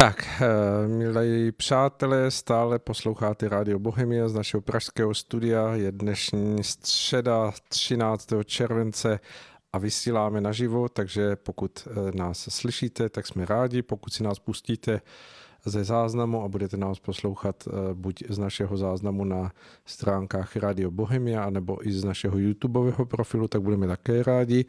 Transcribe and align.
Tak, 0.00 0.24
eh, 0.40 0.88
milí 0.88 1.52
přátelé, 1.52 2.30
stále 2.30 2.78
posloucháte 2.78 3.48
Rádio 3.48 3.78
Bohemia 3.78 4.28
z 4.28 4.34
našeho 4.34 4.60
pražského 4.60 5.14
studia. 5.14 5.74
Je 5.74 5.92
dnešní 5.92 6.64
středa 6.64 7.52
13. 7.68 8.44
července 8.44 9.20
a 9.72 9.78
vysíláme 9.78 10.40
naživo, 10.40 10.88
takže 10.88 11.36
pokud 11.36 11.88
eh, 11.90 12.18
nás 12.18 12.48
slyšíte, 12.50 13.08
tak 13.08 13.26
jsme 13.26 13.44
rádi. 13.44 13.82
Pokud 13.82 14.12
si 14.12 14.22
nás 14.22 14.38
pustíte 14.38 15.00
ze 15.64 15.84
záznamu 15.84 16.42
a 16.42 16.48
budete 16.48 16.76
nás 16.76 16.98
poslouchat 16.98 17.68
eh, 17.68 17.94
buď 17.94 18.22
z 18.28 18.38
našeho 18.38 18.76
záznamu 18.76 19.24
na 19.24 19.52
stránkách 19.84 20.56
Radio 20.56 20.90
Bohemia, 20.90 21.50
nebo 21.50 21.88
i 21.88 21.92
z 21.92 22.04
našeho 22.04 22.38
YouTubeového 22.38 23.06
profilu, 23.06 23.48
tak 23.48 23.62
budeme 23.62 23.86
také 23.86 24.22
rádi. 24.22 24.64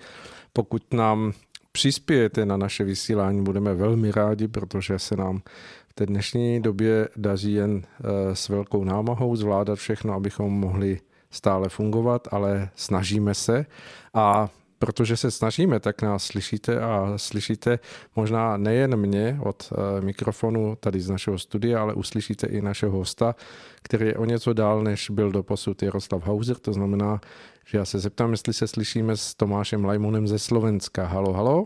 Pokud 0.54 0.94
nám 0.94 1.34
přispějete 1.72 2.46
na 2.46 2.58
naše 2.58 2.84
vysílání, 2.84 3.44
budeme 3.44 3.74
velmi 3.74 4.12
rádi, 4.12 4.48
protože 4.48 5.00
se 5.00 5.16
nám 5.16 5.42
v 5.88 5.94
té 5.94 6.06
dnešní 6.06 6.62
době 6.62 7.10
daří 7.16 7.54
jen 7.54 7.82
eh, 7.84 8.36
s 8.36 8.50
velkou 8.50 8.84
námahou 8.84 9.36
zvládat 9.36 9.76
všechno, 9.76 10.14
abychom 10.14 10.54
mohli 10.54 11.00
stále 11.32 11.70
fungovat, 11.70 12.28
ale 12.32 12.70
snažíme 12.76 13.34
se. 13.34 13.66
A 14.14 14.50
protože 14.82 15.18
se 15.18 15.32
snažíme, 15.32 15.80
tak 15.80 16.02
nás 16.02 16.24
slyšíte 16.24 16.82
a 16.82 17.14
slyšíte 17.16 17.80
možná 18.16 18.58
nejen 18.58 18.96
mě 18.96 19.40
od 19.44 19.74
eh, 19.74 20.02
mikrofonu 20.02 20.76
tady 20.80 21.02
z 21.02 21.10
našeho 21.10 21.38
studia, 21.38 21.82
ale 21.82 21.94
uslyšíte 21.94 22.48
i 22.48 22.62
našeho 22.62 22.98
hosta, 22.98 23.36
který 23.82 24.06
je 24.06 24.16
o 24.16 24.26
něco 24.26 24.54
dál, 24.54 24.84
než 24.84 25.10
byl 25.10 25.32
do 25.32 25.44
posud 25.44 25.84
Jaroslav 25.84 26.26
Hauser, 26.26 26.58
to 26.58 26.74
znamená, 26.74 27.22
že 27.66 27.78
já 27.78 27.86
se 27.86 28.00
zeptám, 28.00 28.32
jestli 28.32 28.54
se 28.54 28.68
slyšíme 28.68 29.18
s 29.18 29.36
Tomášem 29.36 29.86
Lajmonem 29.86 30.28
ze 30.28 30.40
Slovenska. 30.40 31.06
Halo, 31.06 31.34
halo. 31.34 31.66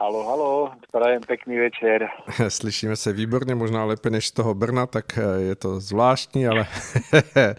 Halo, 0.00 0.24
halo, 0.24 0.70
prajem 0.92 1.22
pekný 1.22 1.58
večer. 1.58 2.08
Slyšíme 2.48 2.96
se 2.96 3.12
výborně, 3.12 3.54
možná 3.54 3.84
lépe 3.84 4.10
než 4.10 4.26
z 4.26 4.32
toho 4.32 4.54
Brna, 4.54 4.86
tak 4.86 5.18
eh, 5.18 5.42
je 5.42 5.54
to 5.54 5.80
zvláštní, 5.80 6.48
ale 6.48 6.66
eh, 7.36 7.54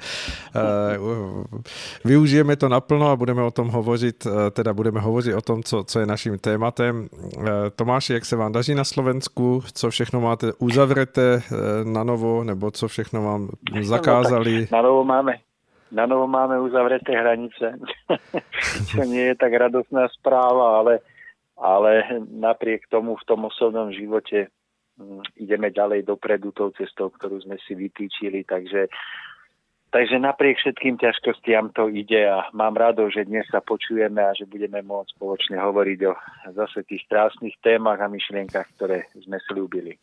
využijeme 2.06 2.56
to 2.56 2.70
naplno 2.70 3.10
a 3.10 3.16
budeme 3.16 3.44
o 3.44 3.52
tom 3.52 3.68
hovořit, 3.68 4.28
eh, 4.28 4.52
teda 4.52 4.74
budeme 4.74 5.00
hovořit 5.00 5.34
o 5.34 5.42
tom, 5.42 5.64
co, 5.64 5.84
co 5.84 6.00
je 6.00 6.06
naším 6.06 6.40
tématem. 6.40 7.08
Tomáši, 7.76 8.14
jak 8.14 8.26
se 8.26 8.36
vám 8.36 8.52
daří 8.52 8.76
na 8.76 8.84
Slovensku? 8.84 9.64
Co 9.74 9.90
všechno 9.90 10.22
máte 10.22 10.54
uzavřete 10.60 11.42
na 11.84 12.04
novo, 12.04 12.44
nebo 12.44 12.72
co 12.72 12.88
všechno 12.88 13.24
vám 13.24 13.50
zakázali? 13.82 14.68
No, 14.72 14.78
na 14.78 14.82
novo 14.82 15.04
máme, 15.04 15.34
na 15.92 16.06
novo 16.06 16.28
máme 16.28 16.60
uzavreté 16.60 17.12
hranice, 17.12 17.80
čo 18.92 19.04
nie 19.04 19.32
je 19.32 19.36
tak 19.36 19.54
radostná 19.54 20.08
správa, 20.20 20.78
ale, 20.84 21.00
ale 21.56 22.24
napriek 22.30 22.88
tomu 22.92 23.16
v 23.16 23.28
tom 23.28 23.48
osobnom 23.48 23.92
živote 23.92 24.52
hm, 25.00 25.24
ideme 25.40 25.72
ďalej 25.72 26.04
dopredu 26.04 26.52
tou 26.52 26.72
cestou, 26.76 27.10
ktorú 27.12 27.42
sme 27.44 27.56
si 27.64 27.74
vytýčili, 27.76 28.44
takže 28.44 28.92
Takže 29.96 30.20
napriek 30.20 30.60
všetkým 30.60 31.00
ťažkostiam 31.00 31.72
to 31.72 31.88
ide 31.88 32.28
a 32.28 32.52
mám 32.52 32.76
rado, 32.76 33.08
že 33.08 33.24
dnes 33.24 33.48
sa 33.48 33.64
počujeme 33.64 34.20
a 34.20 34.36
že 34.36 34.44
budeme 34.44 34.84
môcť 34.84 35.16
spoločne 35.16 35.56
hovoriť 35.56 36.00
o 36.12 36.14
zase 36.52 36.84
tých 36.84 37.08
krásnych 37.08 37.56
témach 37.64 38.04
a 38.04 38.12
myšlienkach, 38.12 38.68
ktoré 38.76 39.08
sme 39.16 39.40
slúbili. 39.48 39.96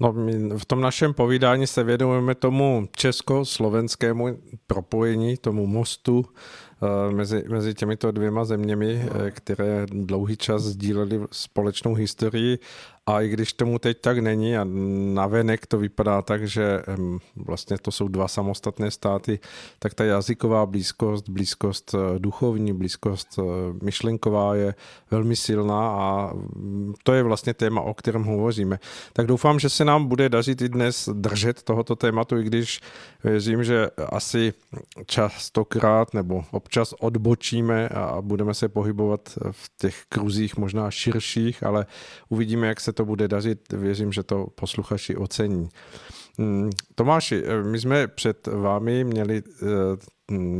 No, 0.00 0.12
my 0.12 0.58
v 0.58 0.64
tom 0.64 0.80
našem 0.80 1.14
povídání 1.14 1.66
se 1.66 1.84
věnujeme 1.84 2.34
tomu 2.34 2.88
česko-slovenskému 2.96 4.38
propojení, 4.66 5.36
tomu 5.36 5.66
mostu 5.66 6.26
Eh, 6.84 7.12
mezi, 7.12 7.44
mezi 7.48 7.74
těmito 7.74 8.10
dvěma 8.10 8.44
zeměmi, 8.44 9.08
eh, 9.26 9.30
které 9.30 9.86
dlouhý 9.86 10.36
čas 10.36 10.62
sdíleli 10.62 11.20
společnou 11.32 11.94
historii 11.94 12.58
a 13.06 13.20
i 13.20 13.28
když 13.28 13.52
tomu 13.52 13.78
teď 13.78 14.00
tak 14.00 14.18
není 14.18 14.56
a 14.56 14.66
navenek 15.14 15.66
to 15.66 15.78
vypadá 15.78 16.22
tak, 16.22 16.48
že 16.48 16.82
vlastně 17.36 17.78
to 17.78 17.90
jsou 17.90 18.08
dva 18.08 18.28
samostatné 18.28 18.90
státy, 18.90 19.38
tak 19.78 19.94
ta 19.94 20.04
jazyková 20.04 20.66
blízkost, 20.66 21.28
blízkost 21.28 21.94
eh, 21.94 22.18
duchovní, 22.18 22.72
blízkost 22.72 23.38
myšlenková 23.82 24.54
je 24.54 24.74
velmi 25.10 25.36
silná 25.36 25.88
a 25.88 26.30
mm, 26.34 26.94
to 27.02 27.12
je 27.12 27.22
vlastně 27.22 27.54
téma, 27.54 27.80
o 27.80 27.94
kterém 27.94 28.24
hovoříme. 28.24 28.78
Tak 29.12 29.26
doufám, 29.26 29.60
že 29.60 29.68
se 29.68 29.84
nám 29.84 30.06
bude 30.06 30.28
dařit 30.28 30.62
i 30.62 30.68
dnes 30.68 31.08
držet 31.12 31.62
tohoto 31.62 31.96
tématu, 31.96 32.38
i 32.38 32.44
když 32.44 32.80
věřím, 33.24 33.64
že 33.64 33.90
asi 34.08 34.52
častokrát 35.06 36.14
nebo 36.14 36.44
občas 36.50 36.94
odbočíme 37.00 37.88
a 37.88 38.16
budeme 38.20 38.54
se 38.54 38.68
pohybovat 38.68 39.38
v 39.50 39.70
těch 39.78 40.02
kruzích 40.08 40.56
možná 40.56 40.90
širších, 40.90 41.62
ale 41.62 41.86
uvidíme, 42.28 42.66
jak 42.66 42.80
se 42.80 42.93
to 42.94 43.04
bude 43.04 43.28
dařit. 43.28 43.72
Věřím, 43.72 44.12
že 44.12 44.22
to 44.22 44.46
posluchači 44.54 45.16
ocení. 45.16 45.68
Mm, 46.38 46.70
Tomáši, 46.94 47.42
my 47.62 47.80
jsme 47.80 48.08
před 48.08 48.46
vámi 48.46 49.04
měli 49.04 49.42
eh, 49.62 49.66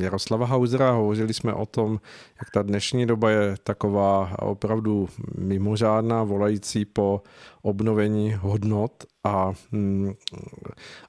Jaroslava 0.02 0.46
Hausera, 0.46 0.90
hovořili 0.90 1.34
jsme 1.34 1.52
o 1.54 1.66
tom, 1.66 2.00
jak 2.38 2.50
ta 2.50 2.62
dnešní 2.62 3.06
doba 3.06 3.30
je 3.30 3.56
taková 3.64 4.36
opravdu 4.38 5.08
mimořádná, 5.38 6.22
volající 6.22 6.84
po 6.84 7.22
obnovení 7.62 8.34
hodnot 8.40 9.04
a 9.24 9.52
mm, 9.72 10.12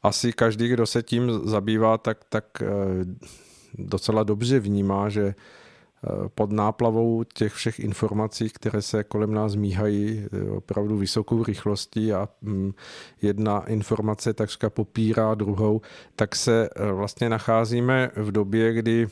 asi 0.04 0.34
každý, 0.34 0.68
kdo 0.68 0.86
se 0.86 1.04
tím 1.04 1.32
zabývá, 1.44 1.98
tak, 1.98 2.18
tak 2.30 2.46
eh, 2.62 2.66
docela 3.74 4.24
dobře 4.24 4.60
vnímá, 4.60 5.10
že 5.10 5.24
eh, 5.28 5.65
pod 6.36 6.52
náplavou 6.52 7.24
těch 7.24 7.54
všech 7.54 7.80
informací, 7.80 8.50
které 8.50 8.82
se 8.82 9.04
kolem 9.04 9.34
nás 9.34 9.56
míhají 9.56 10.26
eh, 10.26 10.50
opravdu 10.50 10.98
vysokou 10.98 11.44
rychlostí 11.44 12.14
a 12.14 12.30
mm, 12.42 12.74
jedna 13.22 13.68
informace 13.68 14.34
takřka 14.34 14.70
popírá 14.70 15.36
druhou, 15.36 15.82
tak 16.16 16.36
se 16.36 16.70
eh, 16.76 16.92
vlastně 16.92 17.30
nacházíme 17.30 18.12
v 18.16 18.32
době, 18.32 18.74
kdy 18.74 19.08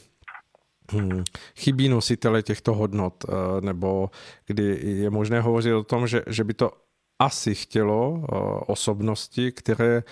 hm, 0.94 1.24
chybí 1.56 1.90
nositele 1.90 2.44
těchto 2.44 2.74
hodnot, 2.74 3.26
nebo 3.62 4.10
kdy 4.46 4.80
je 4.84 5.10
možné 5.10 5.42
hovořit 5.42 5.74
o 5.74 5.84
tom, 5.84 6.08
že, 6.08 6.24
že 6.28 6.44
by 6.44 6.54
to 6.54 6.72
asi 7.20 7.56
chtělo 7.56 8.26
osobnosti, 8.68 9.52
které 9.52 10.04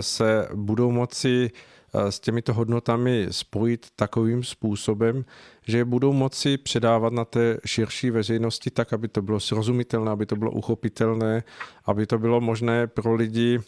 se 0.00 0.48
budou 0.54 0.90
moci 0.90 1.50
s 1.94 2.20
těmito 2.20 2.54
hodnotami 2.54 3.26
spojit 3.30 3.86
takovým 3.96 4.44
způsobem, 4.44 5.24
že 5.66 5.78
je 5.78 5.84
budou 5.84 6.12
moci 6.12 6.58
předávat 6.58 7.12
na 7.12 7.24
té 7.24 7.58
širší 7.66 8.10
veřejnosti 8.10 8.70
tak, 8.70 8.92
aby 8.92 9.08
to 9.08 9.22
bylo 9.22 9.40
srozumitelné, 9.40 10.10
aby 10.10 10.26
to 10.26 10.36
bylo 10.36 10.50
uchopitelné, 10.50 11.42
aby 11.84 12.06
to 12.06 12.18
bylo 12.18 12.40
možné 12.40 12.86
pro 12.86 13.14
lidi 13.14 13.58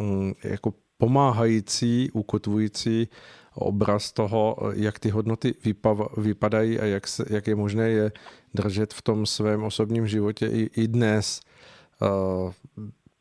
mm, 0.00 0.32
jako 0.44 0.74
pomáhající, 0.98 2.10
ukotvující 2.12 3.08
obraz 3.54 4.12
toho, 4.12 4.56
jak 4.72 4.98
ty 4.98 5.10
hodnoty 5.10 5.54
vypadají 6.16 6.80
a 6.80 6.84
jak, 6.84 7.08
se, 7.08 7.24
jak 7.30 7.46
je 7.46 7.54
možné 7.54 7.88
je 7.88 8.12
držet 8.54 8.94
v 8.94 9.02
tom 9.02 9.26
svém 9.26 9.62
osobním 9.62 10.06
životě 10.06 10.46
i, 10.46 10.70
i 10.76 10.88
dnes. 10.88 11.40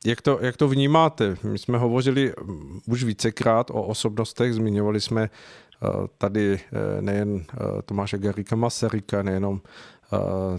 Jak 0.05 0.21
to, 0.21 0.39
jak 0.41 0.57
to 0.57 0.67
vnímáte? 0.67 1.37
My 1.43 1.57
jsme 1.57 1.77
hovořili 1.77 2.33
mm, 2.43 2.79
už 2.87 3.03
vícekrát 3.03 3.69
o 3.69 3.83
osobnostech, 3.83 4.53
zmiňovali 4.53 5.01
jsme 5.01 5.23
eh, 5.23 5.87
tady 6.17 6.59
eh, 6.59 7.01
nejen 7.01 7.45
eh, 7.53 7.81
Tomáše 7.81 8.17
Garika 8.17 8.55
Masaryka, 8.55 9.23
nejenom 9.23 9.61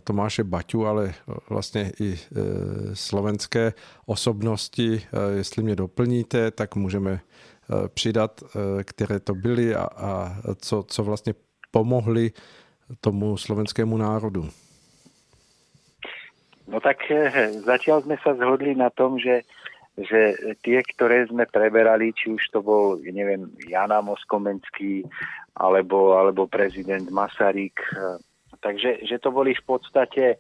Tomáše 0.04 0.44
Baťu, 0.44 0.86
ale 0.86 1.14
vlastně 1.48 1.92
i 2.00 2.18
slovenské 2.94 3.72
osobnosti. 4.06 5.02
Jestli 5.36 5.62
mě 5.62 5.76
doplníte, 5.76 6.50
tak 6.50 6.76
můžeme 6.76 7.20
přidat, 7.94 8.44
které 8.84 9.20
to 9.20 9.34
byly 9.34 9.74
a, 9.74 9.82
a 9.82 10.36
co, 10.56 10.84
co 10.88 11.04
vlastně 11.04 11.34
pomohli 11.70 12.32
tomu 13.00 13.36
slovenskému 13.36 13.96
národu. 13.96 14.48
No 16.68 16.82
tak 16.82 17.06
eh, 17.08 17.54
zatiaľ 17.64 18.04
sme 18.04 18.16
sa 18.20 18.36
zhodli 18.36 18.76
na 18.76 18.92
tom, 18.92 19.16
že, 19.16 19.46
že 19.96 20.36
tie, 20.60 20.84
ktoré 20.96 21.24
sme 21.30 21.48
preberali, 21.48 22.12
či 22.12 22.34
už 22.34 22.42
to 22.52 22.60
bol, 22.60 23.00
neviem, 23.00 23.48
Jana 23.64 24.04
Moskomenský 24.04 25.06
alebo, 25.56 26.18
alebo 26.18 26.50
prezident 26.50 27.08
Masaryk, 27.08 27.80
eh, 27.96 28.18
takže 28.60 29.06
že 29.08 29.16
to 29.22 29.32
boli 29.32 29.56
v 29.56 29.64
podstate 29.64 30.36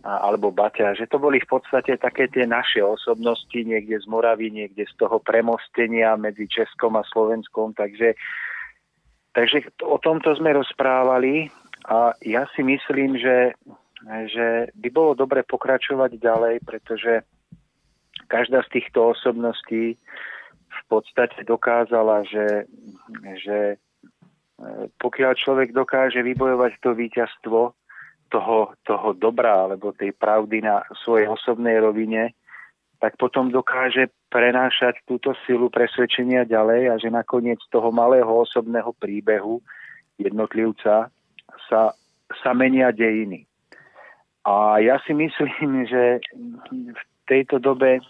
alebo 0.00 0.48
Baťa, 0.48 0.96
že 0.96 1.04
to 1.04 1.20
boli 1.20 1.44
v 1.44 1.48
podstate 1.48 2.00
také 2.00 2.24
tie 2.32 2.48
naše 2.48 2.80
osobnosti 2.80 3.52
niekde 3.52 4.00
z 4.00 4.06
Moravy, 4.08 4.48
niekde 4.48 4.88
z 4.88 4.94
toho 4.96 5.20
premostenia 5.20 6.16
medzi 6.16 6.48
Českom 6.48 6.96
a 6.96 7.04
Slovenskom, 7.04 7.76
takže, 7.76 8.16
takže 9.36 9.68
o 9.84 10.00
tomto 10.00 10.32
sme 10.40 10.56
rozprávali. 10.56 11.52
A 11.88 12.12
ja 12.24 12.44
si 12.56 12.64
myslím, 12.64 13.16
že 13.20 13.56
že 14.06 14.72
by 14.72 14.88
bolo 14.88 15.12
dobre 15.12 15.44
pokračovať 15.44 16.16
ďalej, 16.16 16.54
pretože 16.64 17.20
každá 18.30 18.64
z 18.70 18.80
týchto 18.80 19.12
osobností 19.12 20.00
v 20.70 20.82
podstate 20.88 21.44
dokázala, 21.44 22.24
že, 22.24 22.70
že 23.42 23.58
e, 23.74 23.76
pokiaľ 24.96 25.32
človek 25.36 25.74
dokáže 25.74 26.22
vybojovať 26.22 26.72
to 26.80 26.90
víťazstvo 26.94 27.60
toho, 28.30 28.58
toho 28.86 29.08
dobra 29.18 29.66
alebo 29.66 29.90
tej 29.90 30.14
pravdy 30.14 30.62
na 30.62 30.86
svojej 31.02 31.26
osobnej 31.26 31.82
rovine, 31.82 32.32
tak 33.02 33.18
potom 33.18 33.50
dokáže 33.50 34.12
prenášať 34.30 35.02
túto 35.08 35.34
silu 35.44 35.72
presvedčenia 35.72 36.46
ďalej 36.46 36.82
a 36.86 36.94
že 37.00 37.10
nakoniec 37.10 37.58
toho 37.72 37.90
malého 37.90 38.30
osobného 38.30 38.94
príbehu 38.94 39.58
jednotlivca 40.20 41.10
sa, 41.66 41.82
sa 42.30 42.50
menia 42.54 42.94
dejiny. 42.94 43.49
A 44.44 44.80
ja 44.80 44.96
si 45.04 45.12
myslím, 45.12 45.84
že 45.92 46.20
v 46.70 47.02
tejto 47.28 47.58
dobe 47.58 48.00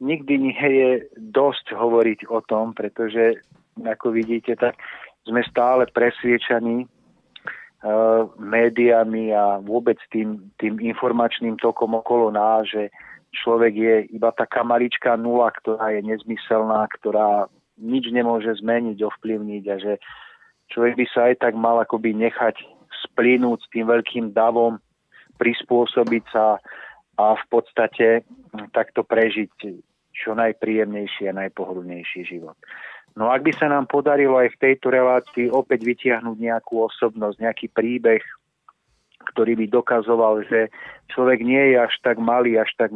nikdy 0.00 0.34
nie 0.50 0.68
je 0.68 0.90
dosť 1.16 1.76
hovoriť 1.76 2.28
o 2.28 2.40
tom, 2.44 2.72
pretože 2.72 3.40
ako 3.80 4.14
vidíte, 4.14 4.54
tak 4.56 4.78
sme 5.26 5.42
stále 5.44 5.88
presviečaní 5.90 6.84
uh, 6.84 8.28
médiami 8.38 9.34
a 9.34 9.58
vôbec 9.58 9.98
tým, 10.12 10.52
tým 10.60 10.78
informačným 10.78 11.58
tokom 11.58 11.96
okolo 11.98 12.30
nás, 12.30 12.68
že 12.70 12.92
človek 13.34 13.74
je 13.74 13.94
iba 14.14 14.30
taká 14.30 14.62
maličká 14.62 15.18
nula, 15.18 15.50
ktorá 15.50 15.90
je 15.90 16.06
nezmyselná, 16.06 16.86
ktorá 17.00 17.50
nič 17.74 18.06
nemôže 18.14 18.54
zmeniť, 18.62 19.02
ovplyvniť 19.02 19.64
a 19.66 19.76
že 19.82 19.92
človek 20.70 20.94
by 21.02 21.06
sa 21.10 21.20
aj 21.32 21.34
tak 21.42 21.54
mal 21.58 21.82
akoby 21.82 22.14
nechať 22.14 22.62
splínuť 23.10 23.58
s 23.58 23.70
tým 23.74 23.90
veľkým 23.90 24.30
davom, 24.30 24.78
prispôsobiť 25.36 26.24
sa 26.30 26.58
a 27.14 27.26
v 27.38 27.44
podstate 27.46 28.26
takto 28.74 29.06
prežiť 29.06 29.50
čo 30.14 30.34
najpríjemnejší 30.34 31.30
a 31.30 31.38
najpohodlnejší 31.46 32.26
život. 32.26 32.54
No 33.14 33.30
ak 33.30 33.46
by 33.46 33.52
sa 33.54 33.70
nám 33.70 33.86
podarilo 33.86 34.38
aj 34.42 34.58
v 34.58 34.60
tejto 34.70 34.90
relácii 34.90 35.46
opäť 35.50 35.86
vytiahnuť 35.86 36.36
nejakú 36.38 36.82
osobnosť, 36.82 37.38
nejaký 37.38 37.66
príbeh, 37.70 38.22
ktorý 39.34 39.54
by 39.54 39.66
dokazoval, 39.70 40.42
že 40.50 40.70
človek 41.14 41.40
nie 41.42 41.74
je 41.74 41.76
až 41.78 41.94
tak 42.02 42.18
malý, 42.18 42.58
až 42.58 42.70
tak 42.74 42.90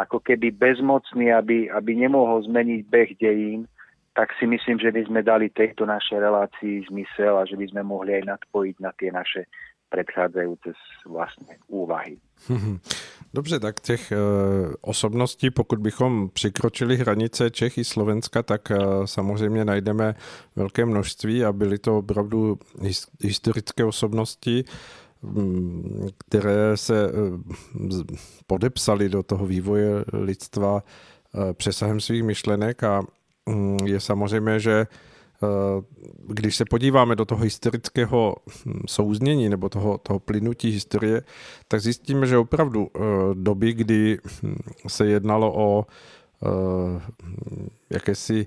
ako 0.00 0.24
keby 0.24 0.54
bezmocný, 0.56 1.28
aby, 1.34 1.68
aby 1.68 1.92
nemohol 1.92 2.40
zmeniť 2.48 2.80
beh 2.88 3.10
dejín, 3.20 3.68
tak 4.16 4.34
si 4.40 4.50
myslím, 4.50 4.80
že 4.82 4.90
by 4.90 5.02
sme 5.06 5.20
dali 5.22 5.46
tejto 5.52 5.86
našej 5.86 6.18
relácii 6.18 6.88
zmysel 6.90 7.38
a 7.38 7.46
že 7.46 7.54
by 7.54 7.70
sme 7.70 7.82
mohli 7.86 8.18
aj 8.18 8.24
nadpojiť 8.26 8.76
na 8.82 8.90
tie 8.96 9.10
naše 9.14 9.46
předcházející 9.90 10.70
vlastně 11.06 11.56
úvahy. 11.66 12.16
Dobře, 13.34 13.60
tak 13.60 13.80
těch 13.80 14.12
uh, 14.12 14.72
osobností, 14.80 15.50
pokud 15.50 15.78
bychom 15.78 16.28
přikročili 16.28 16.96
hranice 16.96 17.50
Čech 17.50 17.78
i 17.78 17.84
Slovenska, 17.84 18.42
tak 18.42 18.70
uh, 18.70 19.04
samozřejmě 19.04 19.64
najdeme 19.64 20.14
velké 20.56 20.84
množství 20.84 21.44
a 21.44 21.52
byly 21.52 21.78
to 21.78 21.98
opravdu 21.98 22.58
his, 22.82 23.06
historické 23.20 23.84
osobnosti, 23.84 24.64
um, 25.20 26.08
které 26.18 26.76
se 26.76 27.12
uh, 27.12 27.40
podepsaly 28.46 29.08
do 29.08 29.22
toho 29.22 29.46
vývoje 29.46 30.04
lidstva 30.12 30.82
přesahem 31.52 32.00
svých 32.00 32.22
myšlenek 32.22 32.82
a 32.82 33.02
um, 33.46 33.76
je 33.84 34.00
samozřejmě, 34.00 34.60
že 34.60 34.86
Eh, 34.86 35.07
když 36.26 36.56
se 36.56 36.64
podíváme 36.64 37.16
do 37.16 37.24
toho 37.24 37.44
historického 37.44 38.36
hm, 38.66 38.80
souznění 38.86 39.48
nebo 39.48 39.68
toho, 39.68 39.98
toho 39.98 40.18
plynutí 40.18 40.70
historie, 40.70 41.22
tak 41.68 41.80
zjistíme, 41.80 42.26
že 42.26 42.38
opravdu 42.38 42.88
eh, 42.94 43.00
doby, 43.34 43.72
kdy 43.72 44.18
hm, 44.42 44.56
se 44.88 45.06
jednalo 45.06 45.52
o 45.56 45.86
eh, 45.86 47.00
jakési 47.90 48.46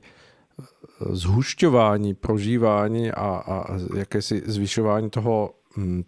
zhušťování, 1.09 2.13
prožívání 2.13 3.11
a, 3.11 3.44
a 3.47 3.77
jakési 3.97 4.44
zvyšování 4.45 5.09
toho 5.09 5.53
hm, 5.77 6.03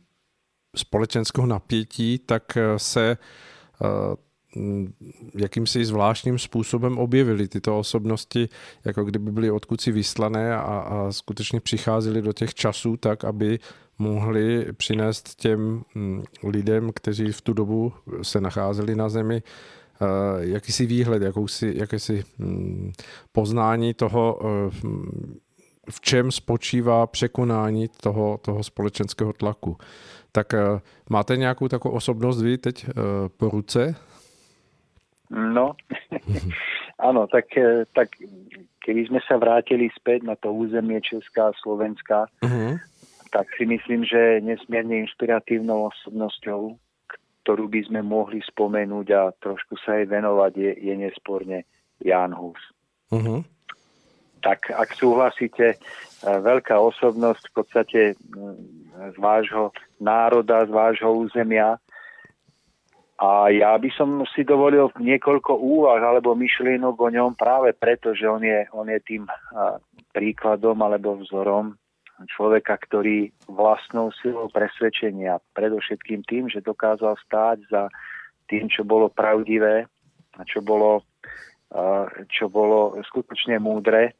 společenského 0.75 1.47
napětí, 1.47 2.19
tak 2.19 2.57
se 2.77 3.17
jakýmsi 5.35 5.85
zvláštním 5.85 6.39
způsobem 6.39 6.97
objevily 6.97 7.47
tyto 7.47 7.79
osobnosti, 7.79 8.49
jako 8.85 9.03
kdyby 9.03 9.31
byly 9.31 9.51
odkud 9.51 9.85
vyslané 9.85 10.55
a, 10.55 10.59
a 10.61 11.11
skutečně 11.11 11.59
přicházely 11.59 12.21
do 12.21 12.33
těch 12.33 12.53
časů 12.53 12.97
tak, 12.97 13.23
aby 13.23 13.59
mohli 13.97 14.67
přinést 14.73 15.35
těm 15.35 15.83
lidem, 16.43 16.91
kteří 16.95 17.31
v 17.31 17.41
tu 17.41 17.53
dobu 17.53 17.93
se 18.21 18.41
nacházeli 18.41 18.95
na 18.95 19.09
zemi, 19.09 19.43
eh, 19.43 20.05
jakýsi 20.39 20.85
výhled, 20.85 21.21
jakousi, 21.21 21.73
jakési 21.75 22.23
poznání 23.31 23.93
toho, 23.93 24.39
eh, 24.41 24.71
v 25.89 26.01
čem 26.01 26.31
spočívá 26.31 27.07
překonání 27.07 27.89
toho, 28.01 28.39
toho 28.41 28.63
společenského 28.63 29.33
tlaku. 29.33 29.77
Tak 30.31 30.53
eh, 30.53 30.81
máte 31.09 31.37
nějakou 31.37 31.67
takovou 31.67 31.95
osobnost 31.95 32.41
vy 32.41 32.57
teď 32.57 32.85
po 33.37 33.49
ruce? 33.49 33.95
No, 35.33 35.73
áno, 37.09 37.25
tak, 37.25 37.49
e, 37.57 37.89
tak 37.89 38.13
keby 38.85 39.09
sme 39.09 39.19
sa 39.25 39.41
vrátili 39.41 39.89
späť 39.89 40.29
na 40.29 40.37
to 40.37 40.53
územie 40.53 41.01
Česká 41.01 41.49
a 41.49 41.57
Slovenska, 41.57 42.29
uh-huh. 42.45 42.77
tak 43.33 43.49
si 43.57 43.65
myslím, 43.65 44.05
že 44.05 44.45
nesmierne 44.45 45.01
inšpiratívnou 45.09 45.89
osobnosťou, 45.89 46.77
ktorú 47.43 47.65
by 47.65 47.81
sme 47.89 48.05
mohli 48.05 48.45
spomenúť 48.45 49.07
a 49.09 49.33
trošku 49.41 49.73
sa 49.81 49.97
jej 49.97 50.05
venovať, 50.05 50.53
je, 50.53 50.71
je 50.85 50.93
nesporne 51.01 51.65
Jan 51.97 52.37
Hus. 52.37 52.61
Uh-huh. 53.09 53.41
Tak 54.45 54.69
ak 54.69 54.93
súhlasíte, 54.93 55.73
e, 55.73 55.77
veľká 56.29 56.77
osobnosť 56.77 57.43
v 57.49 57.53
podstate 57.57 58.01
z 58.93 59.17
vášho 59.17 59.73
národa, 59.97 60.69
z 60.69 60.71
vášho 60.77 61.09
územia, 61.25 61.81
a 63.21 63.53
ja 63.53 63.77
by 63.77 63.89
som 63.93 64.25
si 64.33 64.41
dovolil 64.41 64.89
niekoľko 64.97 65.53
úvah 65.53 66.01
alebo 66.01 66.33
myšlienok 66.33 66.95
o 66.97 67.09
ňom 67.13 67.37
práve 67.37 67.69
preto, 67.77 68.17
že 68.17 68.25
on 68.25 68.41
je, 68.41 68.65
on 68.73 68.89
je 68.89 68.99
tým 69.05 69.23
príkladom 70.09 70.81
alebo 70.81 71.21
vzorom 71.21 71.77
človeka, 72.25 72.77
ktorý 72.89 73.29
vlastnou 73.45 74.09
silou 74.21 74.49
presvedčenia, 74.49 75.41
predovšetkým 75.53 76.25
tým, 76.25 76.49
že 76.49 76.65
dokázal 76.65 77.17
stáť 77.21 77.57
za 77.69 77.83
tým, 78.49 78.69
čo 78.69 78.81
bolo 78.81 79.09
pravdivé 79.09 79.85
a 80.37 80.41
čo 80.45 80.65
bolo, 80.65 81.05
čo 82.33 82.49
bolo 82.49 82.97
skutočne 83.05 83.61
múdre, 83.61 84.17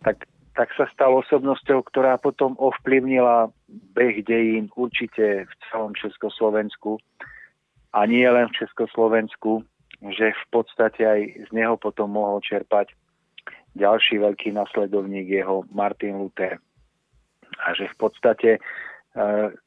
tak, 0.00 0.24
tak 0.56 0.72
sa 0.80 0.88
stal 0.92 1.12
osobnosťou, 1.20 1.84
ktorá 1.92 2.16
potom 2.16 2.56
ovplyvnila 2.56 3.52
beh 3.68 4.24
dejín 4.24 4.72
určite 4.76 5.44
v 5.44 5.52
celom 5.68 5.92
Československu 5.92 6.96
a 7.92 8.06
nie 8.06 8.26
len 8.26 8.46
v 8.48 8.58
Československu, 8.64 9.66
že 10.00 10.32
v 10.32 10.44
podstate 10.50 11.02
aj 11.04 11.20
z 11.46 11.50
neho 11.52 11.76
potom 11.76 12.14
mohol 12.14 12.40
čerpať 12.40 12.94
ďalší 13.74 14.18
veľký 14.18 14.54
nasledovník 14.54 15.28
jeho 15.28 15.62
Martin 15.70 16.16
Luther. 16.16 16.58
A 17.66 17.74
že 17.74 17.90
v 17.90 17.96
podstate 17.98 18.50
e, 18.56 18.60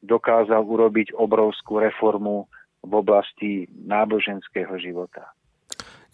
dokázal 0.02 0.64
urobiť 0.64 1.14
obrovskú 1.14 1.78
reformu 1.78 2.48
v 2.84 2.92
oblasti 2.92 3.52
náboženského 3.70 4.76
života. 4.80 5.32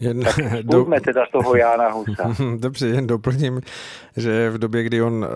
Jen, 0.01 0.23
tak 0.23 0.65
do... 0.65 0.85
teda 0.85 1.25
toho 1.31 1.55
Jána 1.55 1.89
Husa. 1.89 2.35
Dobře, 2.57 2.87
jen 2.87 3.07
doplním, 3.07 3.61
že 4.17 4.49
v 4.49 4.57
době, 4.57 4.83
kdy 4.83 5.01
on 5.01 5.25
e, 5.25 5.27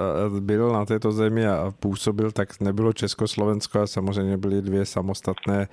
byl 0.41 0.73
na 0.73 0.85
této 0.85 1.11
zemi 1.11 1.47
a 1.47 1.71
působil, 1.79 2.31
tak 2.31 2.59
nebylo 2.61 2.93
Československo 2.93 3.79
a 3.79 3.87
samozřejmě 3.87 4.37
byly 4.37 4.61
dvě 4.61 4.85
samostatné 4.85 5.67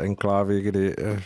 enklávy, 0.00 0.60
kdy 0.60 0.96
uh, 0.96 1.18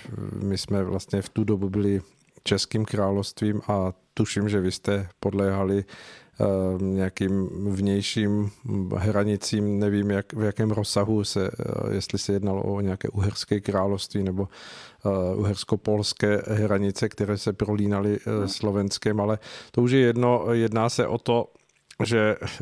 my 0.42 0.58
jsme 0.58 0.84
vlastně 0.84 1.22
v 1.22 1.28
tu 1.28 1.44
dobu 1.44 1.70
byli 1.70 2.00
Českým 2.44 2.84
královstvím 2.84 3.60
a 3.68 3.92
tuším, 4.14 4.48
že 4.48 4.60
vy 4.60 4.72
jste 4.72 5.08
podléhali 5.20 5.84
uh, 5.84 6.82
nějakým 6.82 7.48
vnějším 7.70 8.50
hranicím, 8.96 9.78
nevím 9.78 10.10
jak, 10.10 10.32
v 10.32 10.42
jakém 10.42 10.70
rozsahu 10.70 11.24
se, 11.24 11.50
jestli 11.90 12.18
se 12.18 12.32
jednalo 12.32 12.62
o 12.62 12.80
nějaké 12.80 13.08
uherské 13.08 13.60
království 13.60 14.22
nebo 14.22 14.48
uh, 15.04 15.40
uhersko-polské 15.40 16.42
hranice, 16.46 17.08
které 17.08 17.38
se 17.38 17.52
prolínaly 17.52 18.18
uh, 18.18 18.46
Slovenskem, 18.46 19.20
ale 19.20 19.38
to 19.70 19.82
už 19.82 19.90
je 19.90 20.00
jedno, 20.00 20.44
jedná 20.52 20.88
se 20.88 21.06
o 21.06 21.18
to, 21.18 21.48
že 22.04 22.36
eh, 22.42 22.58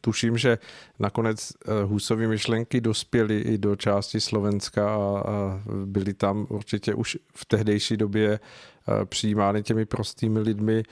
tuším, 0.00 0.38
že 0.38 0.58
nakonec 0.98 1.52
eh, 1.52 1.84
Husovy 1.84 2.26
myšlenky 2.26 2.80
dospěly 2.80 3.38
i 3.38 3.58
do 3.58 3.76
části 3.76 4.20
Slovenska 4.20 4.94
a 4.94 5.60
byly 5.84 6.14
tam 6.14 6.46
určitě 6.48 6.94
už 6.94 7.18
v 7.34 7.44
tehdejší 7.44 7.96
době 7.96 8.40
eh, 8.40 9.04
přijímány 9.04 9.62
těmi 9.62 9.84
prostými 9.84 10.40
lidmi 10.40 10.82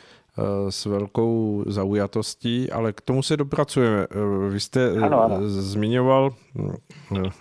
s 0.69 0.87
velkou 0.87 1.65
zaujatostí, 1.67 2.71
ale 2.71 2.93
k 2.93 3.01
tomu 3.01 3.23
se 3.23 3.37
dopracujeme. 3.37 4.07
Vy 4.49 4.61
jste 4.61 4.91
ano, 4.91 5.23
ano. 5.23 5.37
zmiňoval, 5.49 6.35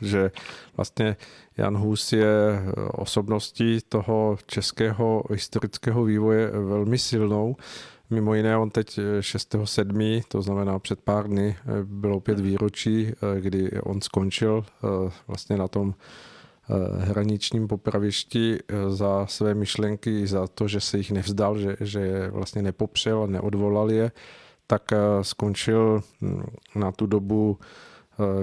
že 0.02 0.32
vlastně 0.78 1.18
Jan 1.58 1.78
Hus 1.78 2.14
je 2.14 2.64
osobností 2.92 3.80
toho 3.90 4.38
českého 4.46 5.24
historického 5.32 6.04
vývoje 6.04 6.52
velmi 6.52 6.98
silnou. 6.98 7.56
Mimo 8.12 8.34
jiné, 8.34 8.58
on 8.58 8.70
teď 8.70 9.00
6.7., 9.20 10.18
eh, 10.20 10.22
to 10.28 10.42
znamená 10.42 10.80
před 10.80 11.02
pár 11.02 11.28
dny, 11.28 11.56
eh, 11.60 11.84
bylo 11.84 12.18
opět 12.18 12.40
výročí, 12.40 13.08
eh, 13.08 13.42
kdy 13.42 13.72
on 13.82 14.02
skončil 14.02 14.66
vlastně 15.28 15.58
na 15.58 15.68
tom 15.68 15.94
hraničním 17.00 17.68
popravišti 17.68 18.60
za 18.88 19.26
své 19.26 19.54
myšlenky, 19.54 20.28
za 20.28 20.48
to, 20.48 20.68
že 20.68 20.82
se 20.82 20.98
jich 20.98 21.12
nevzdal, 21.12 21.58
že, 21.58 21.76
že 21.80 22.00
je 22.00 22.32
vlastně 22.32 22.62
nepopřel 22.62 23.28
neodvolal 23.28 23.92
je, 23.92 24.12
tak 24.68 24.92
skončil 25.22 26.02
hm, 26.22 26.44
na 26.76 26.92
tu 26.92 27.06
dobu 27.06 27.58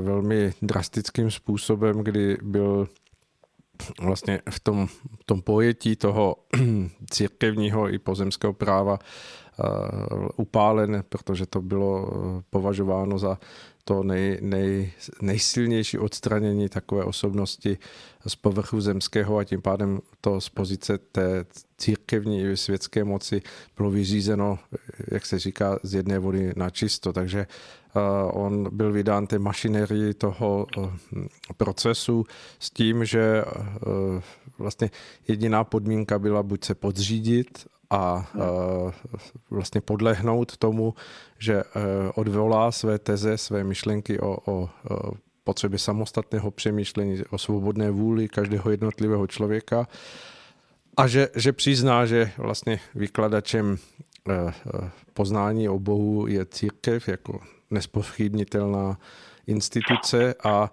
velmi 0.01 0.53
drastickým 0.63 1.31
způsobem, 1.31 1.99
kdy 1.99 2.39
byl 2.43 2.89
vlastně 4.01 4.41
v 4.51 4.61
tom, 4.61 4.87
v 5.21 5.25
tom 5.27 5.43
pojetí 5.43 5.97
toho 5.97 6.37
církevního 7.11 7.95
i 7.95 7.99
pozemského 7.99 8.53
práva 8.53 8.99
upálen, 10.37 11.05
protože 11.09 11.47
to 11.47 11.63
bylo 11.63 12.09
eh, 12.09 12.43
považováno 12.51 13.19
za 13.19 13.39
to 13.85 14.03
nej, 14.03 14.39
nej, 14.43 14.93
nejsilnější 15.23 15.99
odstranění 15.99 16.69
takové 16.69 17.05
osobnosti 17.05 17.79
z 18.27 18.37
povrchu 18.37 18.81
zemského 18.81 19.39
a 19.39 19.45
tím 19.45 19.63
pádem 19.63 20.01
to 20.21 20.41
z 20.41 20.49
pozice 20.49 20.99
té 20.99 21.45
církevní 21.79 22.43
i 22.43 22.57
světské 22.57 23.05
moci 23.05 23.43
bylo 23.77 23.91
vyřízeno, 23.91 24.59
jak 25.11 25.27
se 25.27 25.39
říká, 25.39 25.79
z 25.83 25.95
jedné 25.95 26.19
vody 26.19 26.53
na 26.57 26.71
čisto. 26.71 27.13
Takže 27.13 27.47
on 28.31 28.77
byl 28.77 28.93
vydán 28.93 29.27
té 29.27 29.39
mašinerii 29.39 30.15
toho 30.15 30.67
procesu 31.57 32.25
s 32.59 32.71
tím, 32.71 33.05
že 33.05 33.45
vlastně 34.59 34.91
jediná 35.29 35.65
podmínka 35.65 36.19
byla 36.19 36.43
buď 36.43 36.65
se 36.65 36.75
podřídit 36.75 37.67
a 37.91 38.27
vlastně 39.51 39.81
podlehnout 39.81 40.57
tomu, 40.57 40.95
že 41.39 41.63
odvolá 42.15 42.73
své 42.73 42.99
teze, 42.99 43.39
své 43.39 43.65
myšlenky 43.65 44.21
o, 44.21 44.37
o 44.53 44.69
potřebě 45.45 45.79
samostatného 45.79 46.51
přemýšlení, 46.51 47.23
o 47.31 47.39
svobodné 47.39 47.91
vůli 47.91 48.29
každého 48.29 48.71
jednotlivého 48.71 49.27
člověka 49.27 49.89
a 50.97 51.07
že, 51.07 51.29
že 51.37 51.53
přizná, 51.53 52.07
že 52.07 52.31
vlastně 52.39 52.81
vykladačem 52.95 53.77
poznání 55.15 55.69
o 55.69 55.79
Bohu 55.79 56.27
je 56.27 56.47
církev 56.47 57.09
jako 57.09 57.41
nespochybnitelná 57.71 58.99
instituce 59.47 60.35
a 60.45 60.73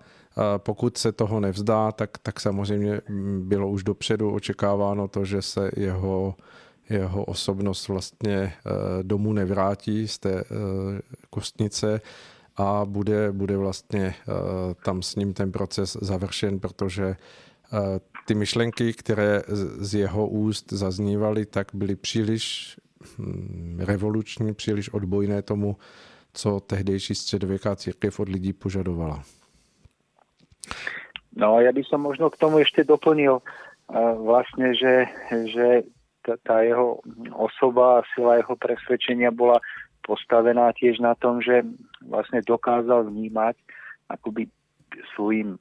pokud 0.58 0.98
se 0.98 1.12
toho 1.12 1.40
nevzdá, 1.40 1.92
tak, 1.92 2.18
tak 2.18 2.40
samozřejmě 2.40 3.02
bylo 3.40 3.70
už 3.70 3.84
dopředu 3.84 4.32
očekáváno 4.32 5.08
to, 5.08 5.26
že 5.26 5.42
se 5.42 5.72
jeho, 5.78 6.36
jeho 6.90 7.26
osobnost 7.26 7.88
vlastně 7.88 8.36
e, 8.36 8.54
domů 9.04 9.34
nevrátí 9.34 10.08
z 10.08 10.20
té 10.20 10.40
e, 10.40 10.44
kostnice 11.30 12.02
a 12.58 12.86
bude, 12.86 13.32
bude 13.32 13.58
vlastně 13.58 14.06
e, 14.06 14.14
tam 14.86 15.02
s 15.02 15.16
ním 15.16 15.34
ten 15.34 15.52
proces 15.52 15.98
završen, 16.02 16.60
protože 16.60 17.16
ty 18.26 18.36
myšlenky, 18.36 18.94
které 18.94 19.42
z 19.78 19.96
jeho 19.96 20.28
úst 20.28 20.74
zaznívaly, 20.74 21.46
tak 21.46 21.68
byly 21.74 21.96
příliš 21.96 22.76
hm, 23.18 23.80
revoluční, 23.80 24.54
příliš 24.54 24.90
odbojné 24.90 25.42
tomu, 25.42 25.78
co 26.34 26.60
tehdejší 26.60 27.16
středověká 27.16 27.76
církev 27.76 28.20
od 28.20 28.30
lidí 28.30 28.54
požadovala. 28.54 29.24
No 31.36 31.58
ja 31.60 31.74
by 31.74 31.82
som 31.84 32.02
možno 32.02 32.30
k 32.30 32.38
tomu 32.38 32.62
ešte 32.62 32.86
doplnil 32.86 33.42
vlastne, 34.22 34.74
že, 34.78 35.10
že 35.50 35.66
tá 36.24 36.64
jeho 36.64 37.04
osoba 37.36 38.02
a 38.02 38.08
sila 38.16 38.40
jeho 38.40 38.56
presvedčenia 38.56 39.30
bola 39.30 39.60
postavená 40.04 40.72
tiež 40.76 41.00
na 41.00 41.16
tom, 41.16 41.40
že 41.40 41.64
vlastne 42.04 42.44
dokázal 42.44 43.08
vnímať 43.08 43.56
akoby 44.12 44.52
svojim 45.16 45.56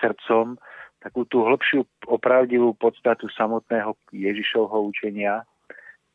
srdcom 0.00 0.60
takú 0.98 1.24
tú 1.30 1.46
hĺbšiu 1.46 1.86
opravdivú 2.10 2.74
podstatu 2.74 3.30
samotného 3.30 3.94
Ježišovho 4.10 4.82
učenia 4.90 5.46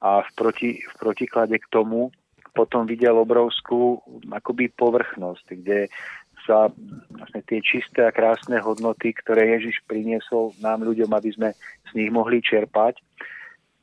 a 0.04 0.22
v, 0.22 0.30
proti, 0.36 0.70
v 0.84 0.94
protiklade 1.00 1.56
k 1.56 1.68
tomu 1.72 2.12
potom 2.54 2.86
videl 2.86 3.18
obrovskú 3.18 4.04
akoby 4.30 4.70
povrchnosť, 4.76 5.46
kde 5.58 5.90
sa 6.44 6.70
vlastne 7.16 7.42
tie 7.48 7.64
čisté 7.64 8.04
a 8.06 8.14
krásne 8.14 8.60
hodnoty, 8.60 9.16
ktoré 9.16 9.58
Ježiš 9.58 9.82
priniesol 9.88 10.54
nám 10.60 10.84
ľuďom, 10.84 11.10
aby 11.16 11.30
sme 11.34 11.50
z 11.90 11.92
nich 11.96 12.12
mohli 12.12 12.44
čerpať 12.44 13.00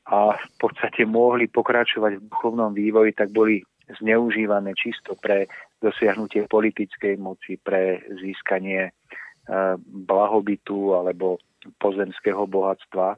a 0.09 0.33
v 0.33 0.55
podstate 0.57 1.05
mohli 1.05 1.45
pokračovať 1.45 2.17
v 2.17 2.25
duchovnom 2.25 2.73
vývoji, 2.73 3.13
tak 3.13 3.29
boli 3.29 3.61
zneužívané 4.01 4.73
čisto 4.73 5.13
pre 5.19 5.45
dosiahnutie 5.83 6.47
politickej 6.47 7.19
moci, 7.19 7.59
pre 7.59 8.01
získanie 8.21 8.89
e, 8.89 8.91
blahobytu 10.07 10.95
alebo 10.95 11.37
pozemského 11.77 12.47
bohatstva. 12.47 13.17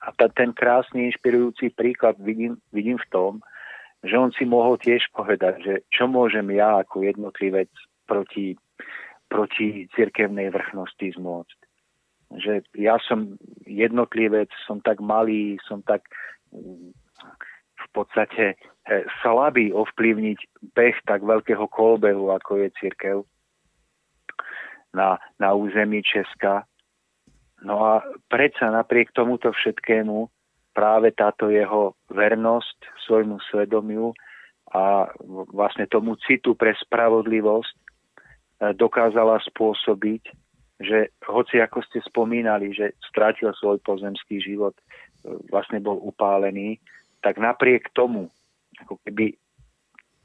A 0.00 0.08
ten 0.32 0.56
krásny, 0.56 1.12
inšpirujúci 1.12 1.76
príklad 1.76 2.16
vidím, 2.20 2.56
vidím 2.72 2.96
v 2.96 3.10
tom, 3.12 3.32
že 4.00 4.16
on 4.16 4.32
si 4.32 4.48
mohol 4.48 4.80
tiež 4.80 5.12
povedať, 5.12 5.54
že 5.60 5.74
čo 5.92 6.08
môžem 6.08 6.48
ja 6.56 6.80
ako 6.80 7.04
jednotlivec 7.04 7.68
proti, 8.08 8.56
proti 9.28 9.84
cirkevnej 9.92 10.48
vrchnosti 10.48 11.20
zmôcť. 11.20 11.58
Že 12.30 12.62
ja 12.78 12.98
som 13.02 13.34
jednotlivec, 13.66 14.48
som 14.66 14.78
tak 14.78 15.02
malý, 15.02 15.58
som 15.66 15.82
tak 15.82 16.06
v 17.80 17.86
podstate 17.90 18.54
eh, 18.54 19.04
slabý 19.22 19.74
ovplyvniť 19.74 20.38
beh 20.74 20.96
tak 21.06 21.26
veľkého 21.26 21.66
kolbehu, 21.66 22.30
ako 22.30 22.66
je 22.66 22.68
církev 22.78 23.16
na, 24.94 25.18
na 25.38 25.54
území 25.54 26.02
Česka. 26.02 26.66
No 27.62 27.84
a 27.84 27.92
predsa 28.30 28.72
napriek 28.72 29.12
tomuto 29.12 29.52
všetkému 29.52 30.26
práve 30.72 31.12
táto 31.12 31.50
jeho 31.50 31.98
vernosť 32.08 32.78
svojmu 33.04 33.36
svedomiu 33.50 34.14
a 34.70 35.10
vlastne 35.50 35.84
tomu 35.90 36.14
citu 36.24 36.54
pre 36.54 36.72
spravodlivosť 36.78 37.74
e, 37.74 37.80
dokázala 38.78 39.42
spôsobiť, 39.50 40.30
že 40.80 41.12
hoci 41.28 41.60
ako 41.60 41.84
ste 41.84 42.00
spomínali, 42.00 42.72
že 42.72 42.96
strátil 43.04 43.52
svoj 43.52 43.78
pozemský 43.84 44.40
život, 44.40 44.72
e, 44.76 44.82
vlastne 45.52 45.76
bol 45.84 46.00
upálený, 46.00 46.80
tak 47.20 47.36
napriek 47.36 47.92
tomu, 47.92 48.32
ako 48.80 48.96
keby 49.04 49.36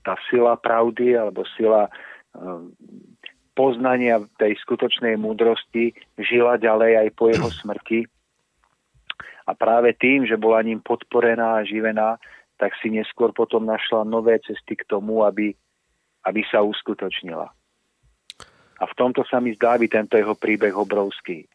tá 0.07 0.15
sila 0.31 0.55
pravdy 0.55 1.19
alebo 1.19 1.43
sila 1.59 1.85
e, 1.85 1.91
poznania 3.51 4.23
tej 4.39 4.55
skutočnej 4.63 5.19
múdrosti 5.19 5.91
žila 6.15 6.55
ďalej 6.55 7.03
aj 7.03 7.09
po 7.19 7.27
jeho 7.27 7.49
smrti 7.51 8.07
a 9.45 9.51
práve 9.53 9.93
tým, 9.93 10.25
že 10.25 10.39
bola 10.39 10.65
ním 10.65 10.81
podporená 10.81 11.61
a 11.61 11.67
živená, 11.67 12.17
tak 12.57 12.73
si 12.81 12.89
neskôr 12.89 13.29
potom 13.35 13.67
našla 13.67 14.07
nové 14.07 14.41
cesty 14.41 14.73
k 14.73 14.87
tomu, 14.89 15.21
aby, 15.21 15.53
aby 16.25 16.41
sa 16.49 16.65
uskutočnila. 16.65 17.51
A 18.79 18.85
v 18.85 18.95
tomto 18.97 19.23
sa 19.23 19.39
mi 19.39 19.55
zdá 19.55 19.77
byť 19.77 19.89
tento 19.91 20.17
jeho 20.17 20.35
příběh 20.35 20.75
obrovský. 20.75 21.47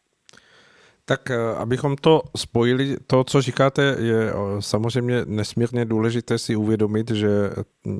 Tak 1.05 1.31
eh, 1.31 1.35
abychom 1.57 1.95
to 1.95 2.21
spojili, 2.37 2.97
to, 3.07 3.23
co 3.23 3.41
říkáte, 3.41 3.95
je 3.99 4.21
eh, 4.29 4.33
samozřejmě 4.59 5.25
nesmírně 5.25 5.85
důležité 5.85 6.37
si 6.37 6.55
uvědomit, 6.55 7.11
že 7.11 7.29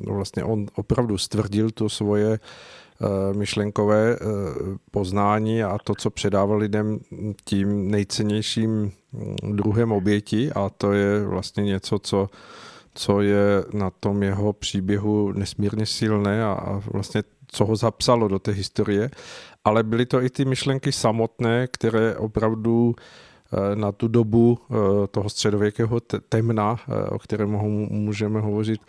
vlastně 0.07 0.43
on 0.43 0.65
opravdu 0.75 1.17
stvrdil 1.17 1.71
to 1.71 1.89
svoje 1.89 2.39
Eh, 3.01 3.33
myšlenkové 3.33 4.17
poznání 4.91 5.63
a 5.63 5.77
to, 5.83 5.95
co 5.95 6.09
předával 6.09 6.57
lidem 6.57 6.99
tím 7.45 7.91
nejcennějším 7.91 8.91
druhem 9.53 9.91
oběti 9.91 10.51
a 10.51 10.69
to 10.69 10.93
je 10.93 11.25
vlastně 11.25 11.63
něco, 11.63 11.99
co, 11.99 12.29
co 12.93 13.21
je 13.21 13.63
na 13.73 13.89
tom 13.89 14.23
jeho 14.23 14.53
příběhu 14.53 15.31
nesmírně 15.31 15.85
silné 15.85 16.45
a 16.45 16.81
vlastně 16.91 17.23
co 17.51 17.65
ho 17.65 17.75
zapsalo 17.75 18.27
do 18.27 18.39
té 18.39 18.51
historie, 18.51 19.09
ale 19.63 19.83
byly 19.83 20.05
to 20.05 20.21
i 20.21 20.29
ty 20.29 20.45
myšlenky 20.45 20.91
samotné, 20.91 21.67
které 21.67 22.15
opravdu 22.15 22.95
eh, 22.95 23.75
na 23.75 23.91
tu 23.91 24.07
dobu 24.07 24.59
toho 25.11 25.29
středověkého 25.29 25.99
temna, 26.29 26.79
o 27.09 27.19
kterém 27.19 27.49
můžeme 27.89 28.41
hovořit, 28.41 28.81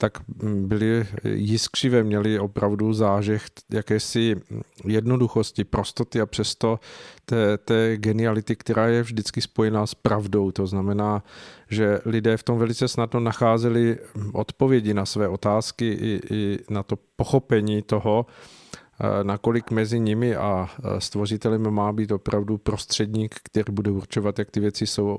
tak 0.00 0.18
byli 0.42 1.06
jiskřivé, 1.24 2.02
měli 2.02 2.38
opravdu 2.38 2.92
zážeh 2.92 3.44
jakési 3.70 4.36
jednoduchosti, 4.84 5.64
prostoty 5.64 6.20
a 6.20 6.26
přesto 6.26 6.80
té, 7.24 7.58
té 7.58 7.96
geniality, 7.96 8.56
která 8.56 8.86
je 8.86 9.02
vždycky 9.02 9.40
spojená 9.40 9.86
s 9.86 9.94
pravdou. 9.94 10.50
To 10.50 10.66
znamená, 10.66 11.22
že 11.70 12.00
lidé 12.04 12.36
v 12.36 12.42
tom 12.42 12.58
velice 12.58 12.88
snadno 12.88 13.20
nacházeli 13.20 13.98
odpovědi 14.32 14.94
na 14.94 15.06
své 15.06 15.28
otázky 15.28 15.88
i, 15.92 16.20
i 16.30 16.58
na 16.70 16.82
to 16.82 16.96
pochopení 17.16 17.82
toho, 17.82 18.26
eh, 18.26 19.24
nakolik 19.24 19.70
mezi 19.70 20.00
nimi 20.00 20.36
a 20.36 20.68
eh, 20.68 21.00
stvořitelem 21.00 21.70
má 21.70 21.92
být 21.92 22.12
opravdu 22.12 22.58
prostředník, 22.58 23.34
který 23.42 23.72
bude 23.72 23.90
určovat, 23.90 24.38
jak 24.38 24.50
ty 24.50 24.60
věci 24.60 24.86
jsou. 24.86 25.18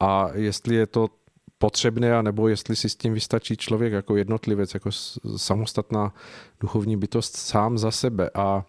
A 0.00 0.28
jestli 0.34 0.74
je 0.74 0.86
to 0.86 1.08
potřebné, 1.62 2.22
nebo 2.22 2.48
jestli 2.48 2.76
si 2.76 2.88
s 2.88 2.96
tím 2.96 3.14
vystačí 3.14 3.56
člověk 3.56 3.92
jako 3.92 4.16
jednotlivec, 4.16 4.74
jako 4.74 4.90
samostatná 5.36 6.14
duchovní 6.60 6.96
bytost 6.96 7.36
sám 7.36 7.78
za 7.78 7.90
sebe. 7.90 8.30
A 8.34 8.64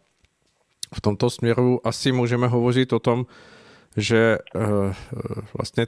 v 0.95 1.01
tomto 1.01 1.29
směru 1.29 1.87
asi 1.87 2.11
můžeme 2.11 2.47
hovořit 2.47 2.93
o 2.93 2.99
tom, 2.99 3.25
že 3.97 4.37
eh, 4.55 4.59
vlastně 5.57 5.87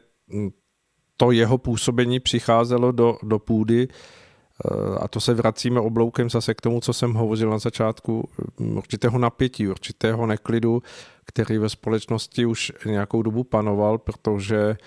to 1.18 1.32
jeho 1.32 1.58
působení 1.58 2.20
přicházelo 2.20 2.92
do, 2.92 3.18
do 3.24 3.40
půdy 3.40 3.88
eh, 3.88 5.00
a 5.00 5.08
to 5.08 5.20
se 5.22 5.34
vracíme 5.34 5.80
obloukem 5.80 6.30
zase 6.30 6.54
k 6.54 6.62
tomu, 6.62 6.82
co 6.82 6.94
jsem 6.94 7.14
hovořil 7.14 7.50
na 7.50 7.60
začátku, 7.60 8.30
určitého 8.58 9.18
napětí, 9.20 9.68
určitého 9.68 10.26
neklidu, 10.26 10.82
který 11.26 11.58
ve 11.58 11.70
společnosti 11.70 12.46
už 12.46 12.72
nějakou 12.86 13.22
dobu 13.22 13.44
panoval, 13.44 13.98
protože 13.98 14.78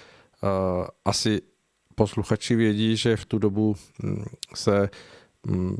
asi 1.05 1.41
posluchači 1.99 2.57
vědí, 2.57 2.97
že 2.97 3.17
v 3.17 3.25
tu 3.25 3.39
dobu 3.39 3.77
hm, 4.03 4.25
se 4.55 4.91
hm, 5.47 5.77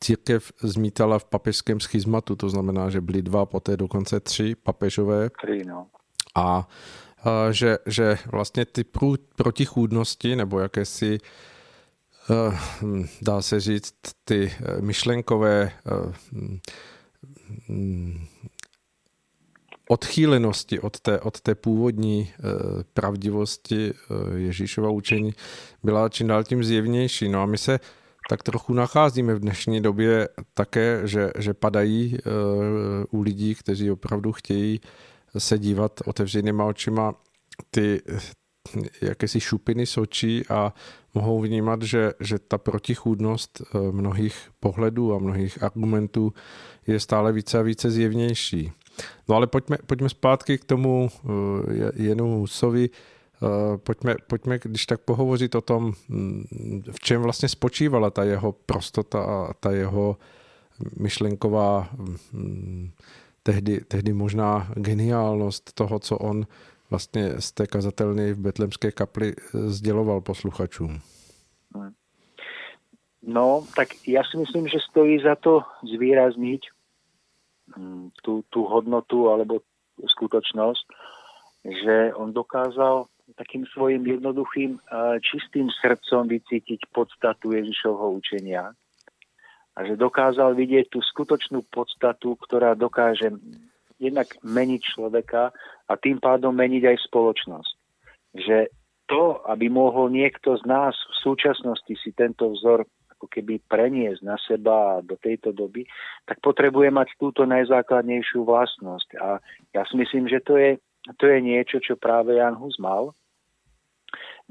církev 0.00 0.52
zmítala 0.62 1.18
v 1.18 1.24
papežském 1.24 1.80
schizmatu, 1.80 2.36
to 2.36 2.48
znamená, 2.48 2.90
že 2.90 3.00
byly 3.00 3.22
dva, 3.22 3.46
poté 3.46 3.76
dokonce 3.76 4.20
tři 4.20 4.54
papežové. 4.54 5.30
Tři, 5.30 5.64
no. 5.64 5.86
A, 6.34 6.68
že, 7.50 7.78
že 7.86 8.18
vlastně 8.32 8.64
ty 8.64 8.84
protichůdnosti 9.36 10.36
nebo 10.36 10.60
jakési 10.60 11.18
hm, 12.82 13.06
dá 13.22 13.42
se 13.42 13.60
říct, 13.60 13.94
ty 14.24 14.52
eh, 14.52 14.80
myšlenkové 14.80 15.72
odchýlenosti 19.88 20.80
od 20.80 21.00
té, 21.00 21.20
od 21.20 21.40
té 21.40 21.54
původní 21.54 22.30
eh, 22.30 22.42
pravdivosti 22.94 23.92
eh, 23.94 24.38
Ježíšova 24.38 24.90
učení 24.90 25.34
byla 25.82 26.08
čím 26.08 26.26
dál 26.26 26.44
tím 26.44 26.64
zjevnější. 26.64 27.28
No 27.28 27.42
a 27.42 27.46
my 27.46 27.58
se 27.58 27.80
tak 28.28 28.42
trochu 28.42 28.72
nacházíme 28.72 29.34
v 29.34 29.40
dnešní 29.40 29.80
době 29.80 30.28
také, 30.54 31.00
že, 31.04 31.30
že 31.38 31.54
padají 31.54 32.16
eh, 32.18 32.30
u 33.10 33.22
lidí, 33.22 33.54
kteří 33.54 33.90
opravdu 33.90 34.32
chtějí 34.32 34.80
se 35.38 35.58
dívat 35.58 36.00
otevřenýma 36.06 36.64
očima 36.64 37.14
ty 37.70 38.02
jakési 39.02 39.40
šupiny 39.40 39.86
sočí 39.86 40.42
a 40.48 40.74
mohou 41.14 41.40
vnímat, 41.40 41.82
že, 41.82 42.12
že 42.20 42.38
ta 42.38 42.58
protichůdnost 42.58 43.62
mnohých 43.90 44.50
pohledů 44.60 45.14
a 45.14 45.18
mnohých 45.18 45.62
argumentů 45.62 46.32
je 46.86 47.00
stále 47.00 47.32
více 47.32 47.58
a 47.58 47.62
více 47.62 47.90
zjevnější. 47.90 48.72
No 49.28 49.36
ale 49.36 49.46
pojďme, 49.46 49.76
pojďme 49.86 50.08
zpátky 50.08 50.58
k 50.58 50.64
tomu 50.64 51.10
uh, 51.24 51.30
Jenu 51.94 52.38
Husovi. 52.38 52.90
Uh, 53.40 53.76
pojďme, 53.76 54.14
pojďme, 54.26 54.58
když 54.62 54.86
tak 54.86 55.00
pohovořit 55.00 55.54
o 55.54 55.60
tom, 55.60 55.92
mm, 56.08 56.82
v 56.90 57.00
čem 57.00 57.22
vlastně 57.22 57.48
spočívala 57.48 58.10
ta 58.10 58.24
jeho 58.24 58.52
prostota 58.52 59.24
a 59.24 59.52
ta 59.60 59.70
jeho 59.70 60.16
myšlenková 60.96 61.88
mm, 62.32 62.90
tehdy, 63.42 63.80
tehdy 63.80 64.12
možná 64.12 64.68
geniálnost 64.74 65.72
toho, 65.72 65.98
co 65.98 66.18
on 66.18 66.46
vlastně 66.90 67.40
z 67.40 67.52
té 67.52 67.66
kazatelny 67.66 68.32
v 68.32 68.38
Betlemské 68.38 68.92
kapli 68.92 69.34
eh, 69.36 69.70
sděloval 69.70 70.20
posluchačům. 70.20 71.00
No, 73.28 73.66
tak 73.76 73.88
já 74.06 74.22
si 74.30 74.36
myslím, 74.36 74.68
že 74.68 74.78
stojí 74.90 75.18
za 75.22 75.34
to 75.34 75.60
zvýrazniť, 75.94 76.60
Mm, 77.76 78.08
tú, 78.24 78.40
tú 78.48 78.64
hodnotu 78.64 79.28
alebo 79.28 79.60
skutočnosť, 80.00 80.84
že 81.64 82.16
on 82.16 82.32
dokázal 82.32 83.04
takým 83.36 83.68
svojim 83.68 84.06
jednoduchým, 84.06 84.80
čistým 85.20 85.68
srdcom 85.82 86.30
vycítiť 86.30 86.88
podstatu 86.94 87.52
Ježišovho 87.52 88.16
učenia 88.16 88.72
a 89.76 89.78
že 89.84 89.98
dokázal 89.98 90.56
vidieť 90.56 90.88
tú 90.88 91.04
skutočnú 91.04 91.68
podstatu, 91.68 92.38
ktorá 92.48 92.72
dokáže 92.78 93.34
jednak 94.00 94.30
meniť 94.40 94.80
človeka 94.96 95.52
a 95.90 95.92
tým 96.00 96.16
pádom 96.16 96.54
meniť 96.56 96.96
aj 96.96 96.96
spoločnosť. 97.12 97.72
Že 98.40 98.58
to, 99.10 99.42
aby 99.52 99.68
mohol 99.68 100.08
niekto 100.08 100.56
z 100.56 100.64
nás 100.64 100.96
v 100.96 101.14
súčasnosti 101.20 101.94
si 101.98 102.10
tento 102.16 102.56
vzor 102.56 102.88
ako 103.16 103.32
keby 103.32 103.64
preniesť 103.64 104.20
na 104.20 104.36
seba 104.44 105.00
do 105.00 105.16
tejto 105.16 105.56
doby, 105.56 105.88
tak 106.28 106.36
potrebuje 106.44 106.92
mať 106.92 107.16
túto 107.16 107.48
najzákladnejšiu 107.48 108.44
vlastnosť. 108.44 109.08
A 109.16 109.40
ja 109.72 109.82
si 109.88 109.96
myslím, 109.96 110.28
že 110.28 110.44
to 110.44 110.60
je, 110.60 110.76
to 111.16 111.24
je 111.24 111.38
niečo, 111.40 111.80
čo 111.80 111.96
práve 111.96 112.36
Jan 112.36 112.60
Hus 112.60 112.76
mal, 112.76 113.16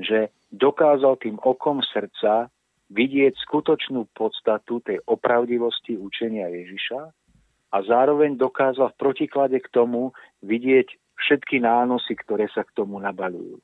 že 0.02 0.34
dokázal 0.50 1.22
tým 1.22 1.38
okom 1.40 1.86
srdca 1.86 2.50
vidieť 2.90 3.34
skutočnú 3.38 4.10
podstatu 4.14 4.82
tej 4.82 5.02
opravdivosti 5.06 5.98
učenia 5.98 6.50
Ježiša 6.50 7.02
a 7.74 7.78
zároveň 7.82 8.38
dokázal 8.38 8.94
v 8.94 9.00
protiklade 9.00 9.58
k 9.62 9.72
tomu 9.74 10.14
vidieť 10.46 10.94
všetky 11.18 11.64
nánosy, 11.64 12.14
ktoré 12.14 12.46
sa 12.54 12.62
k 12.62 12.76
tomu 12.76 13.02
nabalujú. 13.02 13.58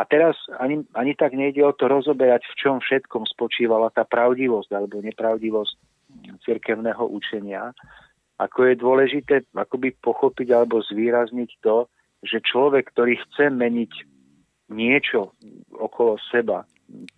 A 0.00 0.08
teraz 0.08 0.32
ani, 0.56 0.80
ani 0.96 1.12
tak 1.12 1.36
nejde 1.36 1.60
o 1.60 1.76
to 1.76 1.84
rozoberať, 1.84 2.48
v 2.48 2.54
čom 2.56 2.80
všetkom 2.80 3.28
spočívala 3.28 3.92
tá 3.92 4.08
pravdivosť 4.08 4.72
alebo 4.72 5.04
nepravdivosť 5.04 5.76
cirkevného 6.40 7.04
učenia, 7.04 7.76
ako 8.40 8.72
je 8.72 8.74
dôležité 8.80 9.34
akoby 9.52 9.92
pochopiť 10.00 10.48
alebo 10.56 10.80
zvýrazniť 10.80 11.50
to, 11.60 11.84
že 12.24 12.40
človek, 12.40 12.88
ktorý 12.96 13.20
chce 13.28 13.52
meniť 13.52 13.92
niečo 14.72 15.36
okolo 15.76 16.16
seba, 16.32 16.64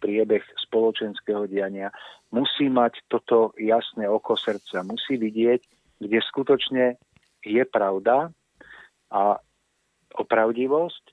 priebeh 0.02 0.42
spoločenského 0.66 1.46
diania, 1.46 1.94
musí 2.34 2.66
mať 2.66 2.98
toto 3.06 3.54
jasné 3.62 4.10
oko 4.10 4.34
srdca, 4.34 4.82
musí 4.82 5.14
vidieť, 5.14 5.60
kde 6.02 6.18
skutočne 6.18 6.98
je 7.46 7.62
pravda 7.62 8.34
a 9.14 9.38
opravdivosť 10.18 11.11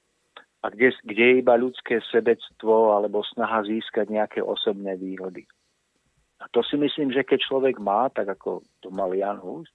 a 0.60 0.66
kde, 0.68 0.92
kde 1.08 1.24
je 1.24 1.40
iba 1.40 1.56
ľudské 1.56 2.04
sebectvo 2.12 2.92
alebo 2.92 3.24
snaha 3.24 3.64
získať 3.64 4.12
nejaké 4.12 4.40
osobné 4.44 5.00
výhody. 5.00 5.48
A 6.40 6.48
to 6.52 6.64
si 6.64 6.80
myslím, 6.80 7.12
že 7.12 7.28
keď 7.28 7.40
človek 7.48 7.76
má, 7.80 8.08
tak 8.12 8.32
ako 8.32 8.64
to 8.80 8.92
mal 8.92 9.12
Jan 9.12 9.40
Hus, 9.40 9.68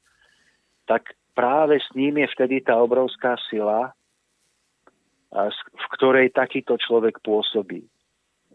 tak 0.85 1.17
práve 1.33 1.81
s 1.81 1.89
ním 1.97 2.21
je 2.21 2.29
vtedy 2.33 2.61
tá 2.65 2.77
obrovská 2.77 3.37
sila, 3.49 3.93
v 5.35 5.87
ktorej 5.99 6.33
takýto 6.33 6.79
človek 6.79 7.21
pôsobí. 7.21 7.85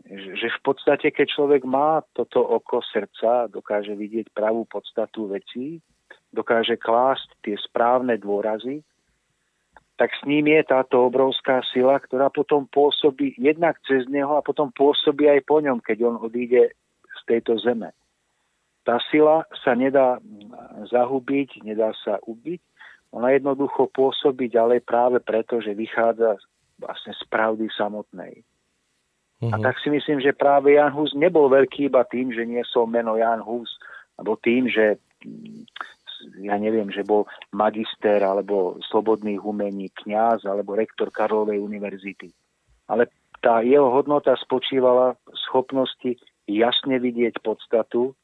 Že 0.10 0.48
v 0.48 0.62
podstate, 0.64 1.12
keď 1.12 1.28
človek 1.36 1.62
má 1.68 2.02
toto 2.16 2.40
oko 2.40 2.80
srdca, 2.82 3.52
dokáže 3.52 3.94
vidieť 3.94 4.32
pravú 4.32 4.64
podstatu 4.64 5.28
vecí, 5.28 5.84
dokáže 6.32 6.80
klásť 6.80 7.30
tie 7.44 7.60
správne 7.60 8.16
dôrazy, 8.16 8.82
tak 10.00 10.16
s 10.16 10.24
ním 10.24 10.48
je 10.48 10.64
táto 10.64 11.12
obrovská 11.12 11.60
sila, 11.76 12.00
ktorá 12.00 12.32
potom 12.32 12.64
pôsobí 12.72 13.36
jednak 13.36 13.76
cez 13.84 14.08
neho 14.08 14.40
a 14.40 14.46
potom 14.46 14.72
pôsobí 14.72 15.28
aj 15.28 15.44
po 15.44 15.60
ňom, 15.60 15.84
keď 15.84 16.08
on 16.08 16.16
odíde 16.24 16.72
z 17.04 17.22
tejto 17.28 17.60
zeme. 17.60 17.92
Tá 18.88 19.04
sila 19.12 19.44
sa 19.60 19.76
nedá 19.76 20.24
zahubiť, 20.88 21.68
nedá 21.68 21.92
sa 22.00 22.16
ubiť, 22.24 22.64
ona 23.12 23.36
jednoducho 23.36 23.92
pôsobí 23.92 24.48
ďalej 24.48 24.88
práve 24.88 25.20
preto, 25.20 25.60
že 25.60 25.76
vychádza 25.76 26.40
vlastne 26.80 27.12
z 27.12 27.24
pravdy 27.28 27.68
samotnej. 27.76 28.48
Uh-huh. 29.44 29.52
A 29.52 29.60
mhm. 29.60 29.64
tak 29.68 29.84
si 29.84 29.92
myslím, 29.92 30.24
že 30.24 30.32
práve 30.32 30.80
Jan 30.80 30.96
Hus 30.96 31.12
nebol 31.12 31.52
veľký 31.52 31.92
iba 31.92 32.08
tým, 32.08 32.32
že 32.32 32.48
nie 32.48 32.64
som 32.72 32.88
meno 32.88 33.20
Jan 33.20 33.44
Hus, 33.44 33.68
alebo 34.16 34.40
tým, 34.40 34.72
že 34.72 34.96
ja 36.40 36.56
neviem, 36.56 36.88
že 36.90 37.04
bol 37.04 37.28
magister 37.52 38.24
alebo 38.24 38.80
slobodných 38.88 39.44
umení, 39.44 39.92
kňaz 39.92 40.48
alebo 40.48 40.80
rektor 40.80 41.12
Karlovej 41.12 41.60
univerzity. 41.60 42.32
Ale 42.90 43.12
tá 43.40 43.62
jeho 43.64 43.88
hodnota 43.92 44.36
spočívala 44.40 45.16
v 45.28 45.38
schopnosti 45.48 46.12
jasne 46.50 46.98
vidieť 46.98 47.40
podstatu 47.46 48.18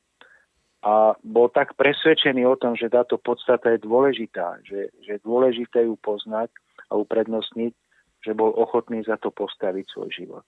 a 0.86 1.18
bol 1.22 1.50
tak 1.50 1.74
presvedčený 1.78 2.46
o 2.46 2.58
tom, 2.58 2.78
že 2.78 2.94
táto 2.94 3.18
podstata 3.18 3.74
je 3.74 3.86
dôležitá, 3.86 4.62
že, 4.62 4.94
že 5.02 5.18
je 5.18 5.26
dôležité 5.26 5.86
ju 5.86 5.98
poznať 5.98 6.54
a 6.90 6.98
uprednostniť, 6.98 7.74
že 8.22 8.32
bol 8.34 8.54
ochotný 8.54 9.02
za 9.06 9.18
to 9.18 9.30
postaviť 9.34 9.86
svoj 9.90 10.10
život. 10.14 10.48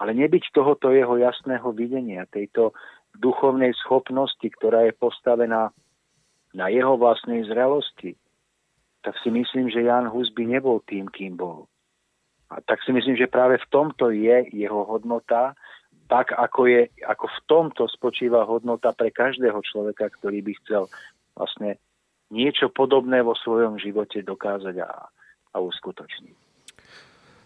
Ale 0.00 0.16
nebyť 0.16 0.52
tohoto 0.56 0.92
jeho 0.92 1.20
jasného 1.20 1.68
videnia, 1.72 2.28
tejto 2.28 2.72
duchovnej 3.16 3.76
schopnosti, 3.76 4.44
ktorá 4.44 4.88
je 4.88 4.96
postavená 4.96 5.72
na 6.52 6.68
jeho 6.68 6.96
vlastnej 7.00 7.44
zrelosti, 7.48 8.16
tak 9.02 9.18
si 9.20 9.32
myslím, 9.34 9.72
že 9.72 9.82
Jan 9.82 10.06
Hus 10.06 10.30
by 10.30 10.46
nebol 10.46 10.78
tým, 10.86 11.10
kým 11.10 11.34
bol. 11.34 11.66
A 12.52 12.60
tak 12.60 12.84
si 12.84 12.92
myslím, 12.92 13.16
že 13.16 13.32
práve 13.32 13.58
v 13.58 13.70
tomto 13.72 14.12
je 14.12 14.46
jeho 14.52 14.84
hodnota, 14.84 15.56
tak 16.06 16.36
ako, 16.36 16.68
je, 16.68 16.82
ako 17.08 17.24
v 17.24 17.38
tomto 17.48 17.82
spočíva 17.88 18.44
hodnota 18.44 18.92
pre 18.92 19.08
každého 19.08 19.56
človeka, 19.64 20.12
ktorý 20.20 20.44
by 20.44 20.52
chcel 20.60 20.92
vlastne 21.32 21.80
niečo 22.28 22.68
podobné 22.68 23.24
vo 23.24 23.32
svojom 23.32 23.80
živote 23.80 24.20
dokázať 24.20 24.76
a, 24.84 25.08
a 25.52 25.56
uskutočniť. 25.56 26.41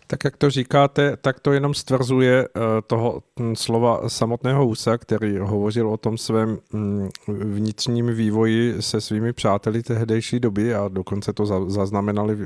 Tak 0.07 0.25
jak 0.25 0.37
to 0.37 0.51
říkáte, 0.51 1.17
tak 1.17 1.41
to 1.41 1.53
jenom 1.53 1.75
stvrzuje 1.75 2.45
eh, 2.45 2.61
toho 2.87 3.23
slova 3.55 4.09
samotného 4.09 4.65
Husa, 4.65 4.99
který 4.99 5.39
hovořil 5.39 5.89
o 5.89 5.97
tom 5.97 6.19
svém 6.19 6.59
mm, 6.73 7.09
vnitřním 7.29 8.15
vývoji 8.15 8.83
se 8.83 9.01
svými 9.01 9.33
přáteli 9.33 9.83
tehdejší 9.83 10.41
doby 10.41 10.75
a 10.75 10.89
dokonce 10.89 11.33
to 11.33 11.71
zaznamenali 11.71 12.37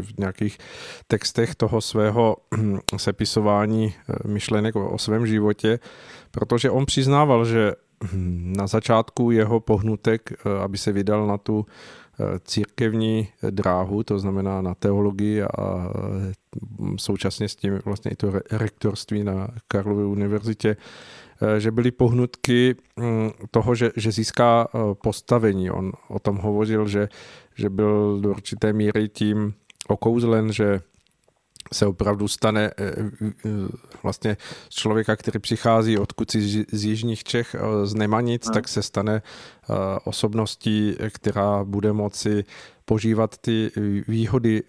v 0.00 0.18
nějakých 0.18 0.58
textech 1.06 1.54
toho 1.54 1.80
svého 1.80 2.36
mm, 2.56 2.78
sepisování 2.96 3.94
eh, 3.94 4.28
myšlenek 4.28 4.76
o 4.76 4.98
svém 4.98 5.26
životě, 5.26 5.78
protože 6.30 6.70
on 6.70 6.86
přiznával, 6.86 7.44
že 7.44 7.72
hm, 8.04 8.52
na 8.56 8.66
začátku 8.66 9.30
jeho 9.30 9.60
pohnutek, 9.60 10.32
eh, 10.32 10.62
aby 10.62 10.78
se 10.78 10.92
vydal 10.92 11.26
na 11.26 11.38
tu 11.38 11.66
církevní 12.44 13.28
dráhu, 13.50 14.02
to 14.02 14.18
znamená 14.18 14.62
na 14.62 14.74
teologii 14.74 15.42
a 15.42 15.92
současně 16.96 17.48
s 17.48 17.56
tím 17.56 17.80
vlastně 17.84 18.10
i 18.10 18.16
to 18.16 18.32
rektorství 18.50 19.24
na 19.24 19.48
Karlově 19.68 20.04
univerzitě, 20.04 20.76
že 21.58 21.70
byly 21.70 21.90
pohnutky 21.90 22.76
mm, 22.96 23.30
toho, 23.50 23.74
že, 23.74 23.90
že 23.96 24.12
získá 24.12 24.68
e, 24.68 24.94
postavení. 24.94 25.70
On 25.70 25.92
o 26.08 26.18
tom 26.18 26.36
hovořil, 26.36 26.88
že, 26.88 27.08
že 27.54 27.70
byl 27.70 28.20
do 28.20 28.30
určité 28.30 28.72
míry 28.72 29.08
tím 29.08 29.54
okouzlen, 29.88 30.52
že 30.52 30.80
se 31.72 31.86
opravdu 31.86 32.28
stane 32.28 32.70
eh, 32.78 32.92
eh, 33.22 33.50
vlastně 34.02 34.36
z 34.68 34.74
člověka, 34.74 35.16
který 35.16 35.38
přichází 35.38 35.98
odkud 35.98 36.30
si 36.30 36.64
z 36.72 36.84
jižních 36.84 37.24
Čech, 37.24 37.54
eh, 37.54 37.86
z 37.86 37.94
Nemanic, 37.94 38.50
tak 38.50 38.68
se 38.68 38.82
stane 38.82 39.22
osobností, 40.04 40.96
která 41.10 41.64
bude 41.64 41.92
moci 41.92 42.44
požívat 42.84 43.38
ty 43.38 43.70
výhody, 44.08 44.62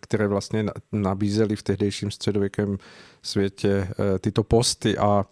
které 0.00 0.28
vlastně 0.28 0.64
nabízely 0.92 1.56
v 1.56 1.62
tehdejším 1.62 2.10
středověkém 2.10 2.78
světě 3.22 3.88
tyto 4.20 4.44
posty. 4.44 4.98
A 4.98 5.26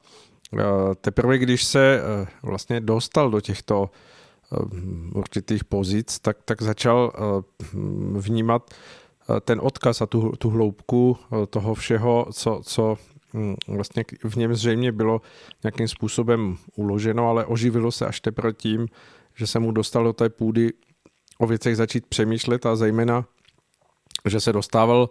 teprve 1.00 1.38
když 1.38 1.64
se 1.64 2.00
vlastně 2.42 2.80
dostal 2.80 3.30
do 3.30 3.40
těchto 3.40 3.90
určitých 5.14 5.64
pozic, 5.64 6.18
tak, 6.18 6.36
tak 6.44 6.62
začal 6.62 7.12
vnímat 8.16 8.70
ten 9.40 9.60
odkaz 9.62 10.02
a 10.02 10.06
tu, 10.06 10.32
tu 10.38 10.50
hloubku 10.50 11.16
eh, 11.18 11.46
toho 11.46 11.74
všeho, 11.74 12.26
co, 12.32 12.60
co 12.64 12.96
hm, 13.34 13.54
vlastně 13.68 14.04
v 14.24 14.36
něm 14.36 14.54
zřejmě 14.54 14.92
bylo 14.92 15.20
nějakým 15.62 15.88
způsobem 15.88 16.56
uloženo, 16.76 17.28
ale 17.28 17.44
oživilo 17.44 17.92
se 17.92 18.06
až 18.06 18.20
teprve 18.20 18.52
tím, 18.52 18.88
že 19.34 19.46
se 19.46 19.58
mu 19.58 19.72
dostal 19.72 20.04
do 20.04 20.12
té 20.12 20.28
půdy 20.28 20.72
o 21.38 21.46
věcech 21.46 21.76
začít 21.76 22.06
přemýšlet 22.06 22.66
a 22.66 22.76
zejména, 22.76 23.24
že 24.28 24.40
se 24.40 24.52
dostával 24.52 25.10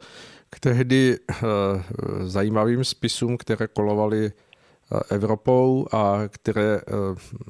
k 0.50 0.60
tehdy 0.60 1.18
eh, 1.32 1.36
zajímavým 2.24 2.84
spisům, 2.84 3.38
které 3.38 3.68
kolovaly 3.68 4.32
Evropou 5.10 5.88
a 5.92 6.22
které 6.28 6.82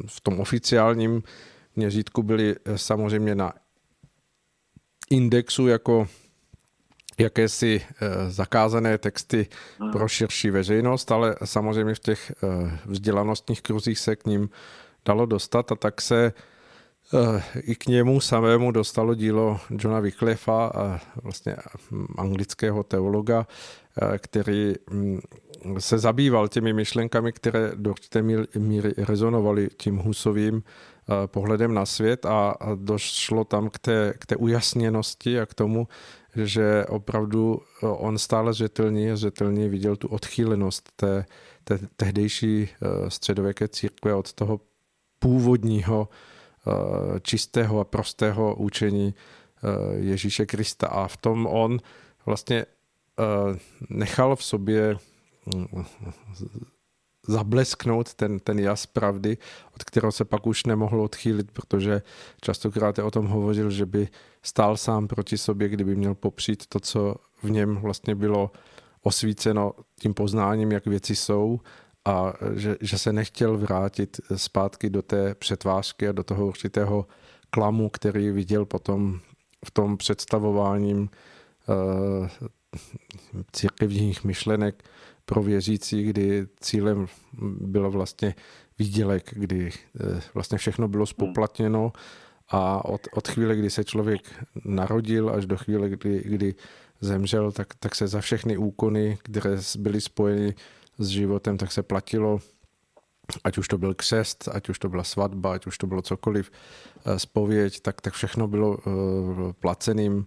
v 0.07 0.21
tom 0.21 0.39
oficiálním 0.39 1.23
měřítku 1.75 2.23
byly 2.23 2.55
samozřejmě 2.75 3.35
na 3.35 3.53
indexu 5.09 5.67
jako 5.67 6.07
jakési 7.19 7.81
eh, 7.81 8.31
zakázané 8.31 8.97
texty 8.97 9.47
pro 9.91 10.07
širší 10.07 10.49
veřejnost, 10.49 11.11
ale 11.11 11.35
samozřejmě 11.45 11.93
v 11.93 11.99
těch 11.99 12.31
eh, 12.31 12.79
vzdělanostních 12.85 13.61
kruzích 13.61 13.99
se 13.99 14.15
k 14.15 14.25
ním 14.25 14.49
dalo 15.05 15.25
dostat 15.25 15.71
a 15.71 15.75
tak 15.75 16.01
se 16.01 16.33
eh, 17.13 17.43
i 17.59 17.75
k 17.75 17.87
němu 17.87 18.21
samému 18.21 18.71
dostalo 18.71 19.15
dílo 19.15 19.59
Johna 19.69 19.99
Wycliffa, 19.99 20.71
vlastně 21.23 21.55
hm, 21.91 22.05
anglického 22.17 22.83
teologa, 22.83 23.47
který 24.17 24.73
hm, 24.89 25.19
se 25.79 25.97
zabýval 25.99 26.47
těmi 26.47 26.73
myšlenkami, 26.73 27.31
které 27.31 27.71
do 27.75 27.89
určité 27.89 28.21
míry 28.57 28.93
rezonovaly 28.97 29.69
tím 29.77 29.97
Husovým 29.97 30.63
pohledem 31.25 31.73
na 31.73 31.85
svět 31.85 32.25
a 32.25 32.57
došlo 32.75 33.43
tam 33.43 33.69
k 33.69 33.79
té, 33.79 34.13
k 34.19 34.25
té 34.25 34.35
ujasněnosti 34.35 35.39
a 35.39 35.45
k 35.45 35.53
tomu, 35.53 35.87
že 36.35 36.85
opravdu 36.85 37.61
eh, 37.61 37.87
on 37.87 38.17
stále 38.17 38.53
zřetelně, 38.53 39.17
zřetelně 39.17 39.69
viděl 39.69 39.95
tu 39.95 40.07
odchýlenost 40.07 40.89
té, 40.95 41.25
té 41.63 41.79
tehdejší 41.95 42.69
eh, 42.69 43.09
středověké 43.09 43.67
církve 43.67 44.15
od 44.15 44.33
toho 44.33 44.59
původního 45.19 46.09
eh, 46.09 47.19
čistého 47.19 47.79
a 47.79 47.83
prostého 47.83 48.55
učení 48.55 49.13
Ježíše 49.95 50.45
Krista. 50.45 50.87
A 50.87 51.07
v 51.07 51.17
tom 51.17 51.47
on 51.47 51.79
vlastně 52.25 52.65
nechal 53.89 54.35
v 54.35 54.43
sobě 54.43 54.97
mm, 55.55 55.85
zablesknout 57.27 58.13
ten, 58.13 58.39
ten 58.39 58.59
jas 58.59 58.85
pravdy, 58.85 59.37
od 59.75 59.83
kterého 59.83 60.11
se 60.11 60.25
pak 60.25 60.47
už 60.47 60.65
nemohl 60.65 61.01
odchýlit, 61.01 61.51
protože 61.51 62.01
častokrát 62.41 62.97
je 62.97 63.03
o 63.03 63.11
tom 63.11 63.27
hovořil, 63.27 63.71
že 63.71 63.85
by 63.85 64.07
stál 64.43 64.77
sám 64.77 65.07
proti 65.07 65.37
sobě, 65.37 65.69
kdyby 65.69 65.95
měl 65.95 66.15
popřít 66.15 66.65
to, 66.67 66.79
co 66.79 67.15
v 67.43 67.49
něm 67.49 67.75
vlastně 67.75 68.15
bylo 68.15 68.51
osvíceno 69.01 69.73
tím 69.99 70.13
poznáním, 70.13 70.71
jak 70.71 70.85
věci 70.85 71.15
jsou 71.15 71.59
a 72.05 72.33
že, 72.55 72.77
že 72.81 72.97
se 72.97 73.13
nechtěl 73.13 73.57
vrátit 73.57 74.21
zpátky 74.35 74.89
do 74.89 75.01
té 75.01 75.35
přetvářky 75.35 76.07
a 76.07 76.11
do 76.11 76.23
toho 76.23 76.47
určitého 76.47 77.07
klamu, 77.49 77.89
který 77.89 78.31
viděl 78.31 78.65
potom 78.65 79.19
v 79.65 79.71
tom 79.71 79.97
představováním 79.97 81.09
uh, 81.67 82.27
církevních 83.51 84.23
myšlenek 84.23 84.83
pro 85.25 85.43
věřící, 85.43 86.03
kdy 86.03 86.47
cílem 86.59 87.07
bylo 87.59 87.91
vlastně 87.91 88.35
výdělek, 88.79 89.33
kdy 89.33 89.71
eh, 89.99 90.21
vlastně 90.33 90.57
všechno 90.57 90.87
bylo 90.87 91.05
spoplatněno 91.05 91.91
a 92.49 92.85
od, 92.85 93.01
od 93.13 93.27
chvíle, 93.27 93.55
kdy 93.55 93.69
se 93.69 93.83
člověk 93.83 94.21
narodil 94.65 95.29
až 95.29 95.45
do 95.45 95.57
chvíle, 95.57 95.89
kdy, 95.89 96.23
kdy 96.25 96.55
zemřel, 97.01 97.51
tak, 97.51 97.73
tak 97.79 97.95
se 97.95 98.07
za 98.07 98.21
všechny 98.21 98.57
úkony, 98.57 99.17
které 99.23 99.57
byly 99.77 100.01
spojeny 100.01 100.55
s 100.97 101.07
životem, 101.07 101.57
tak 101.57 101.71
se 101.71 101.83
platilo, 101.83 102.39
ať 103.43 103.57
už 103.57 103.67
to 103.67 103.77
byl 103.77 103.93
křest, 103.93 104.49
ať 104.51 104.69
už 104.69 104.79
to 104.79 104.89
byla 104.89 105.03
svatba, 105.03 105.53
ať 105.53 105.67
už 105.67 105.77
to 105.77 105.87
bylo 105.87 106.01
cokoliv, 106.01 106.51
spověď, 107.17 107.75
eh, 107.77 107.81
tak, 107.81 108.01
tak 108.01 108.13
všechno 108.13 108.47
bylo 108.47 108.77
uh, 108.77 109.51
placeným 109.59 110.25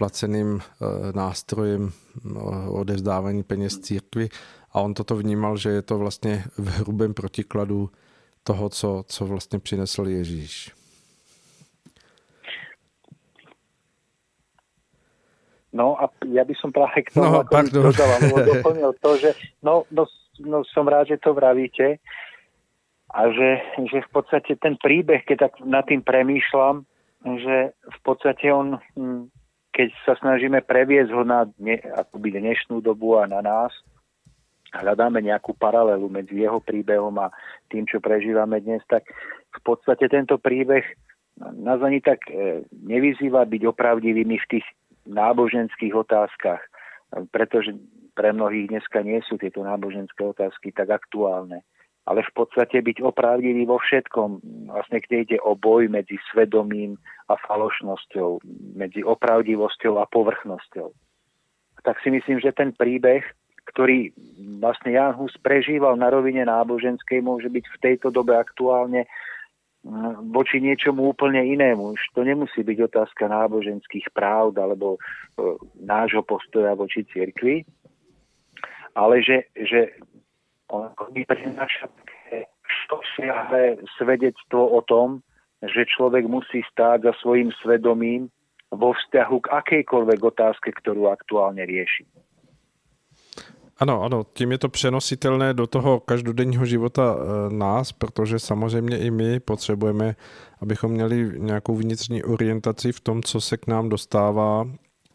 placeným 0.00 0.56
eh, 0.56 0.86
nástrojem 1.12 1.92
eh, 1.92 2.30
odevzdávání 2.72 3.42
peněz 3.42 3.78
církvi 3.78 4.28
a 4.72 4.80
on 4.80 4.94
toto 4.94 5.16
vnímal, 5.16 5.56
že 5.56 5.70
je 5.70 5.82
to 5.82 5.98
vlastně 5.98 6.44
v 6.58 6.68
hrubém 6.80 7.14
protikladu 7.14 7.90
toho, 8.42 8.68
co, 8.68 9.04
co 9.06 9.26
vlastně 9.26 9.58
přinesl 9.58 10.08
Ježíš. 10.08 10.72
No 15.72 15.94
a 16.02 16.10
ja 16.26 16.42
by 16.42 16.54
som 16.58 16.74
práve 16.74 17.06
k 17.06 17.14
tomu 17.14 17.30
no, 17.30 17.62
dodal, 17.62 18.18
doplnil 18.50 18.90
to, 18.98 19.10
že 19.22 19.30
no, 19.62 19.86
no, 19.94 20.02
no 20.42 20.66
som 20.66 20.82
rád, 20.82 21.14
že 21.14 21.22
to 21.22 21.30
vravíte 21.30 22.02
a 23.06 23.20
že, 23.30 23.50
že 23.86 24.02
v 24.02 24.10
podstate 24.10 24.58
ten 24.58 24.74
príbeh, 24.74 25.22
keď 25.22 25.38
tak 25.38 25.52
nad 25.62 25.86
tým 25.86 26.02
premýšľam, 26.02 26.82
že 27.22 27.70
v 27.70 27.98
podstate 28.02 28.50
on 28.50 28.82
hm, 28.98 29.30
keď 29.70 29.88
sa 30.02 30.14
snažíme 30.18 30.60
previesť 30.66 31.10
ho 31.14 31.22
na 31.22 31.46
dne, 31.58 31.78
akoby 31.94 32.36
dnešnú 32.36 32.82
dobu 32.82 33.16
a 33.18 33.30
na 33.30 33.40
nás, 33.40 33.72
hľadáme 34.74 35.22
nejakú 35.22 35.54
paralelu 35.54 36.06
medzi 36.06 36.42
jeho 36.42 36.62
príbehom 36.62 37.14
a 37.18 37.34
tým, 37.70 37.86
čo 37.86 37.98
prežívame 37.98 38.62
dnes, 38.62 38.82
tak 38.86 39.06
v 39.50 39.60
podstate 39.66 40.06
tento 40.06 40.38
príbeh 40.38 40.86
nás 41.40 41.80
ani 41.82 41.98
tak 41.98 42.22
e, 42.30 42.62
nevyzýva 42.70 43.46
byť 43.48 43.62
opravdivými 43.66 44.36
v 44.36 44.48
tých 44.58 44.66
náboženských 45.08 45.94
otázkach, 45.96 46.60
pretože 47.34 47.74
pre 48.14 48.30
mnohých 48.30 48.70
dneska 48.70 49.02
nie 49.02 49.18
sú 49.26 49.40
tieto 49.40 49.64
náboženské 49.64 50.20
otázky 50.22 50.70
tak 50.70 50.92
aktuálne 50.92 51.64
ale 52.10 52.26
v 52.26 52.32
podstate 52.34 52.82
byť 52.82 53.06
opravdivý 53.06 53.70
vo 53.70 53.78
všetkom. 53.78 54.42
Vlastne 54.74 54.98
kde 54.98 55.16
ide 55.22 55.38
o 55.46 55.54
boj 55.54 55.86
medzi 55.86 56.18
svedomím 56.34 56.98
a 57.30 57.38
falošnosťou, 57.38 58.42
medzi 58.74 59.06
opravdivosťou 59.06 59.94
a 60.02 60.10
povrchnosťou. 60.10 60.90
Tak 61.86 62.02
si 62.02 62.10
myslím, 62.10 62.42
že 62.42 62.50
ten 62.50 62.74
príbeh, 62.74 63.22
ktorý 63.70 64.10
vlastne 64.58 64.98
Jan 64.98 65.14
Hus 65.14 65.38
prežíval 65.38 65.94
na 65.94 66.10
rovine 66.10 66.42
náboženskej, 66.42 67.22
môže 67.22 67.46
byť 67.46 67.64
v 67.78 67.78
tejto 67.78 68.10
dobe 68.10 68.34
aktuálne 68.34 69.06
mm, 69.86 70.34
voči 70.34 70.58
niečomu 70.58 71.14
úplne 71.14 71.46
inému. 71.46 71.94
Už 71.94 72.02
to 72.10 72.26
nemusí 72.26 72.66
byť 72.66 72.90
otázka 72.90 73.30
náboženských 73.30 74.10
práv 74.10 74.58
alebo 74.58 74.98
e, 74.98 75.00
nášho 75.78 76.26
postoja 76.26 76.74
voči 76.74 77.06
cirkvi, 77.06 77.62
ale 78.98 79.22
že, 79.22 79.46
že 79.54 79.94
on 80.70 80.90
mi 81.14 81.26
prináša 81.26 81.90
také 81.90 82.46
štosiahle 82.86 83.76
svedectvo 83.98 84.70
o 84.78 84.80
tom, 84.82 85.20
že 85.62 85.84
človek 85.96 86.24
musí 86.24 86.62
stáť 86.72 87.02
za 87.02 87.12
svojim 87.20 87.52
svedomím 87.62 88.30
vo 88.70 88.94
vzťahu 88.94 89.36
k 89.40 89.50
akejkoľvek 89.50 90.20
otázke, 90.22 90.70
ktorú 90.72 91.10
aktuálne 91.10 91.66
rieši. 91.66 92.06
Ano, 93.80 94.02
ano, 94.02 94.24
tím 94.32 94.52
je 94.52 94.58
to 94.58 94.68
přenositelné 94.68 95.54
do 95.54 95.66
toho 95.66 96.00
každodenního 96.00 96.64
života 96.64 97.16
eh, 97.16 97.54
nás, 97.54 97.92
protože 97.92 98.38
samozřejmě 98.38 98.98
i 98.98 99.10
my 99.10 99.40
potřebujeme, 99.40 100.14
abychom 100.60 100.90
měli 100.90 101.30
nějakou 101.38 101.74
vnitřní 101.74 102.22
orientaci 102.22 102.92
v 102.92 103.00
tom, 103.00 103.22
co 103.22 103.40
se 103.40 103.56
k 103.56 103.66
nám 103.66 103.88
dostává 103.88 104.64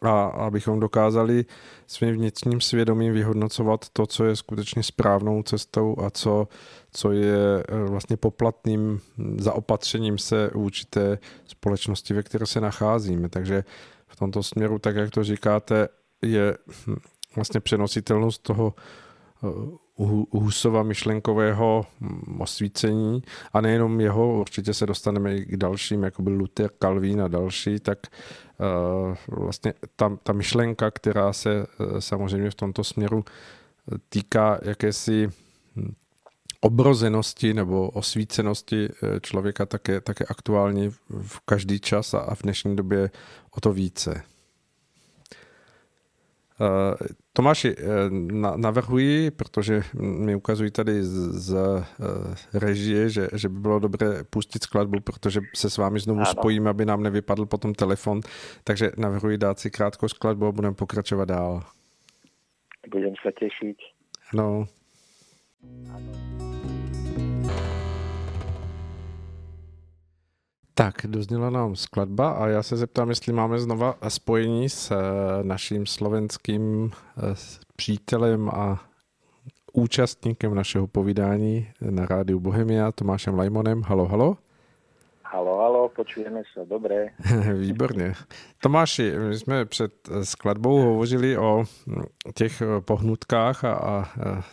a 0.02 0.24
abychom 0.24 0.80
dokázali 0.80 1.44
svým 1.86 2.14
vnitřním 2.14 2.60
svědomím 2.60 3.12
vyhodnocovat 3.12 3.88
to, 3.92 4.06
co 4.06 4.24
je 4.24 4.36
skutečně 4.36 4.82
správnou 4.82 5.42
cestou 5.42 5.96
a 6.04 6.10
co, 6.10 6.48
co 6.92 7.12
je 7.12 7.64
eh, 7.68 7.84
vlastně 7.84 8.16
poplatným 8.16 9.00
zaopatřením 9.38 10.18
se 10.18 10.50
vůči 10.54 10.84
té 10.90 11.18
společnosti, 11.46 12.14
ve 12.14 12.22
které 12.22 12.46
se 12.46 12.60
nacházíme. 12.60 13.28
Takže 13.28 13.64
v 14.06 14.16
tomto 14.16 14.42
směru, 14.42 14.78
tak 14.78 14.96
jak 14.96 15.10
to 15.10 15.24
říkáte, 15.24 15.88
je 16.22 16.56
hm, 16.86 16.96
vlastně 17.36 17.60
přenositelnost 17.60 18.42
toho 18.42 18.74
eh, 19.44 19.48
Husova 20.30 20.82
myšlenkového 20.82 21.86
hm, 22.00 22.40
osvícení 22.40 23.22
a 23.52 23.60
nejenom 23.60 24.00
jeho, 24.00 24.40
určitě 24.40 24.74
se 24.74 24.86
dostaneme 24.86 25.36
i 25.36 25.44
k 25.44 25.56
dalším, 25.56 26.02
jako 26.02 26.22
byl 26.22 26.32
Luther, 26.32 26.70
Calvin 26.78 27.22
a 27.22 27.28
další, 27.28 27.80
tak 27.80 27.98
vlastně 29.28 29.74
ta, 29.96 30.16
ta 30.22 30.32
myšlenka, 30.32 30.90
která 30.90 31.32
se 31.32 31.66
uh, 31.66 31.98
samozřejmě 31.98 32.50
v 32.50 32.54
tomto 32.54 32.84
směru 32.84 33.24
týká 34.08 34.58
jakési 34.62 35.28
hm, 35.76 35.94
obrozenosti 36.60 37.54
nebo 37.54 37.90
osvícenosti 37.90 38.88
člověka 39.20 39.66
také, 39.66 40.00
také 40.00 40.24
aktuální 40.24 40.90
v 41.22 41.40
každý 41.44 41.80
čas 41.80 42.14
a 42.14 42.34
v 42.34 42.42
dnešní 42.42 42.76
době 42.76 43.10
o 43.50 43.60
to 43.60 43.72
více. 43.72 44.22
Eh, 46.60 47.06
Tomáši, 47.32 47.74
eh, 47.78 47.84
navrhuji, 48.56 49.30
protože 49.30 49.82
mi 50.00 50.34
ukazují 50.34 50.70
tady 50.70 51.02
z, 51.02 51.54
eh, 51.54 51.84
režie, 52.58 53.08
že, 53.08 53.28
že 53.34 53.48
by 53.48 53.60
bylo 53.60 53.78
dobré 53.78 54.24
pustit 54.24 54.62
skladbu, 54.62 55.00
protože 55.00 55.40
se 55.54 55.70
s 55.70 55.76
vámi 55.76 56.00
znovu 56.00 56.20
ano. 56.20 56.26
spojíme, 56.26 56.70
aby 56.70 56.84
nám 56.84 57.02
nevypadl 57.02 57.46
potom 57.46 57.74
telefon. 57.74 58.20
Takže 58.64 58.90
navrhuji 58.98 59.38
dát 59.38 59.58
si 59.58 59.70
krátkou 59.70 60.08
skladbu 60.08 60.46
a 60.46 60.52
budeme 60.52 60.74
pokračovat 60.74 61.24
dál. 61.24 61.62
Budeme 62.90 63.14
se 63.22 63.32
těšit. 63.32 63.76
No. 64.34 64.66
Ano. 65.94 66.55
Tak, 70.78 70.94
dozněla 71.06 71.50
nám 71.50 71.76
skladba 71.76 72.30
a 72.30 72.46
já 72.48 72.62
se 72.62 72.76
zeptám, 72.76 73.08
jestli 73.08 73.32
máme 73.32 73.58
znova 73.58 73.94
spojení 74.08 74.68
s 74.68 74.90
eh, 74.90 74.96
naším 75.42 75.86
slovenským 75.86 76.90
eh, 76.92 77.20
přítelem 77.76 78.48
a 78.48 78.84
účastníkem 79.72 80.54
našeho 80.54 80.86
povídání 80.86 81.68
na 81.80 82.06
rádiu 82.06 82.40
Bohemia, 82.40 82.92
Tomášem 82.92 83.34
Lajmonem. 83.34 83.82
Halo, 83.82 84.06
halo. 84.06 84.36
Počujeme 85.88 86.42
se, 86.52 86.64
dobré. 86.64 87.06
Výborně. 87.54 88.12
Tomáši, 88.62 89.12
my 89.18 89.38
jsme 89.38 89.64
před 89.64 89.92
skladbou 90.22 90.78
hovořili 90.80 91.38
o 91.38 91.64
těch 92.34 92.62
pohnutkách 92.80 93.64
a, 93.64 93.74
a 93.74 94.04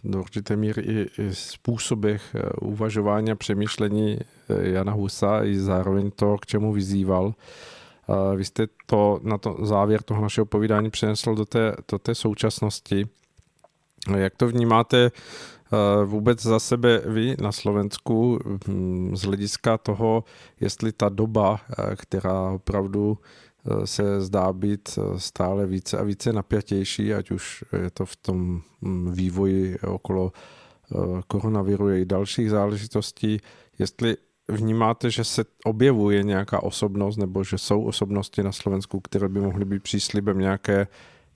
do 0.03 0.19
určité 0.19 0.55
míry 0.55 0.81
i, 0.81 1.21
i 1.21 1.35
způsobech 1.35 2.35
uvažování 2.61 3.31
a 3.31 3.35
přemýšlení 3.35 4.19
Jana 4.61 4.91
Husa 4.91 5.43
i 5.43 5.55
zároveň 5.55 6.11
to, 6.11 6.37
k 6.37 6.45
čemu 6.45 6.73
vyzýval. 6.73 7.33
Vy 8.35 8.45
jste 8.45 8.67
to 8.85 9.19
na 9.23 9.37
to 9.37 9.57
závěr 9.61 10.01
toho 10.01 10.21
našeho 10.21 10.45
povídání 10.45 10.89
přenesl 10.89 11.35
do 11.35 11.45
té, 11.45 11.75
do 11.91 11.99
té 11.99 12.15
současnosti. 12.15 13.07
Jak 14.17 14.35
to 14.35 14.47
vnímáte 14.47 15.11
Eh, 15.62 15.62
vůbec 16.05 16.41
za 16.41 16.59
sebe 16.59 17.01
vy 17.05 17.35
na 17.41 17.51
Slovensku 17.51 18.39
hm, 18.67 19.15
z 19.15 19.21
hlediska 19.21 19.77
toho, 19.77 20.23
jestli 20.59 20.91
ta 20.91 21.09
doba, 21.09 21.61
eh, 21.69 21.95
která 21.95 22.51
opravdu 22.51 23.17
eh, 23.17 23.87
se 23.87 24.21
zdá 24.21 24.53
být 24.53 24.99
stále 25.17 25.65
více 25.65 25.97
a 25.97 26.03
více 26.03 26.33
napjatější, 26.33 27.13
ať 27.13 27.31
už 27.31 27.63
je 27.83 27.89
to 27.89 28.05
v 28.05 28.15
tom 28.15 28.61
hm, 28.81 29.11
vývoji 29.11 29.79
okolo 29.79 30.31
koronaviru 31.27 31.89
i 31.89 32.05
dalších 32.05 32.49
záležitostí, 32.49 33.39
jestli 33.79 34.17
vnímáte, 34.47 35.11
že 35.11 35.23
se 35.23 35.45
objevuje 35.65 36.23
nějaká 36.23 36.63
osobnost 36.63 37.17
nebo 37.17 37.43
že 37.43 37.57
jsou 37.57 37.83
osobnosti 37.83 38.43
na 38.43 38.51
Slovensku, 38.51 38.99
které 38.99 39.27
by 39.27 39.39
mohly 39.39 39.65
být 39.65 39.83
příslibem 39.83 40.39
nějaké, 40.39 40.87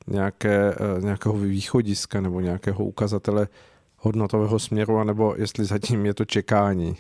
nějaké, 0.08 0.76
nějakého 1.00 1.34
východiska 1.38 2.22
nebo 2.22 2.42
nějakého 2.42 2.86
ukazatele 2.86 3.48
hodnotového 3.98 4.60
směru, 4.60 4.98
anebo 4.98 5.36
jestli 5.38 5.66
zatím 5.66 6.06
je 6.06 6.14
to 6.14 6.26
čekání? 6.26 6.96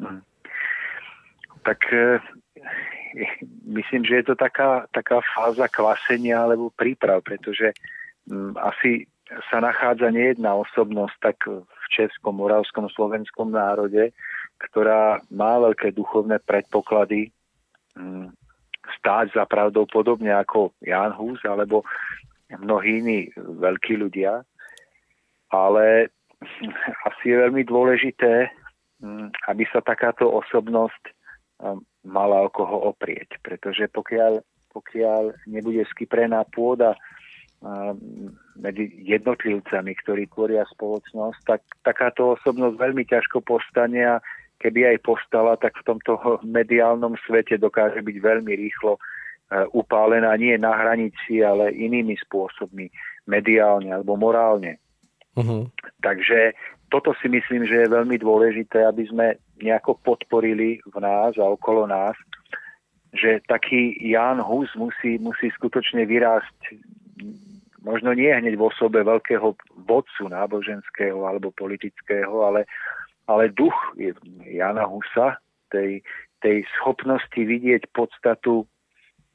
Hmm. 0.00 0.20
Tak 1.62 1.92
e, 1.92 2.18
myslím, 3.66 4.04
že 4.04 4.14
je 4.14 4.22
to 4.22 4.34
taká, 4.34 4.86
taká 4.92 5.20
fáza 5.34 5.68
kvasenia 5.68 6.42
alebo 6.42 6.70
príprav, 6.70 7.22
pretože 7.22 7.72
m, 8.30 8.54
asi 8.56 9.06
sa 9.50 9.62
nachádza 9.62 10.10
nejedná 10.10 10.54
osobnosť 10.54 11.16
tak 11.22 11.36
v 11.46 11.86
českom, 11.90 12.34
moravskom, 12.34 12.90
slovenskom 12.90 13.54
národe, 13.54 14.10
ktorá 14.58 15.22
má 15.30 15.58
veľké 15.62 15.94
duchovné 15.94 16.42
predpoklady 16.42 17.30
m, 17.94 18.34
stáť 18.98 19.38
za 19.38 19.44
pravdou 19.46 19.86
podobne 19.86 20.34
ako 20.34 20.74
Jan 20.82 21.14
Hus 21.14 21.38
alebo 21.46 21.86
mnohí 22.50 22.98
iní 22.98 23.18
veľkí 23.38 23.94
ľudia 23.94 24.42
ale 25.50 26.10
asi 27.06 27.24
je 27.30 27.36
veľmi 27.36 27.62
dôležité, 27.66 28.48
mm, 29.02 29.50
aby 29.50 29.64
sa 29.68 29.84
takáto 29.84 30.30
osobnosť 30.30 31.02
um, 31.60 31.82
mala 32.06 32.46
o 32.46 32.48
koho 32.48 32.94
oprieť, 32.94 33.36
pretože 33.44 33.90
pokiaľ, 33.92 34.40
pokiaľ 34.72 35.46
nebude 35.50 35.84
skyprená 35.90 36.46
pôda 36.48 36.96
um, 37.60 38.32
medzi 38.56 38.88
jednotlivcami, 39.04 39.92
ktorí 40.00 40.30
tvoria 40.32 40.64
spoločnosť, 40.70 41.38
tak 41.44 41.60
takáto 41.84 42.38
osobnosť 42.40 42.74
veľmi 42.78 43.04
ťažko 43.04 43.44
postane 43.44 44.00
a 44.06 44.16
keby 44.62 44.96
aj 44.96 44.98
postala, 45.04 45.56
tak 45.60 45.76
v 45.82 45.86
tomto 45.88 46.40
mediálnom 46.46 47.16
svete 47.24 47.56
dokáže 47.56 48.00
byť 48.04 48.16
veľmi 48.16 48.52
rýchlo 48.54 49.00
upálená 49.74 50.30
nie 50.38 50.54
na 50.54 50.70
hranici, 50.70 51.42
ale 51.42 51.74
inými 51.74 52.14
spôsobmi, 52.22 52.86
mediálne 53.26 53.90
alebo 53.90 54.14
morálne. 54.14 54.78
Uh-huh. 55.38 55.70
Takže 56.02 56.54
toto 56.90 57.14
si 57.22 57.30
myslím, 57.30 57.66
že 57.66 57.86
je 57.86 57.94
veľmi 57.94 58.18
dôležité, 58.18 58.82
aby 58.82 59.06
sme 59.06 59.26
nejako 59.62 60.00
podporili 60.02 60.82
v 60.82 60.96
nás 60.98 61.38
a 61.38 61.46
okolo 61.46 61.86
nás, 61.86 62.18
že 63.14 63.42
taký 63.46 63.94
Jan 63.98 64.42
Hus 64.42 64.70
musí, 64.74 65.18
musí 65.18 65.50
skutočne 65.54 66.06
vyrásť 66.06 66.78
možno 67.82 68.12
nie 68.12 68.28
hneď 68.28 68.60
v 68.60 68.66
osobe 68.68 69.00
veľkého 69.00 69.56
vodcu 69.88 70.24
náboženského 70.28 71.24
alebo 71.24 71.52
politického, 71.56 72.44
ale, 72.44 72.68
ale 73.24 73.52
duch 73.52 73.74
Jana 74.44 74.84
Husa, 74.84 75.40
tej, 75.72 76.04
tej 76.44 76.66
schopnosti 76.78 77.40
vidieť 77.40 77.88
podstatu 77.96 78.68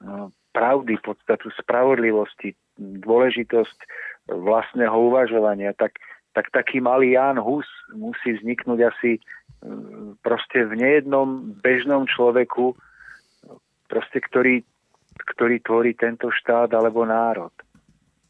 no, 0.02 0.30
pravdy, 0.54 1.00
podstatu 1.02 1.50
spravodlivosti, 1.58 2.54
dôležitosť 2.80 3.78
vlastného 4.30 4.94
uvažovania, 4.94 5.74
tak, 5.78 6.02
tak 6.34 6.50
taký 6.50 6.82
malý 6.82 7.14
Jan 7.14 7.38
Hus 7.38 7.68
musí 7.94 8.38
vzniknúť 8.38 8.80
asi 8.90 9.12
mm, 9.62 10.22
proste 10.26 10.66
v 10.66 10.74
nejednom 10.82 11.56
bežnom 11.62 12.10
človeku, 12.10 12.74
proste 13.86 14.20
ktorý, 14.20 14.66
ktorý 15.36 15.62
tvorí 15.62 15.92
tento 15.94 16.34
štát 16.34 16.74
alebo 16.74 17.06
národ. 17.06 17.54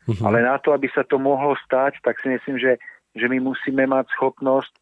Uh-huh. 0.06 0.22
Ale 0.28 0.46
na 0.46 0.60
to, 0.62 0.76
aby 0.76 0.92
sa 0.92 1.02
to 1.08 1.18
mohlo 1.18 1.58
stať, 1.66 1.98
tak 2.04 2.20
si 2.22 2.30
myslím, 2.30 2.60
že, 2.62 2.78
že 3.18 3.26
my 3.26 3.42
musíme 3.42 3.88
mať 3.90 4.06
schopnosť, 4.14 4.74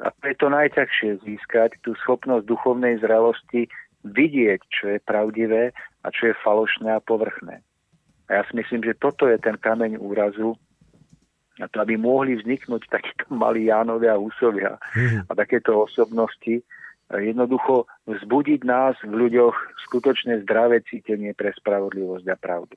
a 0.00 0.08
to 0.16 0.32
je 0.32 0.36
to 0.40 0.48
najťažšie 0.48 1.10
získať, 1.28 1.76
tú 1.84 1.92
schopnosť 2.00 2.48
duchovnej 2.48 2.96
zrelosti 3.04 3.68
vidieť, 4.08 4.60
čo 4.72 4.96
je 4.96 4.98
pravdivé 5.04 5.76
a 5.76 6.08
čo 6.08 6.32
je 6.32 6.40
falošné 6.40 6.88
a 6.96 7.04
povrchné. 7.04 7.60
A 8.30 8.38
ja 8.38 8.42
si 8.46 8.54
myslím, 8.54 8.86
že 8.86 8.94
toto 8.94 9.26
je 9.26 9.38
ten 9.42 9.58
kameň 9.58 9.98
úrazu, 9.98 10.54
na 11.58 11.68
to, 11.68 11.82
aby 11.82 12.00
mohli 12.00 12.40
vzniknúť 12.40 12.88
takíto 12.88 13.28
malí 13.34 13.68
Jánovia 13.68 14.16
a 14.16 14.22
Husovia 14.22 14.80
mm. 14.96 15.28
a 15.28 15.32
takéto 15.36 15.82
osobnosti, 15.82 16.64
jednoducho 17.18 17.84
vzbudiť 18.06 18.60
nás 18.64 18.94
v 19.02 19.12
ľuďoch 19.26 19.56
skutočne 19.90 20.40
zdravé 20.46 20.80
cítenie 20.86 21.34
pre 21.34 21.50
spravodlivosť 21.52 22.26
a 22.30 22.36
pravdu. 22.38 22.76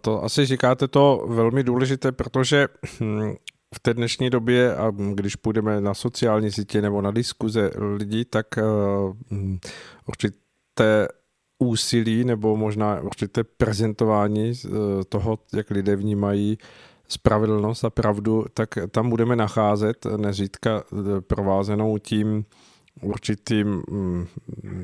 To 0.00 0.24
asi 0.24 0.46
říkáte 0.46 0.88
to 0.88 1.26
velmi 1.28 1.62
důležité, 1.62 2.12
protože 2.12 2.68
hm, 3.00 3.34
v 3.74 3.80
té 3.80 3.94
dnešní 3.94 4.30
době, 4.30 4.76
a 4.76 4.92
když 5.14 5.36
půjdeme 5.36 5.80
na 5.80 5.94
sociální 5.94 6.50
sítě 6.50 6.82
nebo 6.82 7.02
na 7.02 7.10
diskuze 7.10 7.70
lidí, 7.96 8.24
tak 8.24 8.46
hm, 9.30 9.58
určité 10.08 11.08
úsilí 11.58 12.24
nebo 12.24 12.56
možná 12.56 13.00
určité 13.00 13.44
prezentování 13.44 14.52
toho, 15.08 15.38
jak 15.54 15.70
lidé 15.70 15.96
vnímají 15.96 16.58
spravedlnost 17.08 17.84
a 17.84 17.90
pravdu, 17.90 18.44
tak 18.54 18.68
tam 18.90 19.10
budeme 19.10 19.36
nacházet 19.36 20.06
nezřídka 20.16 20.84
provázenou 21.26 21.98
tím 21.98 22.44
určitým 23.02 23.82
mm, 23.90 24.26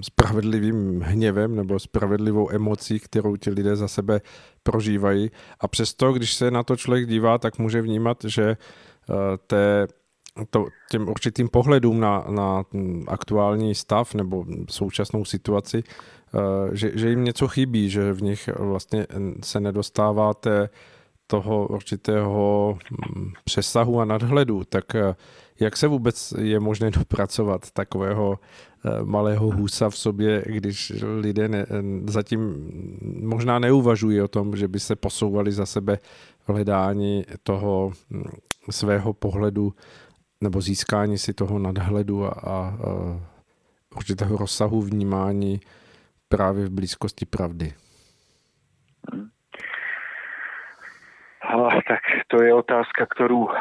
spravedlivým 0.00 1.00
hněvem 1.00 1.56
nebo 1.56 1.78
spravedlivou 1.78 2.50
emocí, 2.52 3.00
kterou 3.00 3.36
ti 3.36 3.50
lidé 3.50 3.76
za 3.76 3.88
sebe 3.88 4.20
prožívají. 4.62 5.30
A 5.60 5.68
přesto, 5.68 6.12
když 6.12 6.34
se 6.34 6.50
na 6.50 6.62
to 6.62 6.76
člověk 6.76 7.08
dívá, 7.08 7.38
tak 7.38 7.58
může 7.58 7.82
vnímat, 7.82 8.18
že 8.24 8.50
eh, 8.50 9.14
té, 9.46 9.86
to, 10.50 10.66
těm 10.90 11.08
určitým 11.08 11.48
pohledům 11.48 12.00
na, 12.00 12.24
na 12.30 12.64
aktuální 13.08 13.74
stav 13.74 14.14
nebo 14.14 14.44
současnou 14.70 15.24
situaci, 15.24 15.82
eh, 15.86 16.21
že, 16.72 16.90
že 16.94 17.10
jim 17.10 17.24
něco 17.24 17.48
chybí, 17.48 17.90
že 17.90 18.12
v 18.12 18.22
nich 18.22 18.48
vlastně 18.58 19.06
se 19.42 19.60
nedostává 19.60 20.34
té, 20.34 20.68
toho 21.32 21.66
určitého 21.66 22.78
mm, 23.16 23.32
přesahu 23.44 24.00
a 24.00 24.04
nadhledu, 24.04 24.64
tak 24.68 24.94
eh, 24.94 25.14
jak 25.60 25.76
se 25.76 25.88
vůbec 25.88 26.34
je 26.38 26.60
možné 26.60 26.90
dopracovat 26.90 27.70
takového 27.70 28.38
eh, 28.38 29.04
malého 29.04 29.50
husa 29.50 29.90
v 29.90 29.96
sobě, 29.96 30.44
když 30.46 30.92
lidé 31.20 31.48
ne, 31.48 31.66
zatím 32.06 32.70
možná 33.20 33.58
neuvažují 33.58 34.20
o 34.20 34.28
tom, 34.28 34.56
že 34.56 34.68
by 34.68 34.80
se 34.80 34.96
posouvali 34.96 35.52
za 35.52 35.66
sebe 35.66 35.98
v 36.44 36.48
hledání 36.48 37.24
toho 37.42 37.92
mm, 38.10 38.24
svého 38.70 39.12
pohledu 39.12 39.72
nebo 40.40 40.60
získání 40.60 41.18
si 41.18 41.32
toho 41.32 41.58
nadhledu 41.58 42.24
a, 42.24 42.30
a 42.30 42.78
určitého 43.96 44.36
rozsahu 44.36 44.82
vnímání 44.82 45.60
právě 46.32 46.66
v 46.66 46.70
blízkosti 46.70 47.26
pravdy. 47.26 47.72
tak 51.84 52.00
to 52.32 52.40
je 52.42 52.54
otázka, 52.54 53.04
ktorú, 53.04 53.52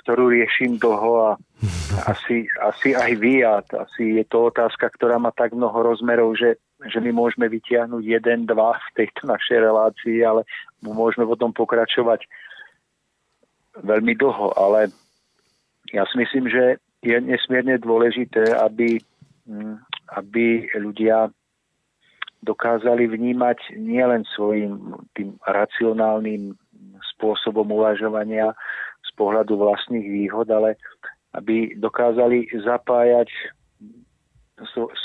ktorú 0.00 0.32
riešim 0.32 0.80
dlho 0.80 1.10
a 1.20 1.30
asi, 2.12 2.48
asi 2.64 2.96
aj 2.96 3.12
vy 3.20 3.44
a 3.44 3.60
asi 3.60 4.16
je 4.16 4.24
to 4.24 4.48
otázka, 4.48 4.88
ktorá 4.96 5.20
má 5.20 5.36
tak 5.36 5.52
mnoho 5.52 5.92
rozmerov, 5.92 6.32
že, 6.40 6.56
že 6.88 7.04
my 7.04 7.12
môžeme 7.12 7.44
vytiahnuť 7.52 8.00
jeden, 8.00 8.48
dva 8.48 8.72
v 8.72 8.88
tejto 8.96 9.28
našej 9.28 9.60
relácii, 9.60 10.24
ale 10.24 10.48
môžeme 10.80 11.28
potom 11.28 11.52
pokračovať 11.52 12.24
veľmi 13.84 14.16
dlho, 14.16 14.56
ale 14.56 14.88
ja 15.92 16.08
si 16.08 16.16
myslím, 16.16 16.48
že 16.48 16.80
je 17.04 17.20
nesmierne 17.20 17.76
dôležité, 17.76 18.56
aby, 18.56 18.96
mm, 19.44 19.76
aby 20.16 20.72
ľudia 20.80 21.28
dokázali 22.44 23.08
vnímať 23.08 23.80
nielen 23.80 24.28
svojim 24.36 25.00
tým 25.16 25.40
racionálnym 25.48 26.54
spôsobom 27.16 27.64
uvažovania 27.72 28.52
z 29.04 29.10
pohľadu 29.16 29.56
vlastných 29.56 30.04
výhod, 30.04 30.48
ale 30.52 30.76
aby 31.34 31.74
dokázali 31.74 32.46
zapájať 32.62 33.32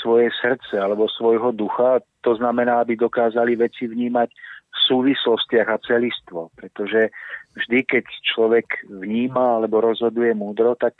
svoje 0.02 0.30
srdce 0.38 0.78
alebo 0.78 1.10
svojho 1.10 1.50
ducha. 1.50 1.98
To 2.22 2.38
znamená, 2.38 2.86
aby 2.86 2.94
dokázali 2.94 3.58
veci 3.58 3.90
vnímať 3.90 4.30
v 4.70 4.78
súvislostiach 4.86 5.66
a 5.66 5.82
celistvo. 5.82 6.54
Pretože 6.54 7.10
vždy, 7.58 7.78
keď 7.82 8.04
človek 8.22 8.86
vníma 8.86 9.58
alebo 9.58 9.82
rozhoduje 9.82 10.30
múdro, 10.38 10.78
tak 10.78 10.94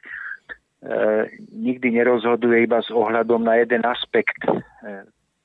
e, 0.83 1.31
nikdy 1.55 2.03
nerozhoduje 2.03 2.67
iba 2.67 2.83
s 2.83 2.91
ohľadom 2.91 3.47
na 3.47 3.63
jeden 3.63 3.87
aspekt 3.87 4.43
e, 4.51 4.59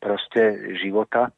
proste 0.06 0.78
života, 0.78 1.34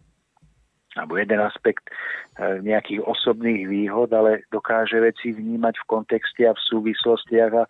alebo 0.99 1.15
jeden 1.15 1.39
aspekt 1.39 1.87
e, 1.87 2.59
nejakých 2.59 2.99
osobných 3.07 3.63
výhod, 3.63 4.11
ale 4.11 4.43
dokáže 4.51 4.99
veci 4.99 5.31
vnímať 5.31 5.79
v 5.79 5.87
kontexte 5.87 6.43
a 6.43 6.51
v 6.51 6.65
súvislostiach 6.67 7.51
a 7.55 7.63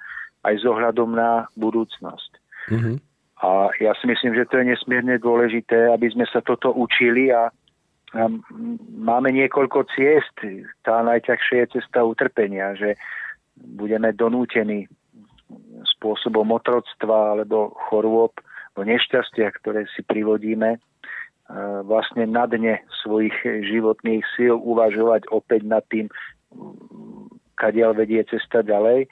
aj 0.49 0.53
s 0.57 0.65
ohľadom 0.65 1.13
na 1.13 1.45
budúcnosť. 1.53 2.31
Mm-hmm. 2.73 2.95
A 3.38 3.69
ja 3.77 3.93
si 4.01 4.10
myslím, 4.10 4.33
že 4.33 4.49
to 4.49 4.57
je 4.57 4.73
nesmierne 4.73 5.21
dôležité, 5.21 5.93
aby 5.93 6.10
sme 6.10 6.25
sa 6.25 6.41
toto 6.41 6.73
učili 6.73 7.29
a, 7.29 7.53
máme 8.97 9.36
niekoľko 9.36 9.91
ciest. 9.91 10.31
Tá 10.88 11.03
najťažšia 11.03 11.67
je 11.67 11.73
cesta 11.77 12.07
utrpenia, 12.07 12.71
že 12.79 12.95
budeme 13.60 14.15
donútení 14.15 14.88
spôsobom 15.99 16.47
otroctva 16.55 17.36
alebo 17.36 17.75
chorôb, 17.91 18.31
o 18.77 18.81
nešťastia, 18.86 19.49
ktoré 19.60 19.89
si 19.91 20.05
privodíme, 20.05 20.77
vlastne 21.88 22.27
na 22.27 22.43
dne 22.43 22.83
svojich 23.03 23.33
životných 23.43 24.23
síl 24.36 24.55
uvažovať 24.60 25.31
opäť 25.31 25.62
nad 25.63 25.83
tým, 25.88 26.12
kadiaľ 27.55 27.95
vedie 27.95 28.21
cesta 28.27 28.62
ďalej, 28.62 29.07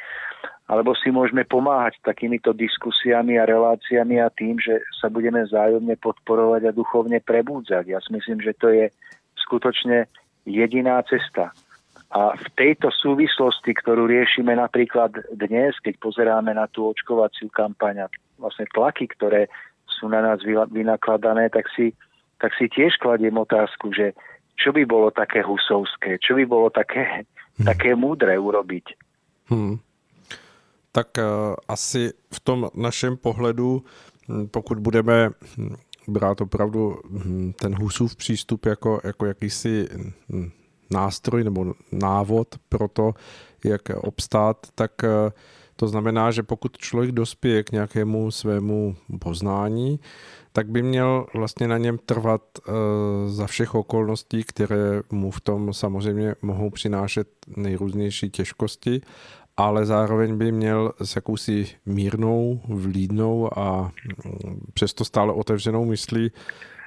alebo 0.65 0.97
si 0.97 1.13
môžeme 1.13 1.45
pomáhať 1.45 2.01
takýmito 2.01 2.49
diskusiami 2.49 3.37
a 3.37 3.45
reláciami 3.45 4.17
a 4.17 4.33
tým, 4.33 4.57
že 4.57 4.81
sa 4.97 5.13
budeme 5.13 5.45
vzájomne 5.45 5.93
podporovať 6.01 6.61
a 6.65 6.75
duchovne 6.75 7.21
prebúdzať. 7.21 7.85
Ja 7.85 8.01
si 8.01 8.09
myslím, 8.17 8.41
že 8.41 8.57
to 8.57 8.73
je 8.73 8.89
skutočne 9.45 10.09
jediná 10.49 10.99
cesta. 11.05 11.53
A 12.15 12.33
v 12.33 12.47
tejto 12.57 12.89
súvislosti, 12.89 13.77
ktorú 13.77 14.09
riešime 14.09 14.57
napríklad 14.57 15.35
dnes, 15.37 15.77
keď 15.85 16.01
pozeráme 16.01 16.53
na 16.53 16.65
tú 16.65 16.89
očkovaciu 16.89 17.49
kampaň 17.53 18.05
a 18.05 18.11
vlastne 18.41 18.65
tlaky, 18.73 19.09
ktoré 19.13 19.51
sú 19.85 20.09
na 20.09 20.21
nás 20.21 20.41
vynakladané, 20.45 21.49
tak 21.53 21.69
si 21.77 21.93
tak 22.37 22.51
si 22.59 22.67
tiež 22.67 22.99
kladiem 22.99 23.37
otázku, 23.37 23.93
že 23.95 24.13
čo 24.55 24.71
by 24.71 24.87
bolo 24.87 25.11
také 25.11 25.43
husovské, 25.43 26.19
čo 26.19 26.35
by 26.35 26.45
bolo 26.47 26.69
také, 26.71 27.27
hmm. 27.59 27.65
také 27.67 27.95
múdre 27.95 28.39
urobiť. 28.39 28.85
Hmm. 29.51 29.79
Tak 30.95 31.19
uh, 31.19 31.55
asi 31.67 32.15
v 32.31 32.39
tom 32.39 32.71
našem 32.71 33.17
pohledu, 33.17 33.83
hm, 34.27 34.47
pokud 34.47 34.79
budeme 34.79 35.29
hm, 35.29 35.75
brát 36.07 36.41
opravdu 36.41 36.99
hm, 37.03 37.53
ten 37.59 37.75
husův 37.75 38.15
přístup 38.15 38.65
jako, 38.65 39.01
jako 39.03 39.25
jakýsi 39.25 39.87
nástroj 40.91 41.43
nebo 41.43 41.73
návod 41.91 42.47
pro 42.69 42.87
to, 42.87 43.13
jak 43.63 43.81
obstát, 43.89 44.57
tak 44.75 44.91
uh, 45.03 45.09
to 45.75 45.87
znamená, 45.87 46.31
že 46.31 46.43
pokud 46.43 46.77
člověk 46.77 47.11
dospěje 47.11 47.63
k 47.63 47.71
nějakému 47.71 48.31
svému 48.31 48.95
poznání, 49.19 49.99
tak 50.51 50.69
by 50.69 50.81
měl 50.81 51.25
vlastně 51.33 51.67
na 51.67 51.77
něm 51.77 51.97
trvat 52.05 52.41
uh, 52.57 52.73
za 53.27 53.47
všech 53.47 53.75
okolností, 53.75 54.43
které 54.43 55.01
mu 55.11 55.31
v 55.31 55.41
tom 55.41 55.73
samozřejmě 55.73 56.35
mohou 56.41 56.69
přinášet 56.69 57.27
nejrůznější 57.57 58.29
těžkosti, 58.29 59.01
ale 59.57 59.85
zároveň 59.85 60.37
by 60.37 60.51
měl 60.51 60.91
s 61.03 61.15
jakousi 61.15 61.67
mírnou, 61.85 62.61
vlídnou 62.67 63.59
a 63.59 63.91
mm, 64.25 64.59
přesto 64.73 65.05
stále 65.05 65.33
otevřenou 65.33 65.85
myslí 65.85 66.31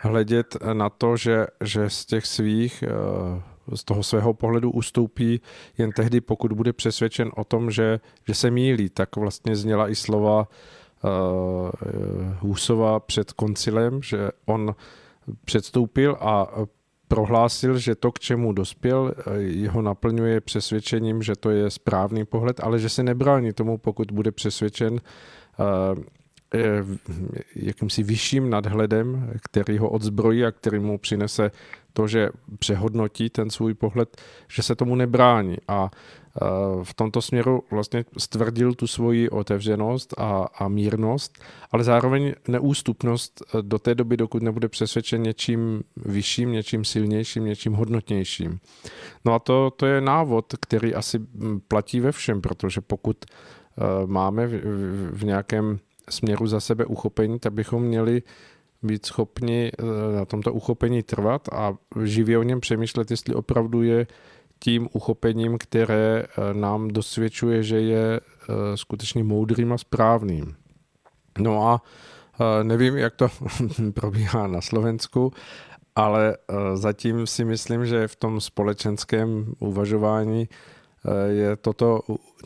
hledět 0.01 0.57
na 0.73 0.91
to, 0.91 1.17
že, 1.17 1.47
že 1.65 1.91
z 1.91 2.07
těch 2.07 2.27
svých 2.27 2.85
uh, 2.87 3.43
z 3.75 3.85
toho 3.85 4.03
svého 4.03 4.35
pohledu 4.35 4.71
ustoupí 4.71 5.41
jen 5.79 5.93
tehdy, 5.93 6.21
pokud 6.21 6.53
bude 6.53 6.73
přesvědčen 6.73 7.31
o 7.37 7.45
tom, 7.45 7.71
že, 7.71 8.01
že 8.29 8.35
se 8.35 8.51
mílí. 8.51 8.89
Tak 8.89 9.17
vlastně 9.17 9.57
zněla 9.57 9.89
i 9.91 9.95
slova 9.95 10.49
uh, 11.05 11.11
Husova 12.39 13.01
před 13.01 13.33
koncilem, 13.33 14.03
že 14.03 14.29
on 14.47 14.75
předstoupil 15.45 16.17
a 16.21 16.47
prohlásil, 17.09 17.79
že 17.79 17.95
to, 17.95 18.13
k 18.13 18.19
čemu 18.19 18.53
dospěl, 18.53 19.15
jeho 19.37 19.83
naplňuje 19.83 20.41
přesvědčením, 20.41 21.23
že 21.23 21.33
to 21.37 21.51
je 21.51 21.71
správný 21.71 22.25
pohled, 22.25 22.61
ale 22.61 22.79
že 22.79 22.89
se 22.89 23.03
nebrání 23.03 23.53
tomu, 23.53 23.79
pokud 23.79 24.11
bude 24.11 24.33
přesvědčen 24.33 24.93
uh, 24.93 25.01
jakýmsi 27.55 28.03
vyšším 28.03 28.51
nadhledem, 28.51 29.33
který 29.43 29.79
ho 29.79 29.91
odzbrojí 29.91 30.45
a 30.45 30.53
který 30.53 30.79
mu 30.79 30.99
přinese 30.99 31.51
to, 31.99 32.07
že 32.07 32.29
přehodnotí 32.59 33.31
ten 33.31 33.51
svůj 33.51 33.75
pohled, 33.75 34.17
že 34.49 34.63
se 34.63 34.75
tomu 34.75 34.95
nebrání. 34.95 35.57
A 35.69 35.91
v 36.83 36.95
tomto 36.95 37.23
směru 37.23 37.63
vlastně 37.71 38.05
stvrdil 38.19 38.75
tu 38.75 38.87
svoji 38.87 39.31
otevřenost 39.31 40.15
a, 40.19 40.47
a 40.59 40.69
mírnost, 40.69 41.39
ale 41.73 41.85
zároveň 41.85 42.35
neústupnost 42.49 43.43
do 43.63 43.79
té 43.79 43.95
doby, 43.95 44.17
dokud 44.17 44.43
nebude 44.43 44.69
přesvědčen 44.69 45.23
něčím 45.23 45.83
vyšším, 45.97 46.53
něčím 46.53 46.85
silnějším, 46.85 47.45
něčím 47.45 47.73
hodnotnějším. 47.73 48.61
No 49.25 49.35
a 49.35 49.39
to, 49.39 49.71
to 49.71 49.87
je 49.87 50.01
návod, 50.01 50.55
který 50.61 50.95
asi 50.95 51.21
platí 51.69 52.01
ve 52.01 52.13
všem, 52.13 52.41
protože 52.41 52.81
pokud 52.81 53.17
máme 54.07 54.47
v, 54.47 54.51
v, 54.51 55.19
v 55.19 55.25
nějakém 55.25 55.79
směru 56.11 56.47
za 56.47 56.61
sebe 56.61 56.85
uchopení, 56.85 57.39
tak 57.39 57.53
bychom 57.53 57.83
měli 57.83 58.23
být 58.83 59.07
schopni 59.07 59.73
eh, 59.79 60.17
na 60.17 60.25
tomto 60.25 60.53
uchopení 60.53 61.03
trvat 61.03 61.49
a 61.53 61.75
živě 62.05 62.39
o 62.39 62.43
něm 62.43 62.61
přemýšlet, 62.61 63.11
jestli 63.11 63.35
opravdu 63.35 63.83
je 63.83 64.07
tím 64.59 64.89
uchopením, 64.93 65.59
které 65.59 66.25
eh, 66.25 66.55
nám 66.55 66.89
dosvědčuje, 66.89 67.63
že 67.63 67.81
je 67.81 68.21
eh, 68.21 68.77
skutečně 68.77 69.25
moudrým 69.25 69.73
a 69.73 69.79
správným. 69.79 70.55
No 71.39 71.69
a 71.69 71.83
nevím, 72.63 72.97
jak 72.97 73.17
to 73.17 73.29
probíhá 73.95 74.47
na 74.47 74.61
Slovensku, 74.61 75.33
ale 75.97 76.37
zatím 76.75 77.27
si 77.27 77.45
myslím, 77.45 77.87
že 77.87 78.09
v 78.09 78.17
tom 78.17 78.41
společenském 78.41 79.53
uvažování 79.59 80.49
je 81.29 81.57
toto, 81.57 82.01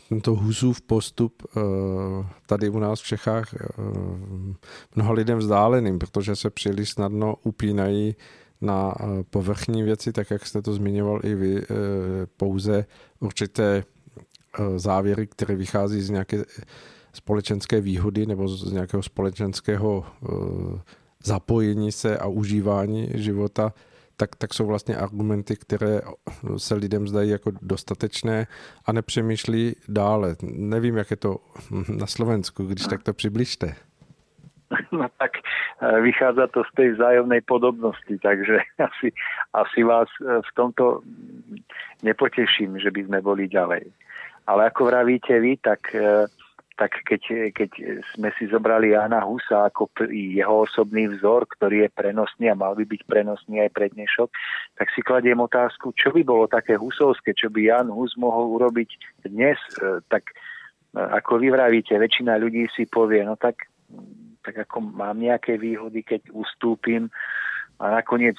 tento 0.09 0.35
Husův 0.35 0.81
postup 0.81 1.43
tady 2.47 2.69
u 2.69 2.79
nás 2.79 3.01
v 3.01 3.05
Čechách 3.05 3.55
mnoha 4.95 5.13
lidem 5.13 5.37
vzdáleným, 5.37 5.99
protože 5.99 6.35
se 6.35 6.49
příliš 6.49 6.89
snadno 6.89 7.35
upínají 7.43 8.15
na 8.61 8.95
povrchní 9.29 9.83
věci, 9.83 10.13
tak 10.13 10.31
jak 10.31 10.45
jste 10.45 10.61
to 10.61 10.73
zmiňoval 10.73 11.19
i 11.23 11.35
vy, 11.35 11.61
pouze 12.37 12.85
určité 13.19 13.83
závěry, 14.75 15.27
které 15.27 15.55
vychází 15.55 16.01
z 16.01 16.09
nějaké 16.09 16.43
společenské 17.13 17.81
výhody 17.81 18.25
nebo 18.25 18.47
z 18.47 18.71
nějakého 18.71 19.03
společenského 19.03 20.05
zapojení 21.25 21.91
se 21.91 22.17
a 22.17 22.27
užívání 22.27 23.09
života, 23.13 23.73
tak, 24.17 24.35
tak 24.35 24.53
jsou 24.53 24.65
vlastně 24.65 24.95
argumenty, 24.95 25.55
které 25.55 26.01
se 26.57 26.75
lidem 26.75 27.07
zdají 27.07 27.29
jako 27.29 27.51
dostatečné 27.61 28.47
a 28.85 28.91
nepřemýšlí 28.91 29.75
dále. 29.87 30.35
Nevím, 30.43 30.97
jak 30.97 31.11
je 31.11 31.17
to 31.17 31.37
na 31.97 32.07
Slovensku, 32.07 32.65
když 32.65 32.87
tak 32.87 33.03
to 33.03 33.13
přibližte. 33.13 33.75
No 34.91 35.05
tak 35.17 35.31
e, 35.37 36.01
vychádza 36.01 36.47
to 36.47 36.63
z 36.63 36.71
tej 36.75 36.89
vzájomnej 36.91 37.41
podobnosti, 37.41 38.17
takže 38.17 38.57
asi, 38.89 39.13
asi 39.53 39.83
vás 39.83 40.09
e, 40.21 40.41
v 40.41 40.51
tomto 40.55 41.01
nepoteším, 42.03 42.79
že 42.79 42.91
by 42.91 43.05
sme 43.05 43.19
boli 43.21 43.45
ďalej. 43.47 43.85
Ale 44.49 44.61
ako 44.73 44.91
vravíte 44.91 45.39
vy, 45.39 45.61
tak 45.61 45.93
e, 45.95 46.25
tak 46.73 47.05
keď, 47.05 47.53
keď 47.53 47.71
sme 48.17 48.33
si 48.33 48.49
zobrali 48.49 48.97
Jana 48.97 49.21
Husa 49.21 49.69
ako 49.69 49.93
jeho 50.09 50.65
osobný 50.65 51.05
vzor, 51.05 51.45
ktorý 51.45 51.85
je 51.85 51.89
prenosný 51.93 52.49
a 52.49 52.57
mal 52.57 52.73
by 52.73 52.81
byť 52.89 53.01
prenosný 53.05 53.61
aj 53.61 53.71
pre 53.77 53.93
dnešok, 53.93 54.29
tak 54.81 54.87
si 54.89 55.05
kladiem 55.05 55.37
otázku, 55.37 55.93
čo 55.93 56.09
by 56.09 56.25
bolo 56.25 56.49
také 56.49 56.73
husovské, 56.73 57.37
čo 57.37 57.53
by 57.53 57.69
Jan 57.69 57.93
Hus 57.93 58.17
mohol 58.17 58.57
urobiť 58.57 58.89
dnes, 59.29 59.61
e, 59.77 60.01
tak 60.09 60.33
e, 60.33 60.97
ako 60.97 61.45
vy 61.45 61.53
vravíte, 61.53 61.93
väčšina 61.93 62.41
ľudí 62.41 62.65
si 62.73 62.89
povie, 62.89 63.21
no 63.21 63.37
tak, 63.37 63.69
tak 64.41 64.65
ako 64.65 64.81
mám 64.97 65.21
nejaké 65.21 65.61
výhody, 65.61 66.01
keď 66.01 66.33
ustúpim 66.33 67.05
a 67.77 68.01
nakoniec 68.01 68.37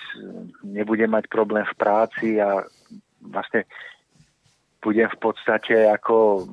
nebudem 0.66 1.11
mať 1.11 1.30
problém 1.30 1.62
v 1.70 1.78
práci 1.78 2.43
a 2.43 2.66
vlastne 3.22 3.62
budem 4.82 5.09
v 5.09 5.18
podstate 5.22 5.89
ako 5.89 6.45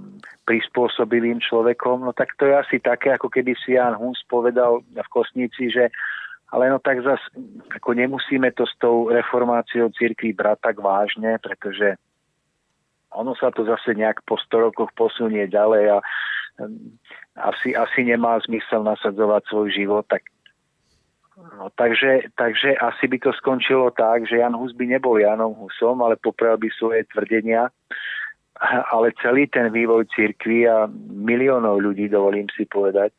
prispôsobivým 0.46 1.40
človekom, 1.40 2.02
no 2.06 2.12
tak 2.12 2.34
to 2.36 2.50
je 2.50 2.56
asi 2.58 2.78
také, 2.82 3.14
ako 3.14 3.30
keby 3.30 3.54
si 3.62 3.78
Jan 3.78 3.94
Hus 3.96 4.20
povedal 4.26 4.82
v 4.82 5.10
Kosnici, 5.14 5.70
že 5.70 5.94
ale 6.52 6.68
no 6.68 6.84
tak 6.84 7.00
zas 7.00 7.22
ako 7.72 7.96
nemusíme 7.96 8.52
to 8.52 8.68
s 8.68 8.76
tou 8.76 9.08
reformáciou 9.08 9.88
církvy 9.96 10.36
brať 10.36 10.60
tak 10.60 10.78
vážne, 10.84 11.40
pretože 11.40 11.96
ono 13.16 13.32
sa 13.40 13.56
to 13.56 13.64
zase 13.64 13.96
nejak 13.96 14.24
po 14.28 14.36
100 14.36 14.68
rokoch 14.72 14.92
posunie 14.92 15.48
ďalej 15.48 15.96
a 15.96 15.98
asi, 17.40 17.72
asi 17.72 18.04
nemá 18.04 18.36
zmysel 18.44 18.84
nasadzovať 18.84 19.42
svoj 19.48 19.68
život, 19.72 20.06
tak 20.08 20.28
No, 21.58 21.74
takže, 21.74 22.30
takže 22.38 22.78
asi 22.78 23.10
by 23.10 23.18
to 23.18 23.34
skončilo 23.34 23.90
tak, 23.98 24.30
že 24.30 24.38
Jan 24.38 24.54
Hus 24.54 24.78
by 24.78 24.86
nebol 24.86 25.18
Janom 25.18 25.58
Husom, 25.58 25.98
ale 26.06 26.14
poprel 26.14 26.54
by 26.60 26.70
svoje 26.70 27.02
tvrdenia 27.10 27.74
ale 28.62 29.18
celý 29.22 29.50
ten 29.50 29.74
vývoj 29.74 30.06
cirkvi 30.14 30.70
a 30.70 30.86
miliónov 31.10 31.82
ľudí, 31.82 32.06
dovolím 32.06 32.46
si 32.54 32.70
povedať, 32.70 33.10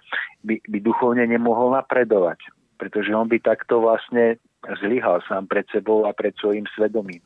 by, 0.46 0.62
by 0.70 0.78
duchovne 0.78 1.26
nemohol 1.26 1.74
napredovať, 1.74 2.38
pretože 2.78 3.10
on 3.10 3.26
by 3.26 3.42
takto 3.42 3.82
vlastne 3.82 4.38
zlyhal 4.82 5.18
sám 5.26 5.50
pred 5.50 5.66
sebou 5.74 6.06
a 6.06 6.14
pred 6.14 6.34
svojim 6.38 6.62
svedomím. 6.78 7.22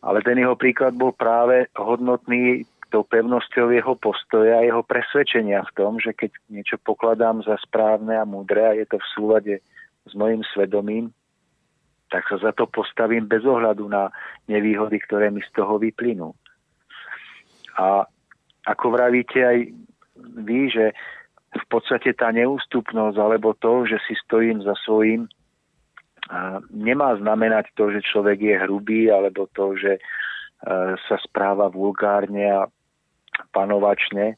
Ale 0.00 0.22
ten 0.22 0.38
jeho 0.38 0.54
príklad 0.54 0.94
bol 0.94 1.10
práve 1.12 1.66
hodnotný 1.76 2.64
tou 2.90 3.06
pevnosťou 3.06 3.70
jeho 3.70 3.94
postoja 3.94 4.62
a 4.62 4.66
jeho 4.66 4.82
presvedčenia 4.82 5.62
v 5.62 5.74
tom, 5.78 5.98
že 6.02 6.10
keď 6.14 6.30
niečo 6.50 6.76
pokladám 6.82 7.42
za 7.46 7.54
správne 7.62 8.18
a 8.18 8.26
múdre 8.26 8.62
a 8.66 8.74
je 8.74 8.86
to 8.86 8.98
v 8.98 9.10
súlade 9.14 9.54
s 10.06 10.12
mojim 10.18 10.42
svedomím, 10.50 11.14
tak 12.10 12.26
sa 12.26 12.42
za 12.42 12.50
to 12.50 12.66
postavím 12.66 13.30
bez 13.30 13.46
ohľadu 13.46 13.86
na 13.86 14.10
nevýhody, 14.50 14.98
ktoré 15.06 15.30
mi 15.30 15.38
z 15.46 15.50
toho 15.54 15.78
vyplynú. 15.78 16.34
A 17.80 18.04
ako 18.68 18.86
vravíte 18.92 19.40
aj 19.40 19.58
vy, 20.44 20.68
že 20.68 20.92
v 21.50 21.64
podstate 21.72 22.12
tá 22.12 22.28
neústupnosť 22.30 23.16
alebo 23.16 23.56
to, 23.56 23.88
že 23.88 23.96
si 24.04 24.14
stojím 24.20 24.60
za 24.60 24.76
svojím, 24.84 25.26
nemá 26.70 27.16
znamenať 27.18 27.72
to, 27.74 27.90
že 27.90 28.06
človek 28.06 28.38
je 28.38 28.54
hrubý 28.62 29.10
alebo 29.10 29.48
to, 29.56 29.74
že 29.74 29.98
sa 31.08 31.16
správa 31.24 31.72
vulgárne 31.72 32.44
a 32.44 32.68
panovačne, 33.56 34.36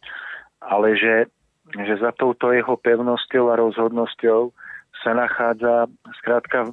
ale 0.63 0.95
že, 0.95 1.27
že 1.75 1.95
za 1.99 2.15
touto 2.15 2.55
jeho 2.55 2.79
pevnosťou 2.79 3.51
a 3.51 3.59
rozhodnosťou 3.59 4.55
sa 5.03 5.11
nachádza 5.19 5.91
skrátka 6.23 6.71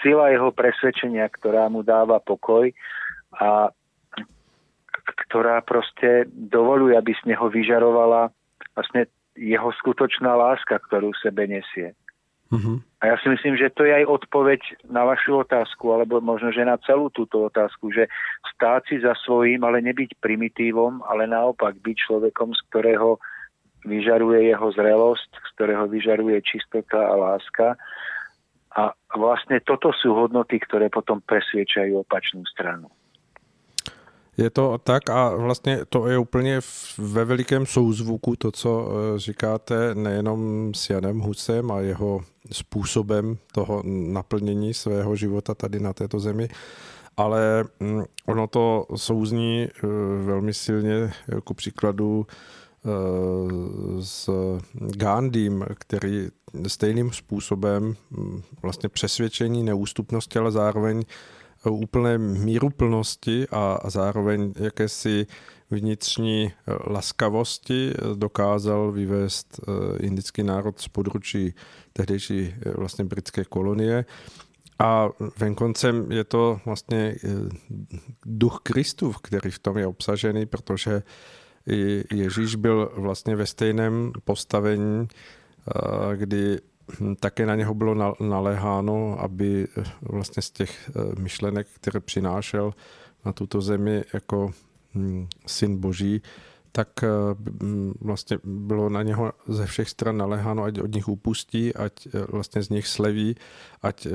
sila 0.00 0.32
jeho 0.32 0.48
presvedčenia, 0.50 1.28
ktorá 1.28 1.68
mu 1.68 1.84
dáva 1.84 2.16
pokoj 2.24 2.72
a 3.36 3.68
ktorá 5.02 5.60
proste 5.62 6.30
dovoluje, 6.30 6.94
aby 6.94 7.12
z 7.18 7.34
neho 7.34 7.46
vyžarovala 7.50 8.30
vlastne 8.76 9.10
jeho 9.34 9.72
skutočná 9.80 10.32
láska, 10.36 10.78
ktorú 10.78 11.12
sebe 11.18 11.48
nesie. 11.48 11.96
Mm-hmm. 12.52 12.76
A 13.00 13.04
ja 13.08 13.16
si 13.24 13.32
myslím, 13.32 13.56
že 13.56 13.72
to 13.72 13.88
je 13.88 13.96
aj 13.96 14.04
odpoveď 14.04 14.60
na 14.92 15.08
vašu 15.08 15.40
otázku, 15.40 15.88
alebo 15.88 16.20
možno, 16.20 16.52
že 16.52 16.68
na 16.68 16.76
celú 16.84 17.08
túto 17.08 17.48
otázku, 17.48 17.88
že 17.88 18.12
stáť 18.52 18.82
si 18.92 18.96
za 19.00 19.16
svojím, 19.24 19.64
ale 19.64 19.80
nebyť 19.80 20.20
primitívom, 20.20 21.00
ale 21.08 21.24
naopak 21.24 21.80
byť 21.80 21.96
človekom, 21.96 22.52
z 22.52 22.60
ktorého 22.68 23.16
vyžaruje 23.88 24.52
jeho 24.52 24.68
zrelosť, 24.68 25.30
z 25.32 25.48
ktorého 25.56 25.88
vyžaruje 25.88 26.38
čistota 26.44 27.00
a 27.00 27.14
láska. 27.16 27.80
A 28.76 28.92
vlastne 29.16 29.56
toto 29.64 29.88
sú 29.96 30.12
hodnoty, 30.12 30.60
ktoré 30.60 30.92
potom 30.92 31.24
presviečajú 31.24 32.04
opačnú 32.04 32.44
stranu. 32.52 32.92
Je 34.36 34.50
to 34.50 34.78
tak 34.78 35.10
a 35.10 35.36
vlastně 35.36 35.80
to 35.88 36.06
je 36.06 36.18
úplně 36.18 36.60
ve 36.98 37.24
velikém 37.24 37.66
souzvuku 37.66 38.36
to, 38.36 38.52
co 38.52 38.88
eh, 38.90 39.18
říkáte 39.18 39.94
nejenom 39.94 40.72
s 40.74 40.90
Janem 40.90 41.18
Husem 41.18 41.70
a 41.70 41.80
jeho 41.80 42.20
způsobem 42.52 43.38
toho 43.52 43.82
naplnění 43.84 44.74
svého 44.74 45.16
života 45.16 45.54
tady 45.54 45.80
na 45.80 45.92
této 45.92 46.20
zemi, 46.20 46.48
ale 47.16 47.64
mm, 47.80 48.04
ono 48.26 48.46
to 48.46 48.86
souzní 48.96 49.62
eh, 49.62 49.86
velmi 50.24 50.54
silně, 50.54 51.12
jako 51.28 51.54
příkladu 51.54 52.26
s 54.00 54.30
Gandhim, 54.74 55.64
který 55.78 56.28
stejným 56.66 57.12
způsobem 57.12 57.96
mm, 58.10 58.42
vlastně 58.62 58.88
přesvědčení 58.88 59.62
neústupnosti, 59.62 60.38
ale 60.38 60.52
zároveň 60.52 61.02
úplné 61.70 62.18
míruplnosti 62.18 63.46
a, 63.50 63.74
a 63.82 63.90
zároveň 63.90 64.52
jakési 64.56 65.26
vnitřní 65.72 66.46
eh, 66.46 66.74
laskavosti 66.86 67.92
eh, 67.94 68.16
dokázal 68.16 68.92
vyvést 68.92 69.60
eh, 69.60 69.72
indický 69.98 70.42
národ 70.42 70.80
z 70.80 70.88
područí 70.88 71.54
tehdejší 71.92 72.54
vlastně 72.76 73.04
britské 73.04 73.44
kolonie. 73.44 74.04
A 74.78 75.08
venkoncem 75.38 76.12
je 76.12 76.24
to 76.24 76.60
vlastně 76.66 77.16
duch 78.26 78.60
Kristův, 78.62 79.18
který 79.18 79.50
v 79.50 79.58
tom 79.58 79.78
je 79.78 79.86
obsažený, 79.86 80.46
protože 80.46 81.02
i 81.66 82.04
Ježíš 82.14 82.54
byl 82.54 82.92
vlastně 82.96 83.36
ve 83.36 83.46
stejném 83.46 84.12
postavení, 84.24 85.08
kdy 86.16 86.58
také 87.20 87.46
na 87.46 87.54
něho 87.54 87.74
bylo 87.74 88.16
naléháno, 88.20 89.20
aby 89.20 89.68
eh, 89.78 89.84
vlastně 90.02 90.42
z 90.42 90.50
těch 90.50 90.90
eh, 90.90 91.20
myšlenek, 91.20 91.66
které 91.74 92.00
přinášel 92.00 92.74
na 93.24 93.32
tuto 93.32 93.60
zemi 93.60 94.04
jako 94.12 94.50
hm, 94.94 95.28
syn 95.46 95.76
boží, 95.76 96.22
tak 96.72 96.88
eh, 97.02 97.08
hm, 97.62 97.92
vlastně 98.00 98.38
bylo 98.44 98.88
na 98.88 99.02
něho 99.02 99.32
ze 99.48 99.66
všech 99.66 99.88
stran 99.88 100.16
naléháno, 100.16 100.62
ať 100.62 100.80
od 100.80 100.94
nich 100.94 101.08
upustí, 101.08 101.74
ať 101.74 101.92
vlastně 102.28 102.62
z 102.62 102.68
nich 102.68 102.86
sleví, 102.86 103.36
ať 103.82 104.06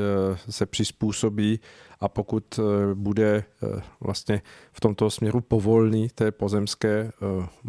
se 0.49 0.65
přizpůsobí. 0.65 1.59
A 1.99 2.07
pokud 2.09 2.59
bude 2.93 3.43
vlastně 3.99 4.41
v 4.71 4.79
tomto 4.79 5.09
směru 5.09 5.41
povolný 5.41 6.09
té 6.09 6.31
pozemské 6.31 7.11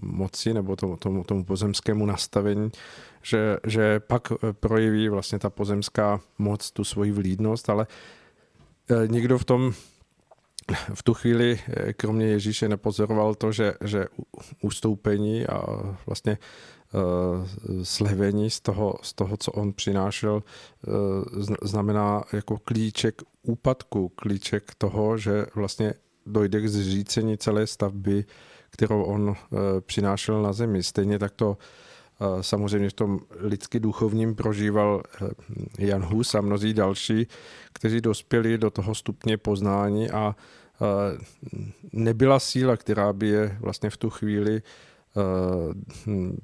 moci 0.03 0.55
nebo 0.55 0.77
tomu, 0.77 0.97
tomu, 0.97 1.25
tomu 1.25 1.45
pozemskému 1.45 2.07
nastavení, 2.07 2.71
že, 3.23 3.57
že 3.67 4.01
pak 4.01 4.33
eh, 4.33 4.53
projeví 4.53 5.09
vlastně 5.09 5.39
ta 5.39 5.51
pozemská 5.51 6.21
moc 6.39 6.71
tu 6.71 6.85
svoji 6.85 7.13
vlídnost, 7.13 7.71
ale 7.71 7.87
eh, 8.91 9.09
nikdo 9.09 9.39
v 9.39 9.45
tom 9.45 9.73
v 10.95 11.03
tu 11.03 11.15
chvíli, 11.15 11.61
eh, 11.69 11.93
kromě 11.93 12.27
Ježíše, 12.27 12.69
nepozoroval 12.69 13.35
to, 13.35 13.53
že, 13.53 13.75
že 13.85 14.07
ustoupení 14.63 15.47
a 15.47 15.63
vlastně 16.07 16.39
slevení 17.83 18.51
z 18.51 18.61
toho, 18.61 18.95
z 19.03 19.13
toho, 19.13 19.37
co 19.37 19.53
on 19.53 19.73
přinášel, 19.73 20.43
znamená 21.63 22.25
jako 22.33 22.59
klíček 22.59 23.23
úpadku, 23.43 24.09
klíček 24.09 24.75
toho, 24.79 25.19
že 25.19 25.47
vlastně 25.55 25.95
dojde 26.27 26.61
k 26.61 26.69
zřícení 26.69 27.39
celé 27.39 27.67
stavby, 27.67 28.25
kterou 28.71 29.03
on 29.03 29.37
přinášel 29.81 30.43
na 30.43 30.53
zemi. 30.53 30.83
Stejně 30.83 31.19
tak 31.19 31.33
to 31.33 31.57
samozřejmě 32.41 32.91
v 32.91 32.93
tom 32.93 33.19
lidsky 33.41 33.81
duchovním 33.81 34.35
prožíval 34.35 35.03
Jan 35.79 36.03
Hus 36.03 36.35
a 36.35 36.41
mnozí 36.41 36.75
další, 36.75 37.27
kteří 37.73 38.01
dospěli 38.01 38.59
do 38.59 38.71
toho 38.71 38.95
stupně 38.95 39.37
poznání 39.37 40.11
a 40.11 40.37
nebyla 41.93 42.39
síla, 42.39 42.77
která 42.77 43.13
by 43.13 43.29
je 43.29 43.57
vlastně 43.61 43.91
v 43.91 43.97
tu 43.97 44.11
chvíli 44.11 44.63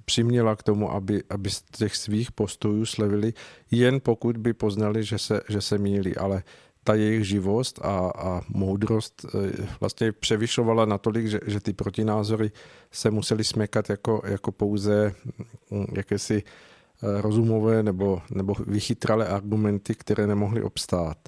přiměla 0.04 0.56
k 0.56 0.62
tomu, 0.62 0.92
aby, 0.92 1.22
aby 1.30 1.50
z 1.50 1.62
těch 1.62 1.96
svých 1.96 2.32
postojů 2.32 2.86
slevili, 2.86 3.32
jen 3.70 4.00
pokud 4.00 4.36
by 4.36 4.52
poznali, 4.52 5.04
že 5.04 5.18
se, 5.18 5.40
že 5.48 5.60
se 5.60 5.78
mílí. 5.78 6.16
Ale 6.16 6.42
ta 6.84 6.94
jejich 6.94 7.24
živost 7.24 7.80
a, 7.82 8.12
a 8.16 8.40
moudrost 8.48 9.24
e, 9.24 9.28
vlastně 9.80 10.12
převyšovala 10.12 10.84
natolik, 10.84 11.26
že, 11.26 11.40
že 11.46 11.60
ty 11.60 11.72
protinázory 11.72 12.52
se 12.92 13.10
museli 13.10 13.44
směkat 13.44 13.90
jako, 13.90 14.22
jako 14.24 14.52
pouze 14.52 15.14
mm, 15.70 15.86
jakési 15.92 16.42
e, 17.02 17.22
rozumové 17.22 17.82
nebo, 17.82 18.22
nebo 18.30 18.54
vychytralé 18.66 19.28
argumenty, 19.28 19.94
které 19.94 20.26
nemohly 20.26 20.62
obstát. 20.62 21.18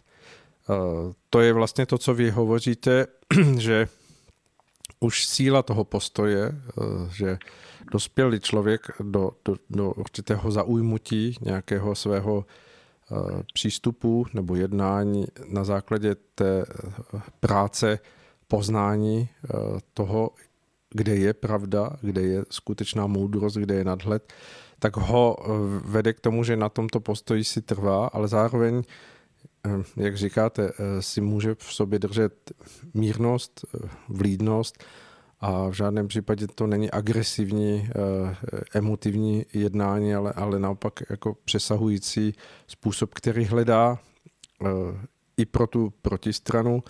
Eh, 0.70 1.12
to 1.30 1.40
je 1.40 1.52
vlastně 1.52 1.86
to, 1.86 1.98
co 1.98 2.14
vy 2.14 2.30
hovoříte, 2.30 3.07
že 3.59 3.88
už 5.00 5.26
síla 5.26 5.62
toho 5.62 5.84
postoje, 5.84 6.52
eh, 6.52 6.82
že 7.11 7.38
dospělý 7.92 8.40
člověk 8.40 8.82
do, 9.00 9.30
do, 9.44 9.57
do 9.70 9.92
určitého 9.92 10.50
zaujmutí 10.50 11.36
nějakého 11.40 11.94
svého 11.94 12.46
eh, 13.11 13.42
přístupu 13.54 14.26
nebo 14.34 14.54
jednání 14.54 15.26
na 15.48 15.64
základě 15.64 16.16
té 16.34 16.64
práce 17.40 17.98
poznání 18.48 19.28
toho, 19.94 20.30
kde 20.90 21.16
je 21.16 21.34
pravda, 21.34 21.96
kde 22.00 22.22
je 22.22 22.44
skutečná 22.50 23.07
moudrost, 23.07 23.57
kde 23.57 23.74
je 23.74 23.84
nadhled, 23.84 24.32
tak 24.78 24.96
ho 24.96 25.36
vede 25.84 26.12
k 26.12 26.20
tomu, 26.20 26.44
že 26.44 26.57
na 26.57 26.68
tomto 26.68 27.00
postoji 27.00 27.44
si 27.44 27.62
trvá, 27.62 28.07
ale 28.07 28.28
zároveň 28.28 28.82
Eh, 29.66 29.82
jak 29.96 30.16
říkáte, 30.16 30.72
eh, 30.78 31.02
si 31.02 31.20
může 31.20 31.54
v 31.54 31.74
sobě 31.74 31.98
držet 31.98 32.52
mírnost, 32.94 33.64
eh, 33.64 33.88
vlídnost 34.09 34.84
a 35.41 35.68
v 35.68 35.72
žádném 35.72 36.09
případě 36.09 36.47
to 36.47 36.66
není 36.66 36.91
agresivní, 36.91 37.89
emotivní 38.74 39.47
jednání, 39.53 40.14
ale, 40.14 40.32
ale 40.32 40.59
naopak 40.59 40.93
jako 41.11 41.37
přesahující 41.45 42.32
způsob, 42.66 43.14
který 43.14 43.45
hledá 43.45 43.99
i 45.37 45.47
pro 45.47 45.66
tu 45.66 45.93
protistranu 46.03 46.82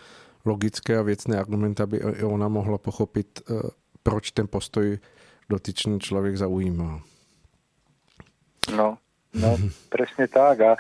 logické 0.45 0.99
a 0.99 1.03
věcné 1.03 1.39
argumenty, 1.39 1.83
aby 1.83 1.97
i 1.97 2.23
ona 2.23 2.49
mohla 2.49 2.79
pochopit, 2.79 3.43
proč 4.03 4.31
ten 4.31 4.47
postoj 4.49 4.99
dotyčný 5.49 6.01
člověk 6.01 6.37
zaujímá. 6.37 7.01
No, 8.77 8.99
no, 9.35 9.57
presne 9.95 10.29
tak. 10.29 10.61
A 10.61 10.71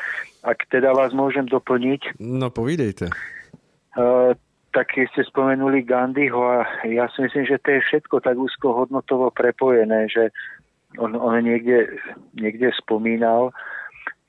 ak 0.43 0.59
teda 0.71 0.95
vás 0.95 1.11
môžem 1.15 1.47
doplniť. 1.47 2.19
No 2.23 2.51
povídejte. 2.51 3.11
Uh, 4.77 4.85
tak 4.85 4.93
ste 4.93 5.25
spomenuli 5.25 5.89
Gandhiho 5.89 6.37
a 6.45 6.69
ja 6.85 7.09
si 7.09 7.25
myslím, 7.25 7.49
že 7.49 7.57
to 7.65 7.69
je 7.73 7.81
všetko 7.81 8.21
tak 8.21 8.37
úzko 8.37 8.77
hodnotovo 8.85 9.33
prepojené, 9.33 10.05
že 10.13 10.29
on, 11.01 11.17
on 11.17 11.41
niekde, 11.41 11.97
niekde 12.37 12.69
spomínal, 12.77 13.57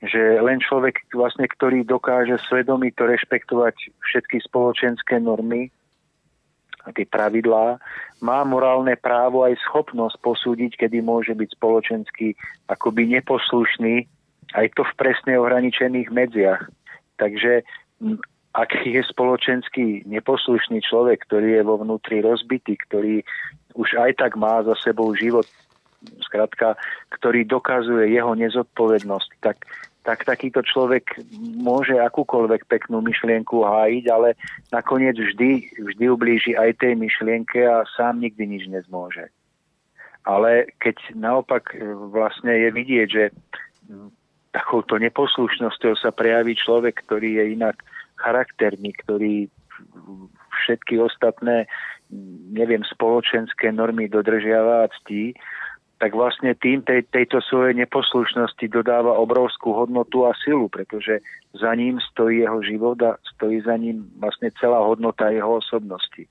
že 0.00 0.40
len 0.40 0.56
človek, 0.64 1.04
vlastne, 1.12 1.44
ktorý 1.44 1.84
dokáže 1.84 2.40
svedomito 2.48 3.04
rešpektovať 3.04 3.92
všetky 4.00 4.40
spoločenské 4.48 5.20
normy 5.20 5.68
a 6.88 6.96
tie 6.96 7.04
pravidlá, 7.04 7.76
má 8.24 8.40
morálne 8.48 8.96
právo 8.96 9.44
aj 9.44 9.60
schopnosť 9.68 10.16
posúdiť, 10.24 10.80
kedy 10.80 11.04
môže 11.04 11.36
byť 11.36 11.48
spoločensky 11.60 12.32
akoby 12.72 13.20
neposlušný 13.20 14.08
aj 14.56 14.72
to 14.72 14.82
v 14.86 14.96
presne 14.96 15.36
ohraničených 15.36 16.08
medziach. 16.08 16.72
Takže 17.20 17.68
ak 18.58 18.82
je 18.82 18.98
spoločenský 19.06 20.02
neposlušný 20.10 20.82
človek, 20.82 21.22
ktorý 21.30 21.58
je 21.58 21.62
vo 21.62 21.78
vnútri 21.78 22.18
rozbitý, 22.18 22.74
ktorý 22.90 23.22
už 23.78 23.94
aj 23.94 24.18
tak 24.18 24.34
má 24.34 24.58
za 24.66 24.74
sebou 24.82 25.14
život, 25.14 25.46
zkrátka, 26.26 26.74
ktorý 27.14 27.46
dokazuje 27.46 28.10
jeho 28.10 28.34
nezodpovednosť, 28.34 29.30
tak, 29.38 29.62
tak 30.02 30.26
takýto 30.26 30.66
človek 30.66 31.22
môže 31.38 31.94
akúkoľvek 32.02 32.66
peknú 32.66 32.98
myšlienku 32.98 33.62
hájiť, 33.62 34.04
ale 34.10 34.34
nakoniec 34.74 35.14
vždy, 35.14 35.78
vždy 35.78 36.04
ublíži 36.10 36.52
aj 36.58 36.82
tej 36.82 36.98
myšlienke 36.98 37.62
a 37.62 37.86
sám 37.94 38.18
nikdy 38.18 38.58
nič 38.58 38.66
nezmôže. 38.66 39.30
Ale 40.26 40.74
keď 40.82 40.98
naopak 41.14 41.78
e, 41.78 41.94
vlastne 41.94 42.52
je 42.52 42.68
vidieť, 42.74 43.08
že 43.08 43.24
takouto 44.50 44.98
neposlušnosťou 44.98 45.94
sa 45.94 46.10
prejaví 46.10 46.58
človek, 46.58 47.06
ktorý 47.06 47.38
je 47.38 47.44
inak 47.54 47.78
charakterný, 48.18 48.92
ktorý 49.04 49.34
všetky 50.64 50.98
ostatné, 50.98 51.70
neviem, 52.50 52.82
spoločenské 52.82 53.70
normy 53.70 54.10
dodržiava 54.10 54.86
a 54.86 54.90
ctí, 55.00 55.38
tak 55.98 56.14
vlastne 56.14 56.54
tým 56.54 56.86
tej, 56.86 57.02
tejto 57.10 57.42
svojej 57.42 57.74
neposlušnosti 57.74 58.70
dodáva 58.70 59.18
obrovskú 59.18 59.74
hodnotu 59.74 60.30
a 60.30 60.32
silu, 60.46 60.70
pretože 60.70 61.18
za 61.58 61.74
ním 61.74 61.98
stojí 62.14 62.46
jeho 62.46 62.62
život 62.62 63.02
a 63.02 63.18
stojí 63.34 63.58
za 63.66 63.74
ním 63.74 64.06
vlastne 64.22 64.54
celá 64.62 64.78
hodnota 64.78 65.34
jeho 65.34 65.58
osobnosti. 65.58 66.30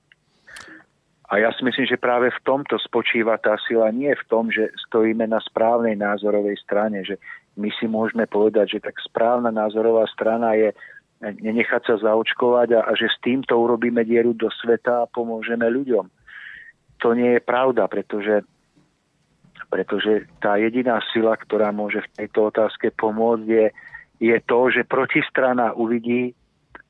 A 1.27 1.43
ja 1.43 1.51
si 1.51 1.59
myslím, 1.67 1.83
že 1.83 1.99
práve 1.99 2.31
v 2.31 2.43
tomto 2.47 2.79
spočíva 2.79 3.35
tá 3.35 3.59
sila, 3.67 3.91
nie 3.91 4.15
v 4.15 4.27
tom, 4.31 4.47
že 4.47 4.71
stojíme 4.87 5.27
na 5.27 5.43
správnej 5.43 5.99
názorovej 5.99 6.55
strane, 6.63 7.03
že 7.03 7.19
my 7.59 7.67
si 7.75 7.91
môžeme 7.91 8.23
povedať, 8.23 8.79
že 8.79 8.85
tak 8.87 8.95
správna 9.03 9.51
názorová 9.51 10.07
strana 10.07 10.55
je 10.55 10.71
nenechať 11.21 11.81
sa 11.83 11.95
zaočkovať 11.97 12.77
a, 12.77 12.81
a 12.87 12.91
že 12.93 13.09
s 13.09 13.17
týmto 13.21 13.57
urobíme 13.57 14.05
dieru 14.05 14.37
do 14.37 14.49
sveta 14.53 15.05
a 15.05 15.09
pomôžeme 15.09 15.65
ľuďom. 15.65 16.05
To 17.05 17.07
nie 17.13 17.37
je 17.37 17.41
pravda, 17.41 17.85
pretože, 17.89 18.45
pretože 19.69 20.29
tá 20.41 20.57
jediná 20.57 21.01
sila, 21.13 21.37
ktorá 21.37 21.73
môže 21.73 22.01
v 22.01 22.25
tejto 22.25 22.49
otázke 22.53 22.93
pomôcť, 22.93 23.45
je, 23.45 23.65
je 24.21 24.37
to, 24.45 24.59
že 24.73 24.89
protistrana 24.89 25.73
uvidí 25.77 26.33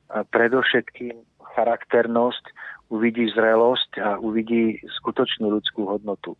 predovšetkým 0.08 1.12
charakternosť, 1.56 2.44
uvidí 2.88 3.28
zrelosť 3.32 4.00
a 4.00 4.16
uvidí 4.16 4.80
skutočnú 5.00 5.52
ľudskú 5.52 5.84
hodnotu. 5.84 6.36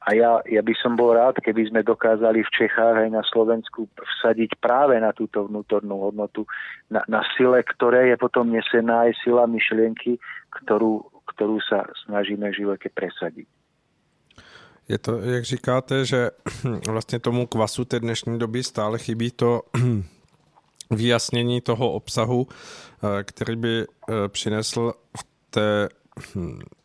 A 0.00 0.16
ja, 0.16 0.40
ja 0.48 0.64
by 0.64 0.74
som 0.80 0.96
bol 0.96 1.12
rád, 1.12 1.44
keby 1.44 1.68
sme 1.68 1.84
dokázali 1.84 2.40
v 2.40 2.54
Čechách 2.56 3.04
aj 3.04 3.10
na 3.12 3.20
Slovensku 3.20 3.84
vsadiť 4.00 4.56
práve 4.56 4.96
na 4.96 5.12
túto 5.12 5.44
vnútornú 5.44 6.08
hodnotu, 6.08 6.48
na, 6.88 7.04
na 7.04 7.20
sile, 7.36 7.60
ktoré 7.60 8.08
je 8.08 8.16
potom 8.16 8.48
nesená 8.48 9.04
aj 9.04 9.12
sila 9.20 9.44
myšlienky, 9.44 10.16
ktorú, 10.64 11.04
ktorú 11.36 11.60
sa 11.60 11.84
snažíme 12.08 12.48
v 12.48 12.58
živote 12.64 12.88
presadiť. 12.88 13.44
Je 14.88 14.98
to, 14.98 15.18
jak 15.20 15.44
říkáte, 15.44 16.04
že 16.04 16.30
vlastně 16.88 17.18
tomu 17.18 17.46
kvasu 17.46 17.84
té 17.84 18.00
dnešní 18.00 18.38
doby 18.38 18.62
stále 18.62 18.98
chybí 18.98 19.30
to 19.30 19.62
vyjasnění 20.90 21.60
toho 21.60 21.92
obsahu, 21.92 22.48
eh, 22.48 23.22
který 23.24 23.56
by 23.56 23.84
eh, 23.84 24.28
přinesl 24.28 24.92
v 25.18 25.22
té 25.50 25.88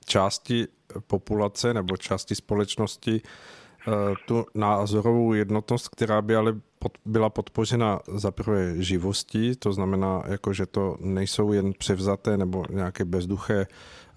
části 0.05 0.67
populace 1.07 1.73
nebo 1.73 1.97
části 1.97 2.35
společnosti 2.35 3.21
eh, 3.21 3.91
tu 4.27 4.45
názorovou 4.55 5.33
jednotnost, 5.33 5.89
která 5.89 6.21
by 6.21 6.35
ale 6.35 6.55
pod, 6.79 6.97
byla 7.05 7.29
podpořena 7.29 7.99
za 8.07 8.31
prvé 8.31 8.73
živostí, 8.77 9.55
to 9.55 9.73
znamená, 9.73 10.23
jako, 10.27 10.53
že 10.53 10.65
to 10.65 10.97
nejsou 10.99 11.53
jen 11.53 11.73
převzaté 11.73 12.37
nebo 12.37 12.63
nějaké 12.69 13.05
bezduché 13.05 13.67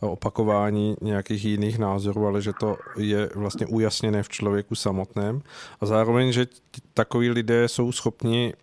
opakování 0.00 0.96
nějakých 1.00 1.44
jiných 1.44 1.78
názorů, 1.78 2.26
ale 2.26 2.42
že 2.42 2.52
to 2.60 2.76
je 2.96 3.30
vlastně 3.34 3.66
ujasněné 3.66 4.22
v 4.22 4.28
člověku 4.28 4.74
samotném. 4.74 5.42
A 5.80 5.86
zároveň, 5.86 6.32
že 6.32 6.46
takoví 6.94 7.30
lidé 7.30 7.68
jsou 7.68 7.92
schopni 7.92 8.54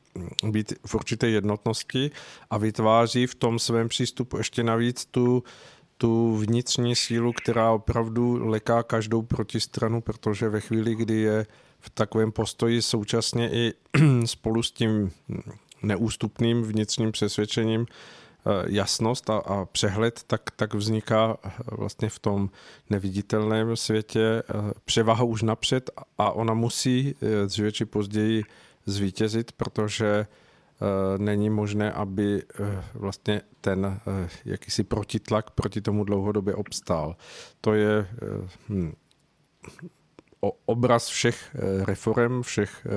být 0.43 0.73
v 0.85 0.95
určité 0.95 1.29
jednotnosti 1.29 2.11
a 2.49 2.57
vytváří 2.57 3.27
v 3.27 3.35
tom 3.35 3.59
svém 3.59 3.89
přístupu 3.89 4.37
ještě 4.37 4.63
navíc 4.63 5.05
tu 5.05 5.43
tu 5.97 6.35
vnitřní 6.37 6.95
sílu, 6.95 7.33
která 7.33 7.71
opravdu 7.71 8.47
leká 8.47 8.83
každou 8.83 9.21
protistranu, 9.21 10.01
protože 10.01 10.49
ve 10.49 10.61
chvíli, 10.61 10.95
kdy 10.95 11.13
je 11.13 11.45
v 11.79 11.89
takovém 11.89 12.31
postoji 12.31 12.81
současně 12.81 13.49
i 13.51 13.73
spolu 14.25 14.63
s 14.63 14.71
tím 14.71 15.11
neústupným 15.83 16.63
vnitřním 16.63 17.11
přesvědčením 17.11 17.85
jasnost 18.67 19.29
a, 19.29 19.37
a 19.37 19.65
přehled, 19.65 20.23
tak, 20.27 20.41
tak 20.55 20.73
vzniká 20.73 21.37
vlastně 21.71 22.09
v 22.09 22.19
tom 22.19 22.49
neviditelném 22.89 23.75
světě 23.75 24.43
převaha 24.85 25.23
už 25.23 25.41
napřed 25.41 25.89
a 26.17 26.31
ona 26.31 26.53
musí 26.53 27.15
dříve 27.45 27.71
později 27.89 28.43
zvítězit, 28.85 29.51
protože 29.51 30.27
není 31.17 31.49
možné, 31.49 31.91
aby 31.91 32.43
vlastně 32.93 33.41
ten 33.61 33.99
jakýsi 34.45 34.83
protitlak 34.83 35.49
proti 35.49 35.81
tomu 35.81 36.03
dlouhodobě 36.03 36.55
obstál. 36.55 37.15
To 37.61 37.73
je 37.73 38.07
hm, 38.69 38.93
obraz 40.65 41.07
všech 41.07 41.55
reform, 41.85 42.41
všech 42.41 42.87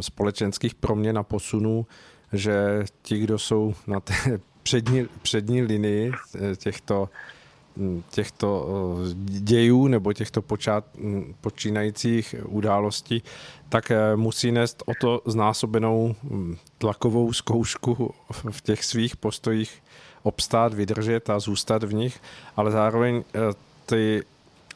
společenských 0.00 0.74
proměn 0.74 1.18
a 1.18 1.22
posunů, 1.22 1.86
že 2.32 2.84
ti, 3.02 3.18
kdo 3.18 3.38
jsou 3.38 3.74
na 3.86 4.00
té 4.00 4.14
přední, 4.62 5.08
přední 5.22 5.62
linii 5.62 6.12
eh, 6.12 6.56
těchto, 6.56 7.08
hm, 7.08 7.37
těchto 8.10 8.66
eh, 8.68 9.14
dějů 9.40 9.86
nebo 9.86 10.12
těchto 10.12 10.42
počát, 10.42 10.84
hm, 10.98 11.34
počínajících 11.40 12.34
událostí, 12.44 13.22
tak 13.68 13.90
eh, 13.90 14.16
musí 14.16 14.52
nést 14.52 14.82
o 14.86 14.92
to 15.00 15.22
znásobenou 15.26 16.14
hm, 16.22 16.56
tlakovou 16.78 17.32
zkoušku 17.32 18.14
v 18.50 18.60
těch 18.60 18.84
svých 18.84 19.16
postojích 19.16 19.82
obstát, 20.22 20.74
vydržet 20.74 21.30
a 21.30 21.38
zůstat 21.38 21.82
v 21.82 21.94
nich, 21.94 22.20
ale 22.56 22.70
zároveň 22.70 23.24
ty 23.86 24.22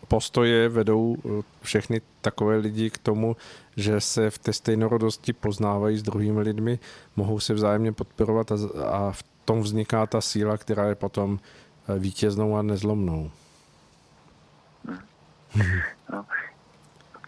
postoje 0.09 0.69
vedou 0.69 1.17
všechny 1.63 2.01
takové 2.21 2.57
lidi 2.57 2.91
k 2.91 2.99
tomu, 2.99 3.37
že 3.77 4.01
se 4.01 4.31
v 4.31 4.39
té 4.39 4.53
stejnorodosti 4.53 5.33
poznávají 5.33 5.99
s 5.99 6.03
druhými 6.03 6.41
lidmi, 6.41 6.79
mohou 7.17 7.41
se 7.41 7.55
vzájemně 7.55 7.93
podporovat 7.93 8.53
a, 8.53 8.57
a 8.85 9.13
v 9.13 9.23
tom 9.45 9.61
vzniká 9.61 10.07
ta 10.07 10.21
síla, 10.21 10.57
která 10.57 10.89
je 10.89 10.95
potom 10.95 11.39
eh, 11.43 11.62
vítěznou 11.89 12.57
a 12.57 12.63
nezlomnou. 12.63 13.31
No. 16.13 16.25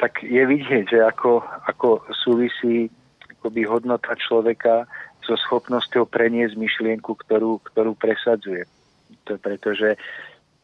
Tak 0.01 0.23
je 0.23 0.47
vidět, 0.47 0.87
že 0.91 0.97
jako, 0.97 1.43
jako 1.69 2.03
souvisí 2.13 2.91
akoby 3.31 3.65
hodnota 3.65 4.15
člověka 4.15 4.89
so 5.25 5.37
schopnosťou 5.37 6.05
preniesť 6.05 6.57
myšlienku, 6.57 7.17
ktorú, 7.17 7.61
ktorú 7.73 7.97
presadzuje. 7.97 8.65
To 9.29 9.41
pretože 9.41 9.97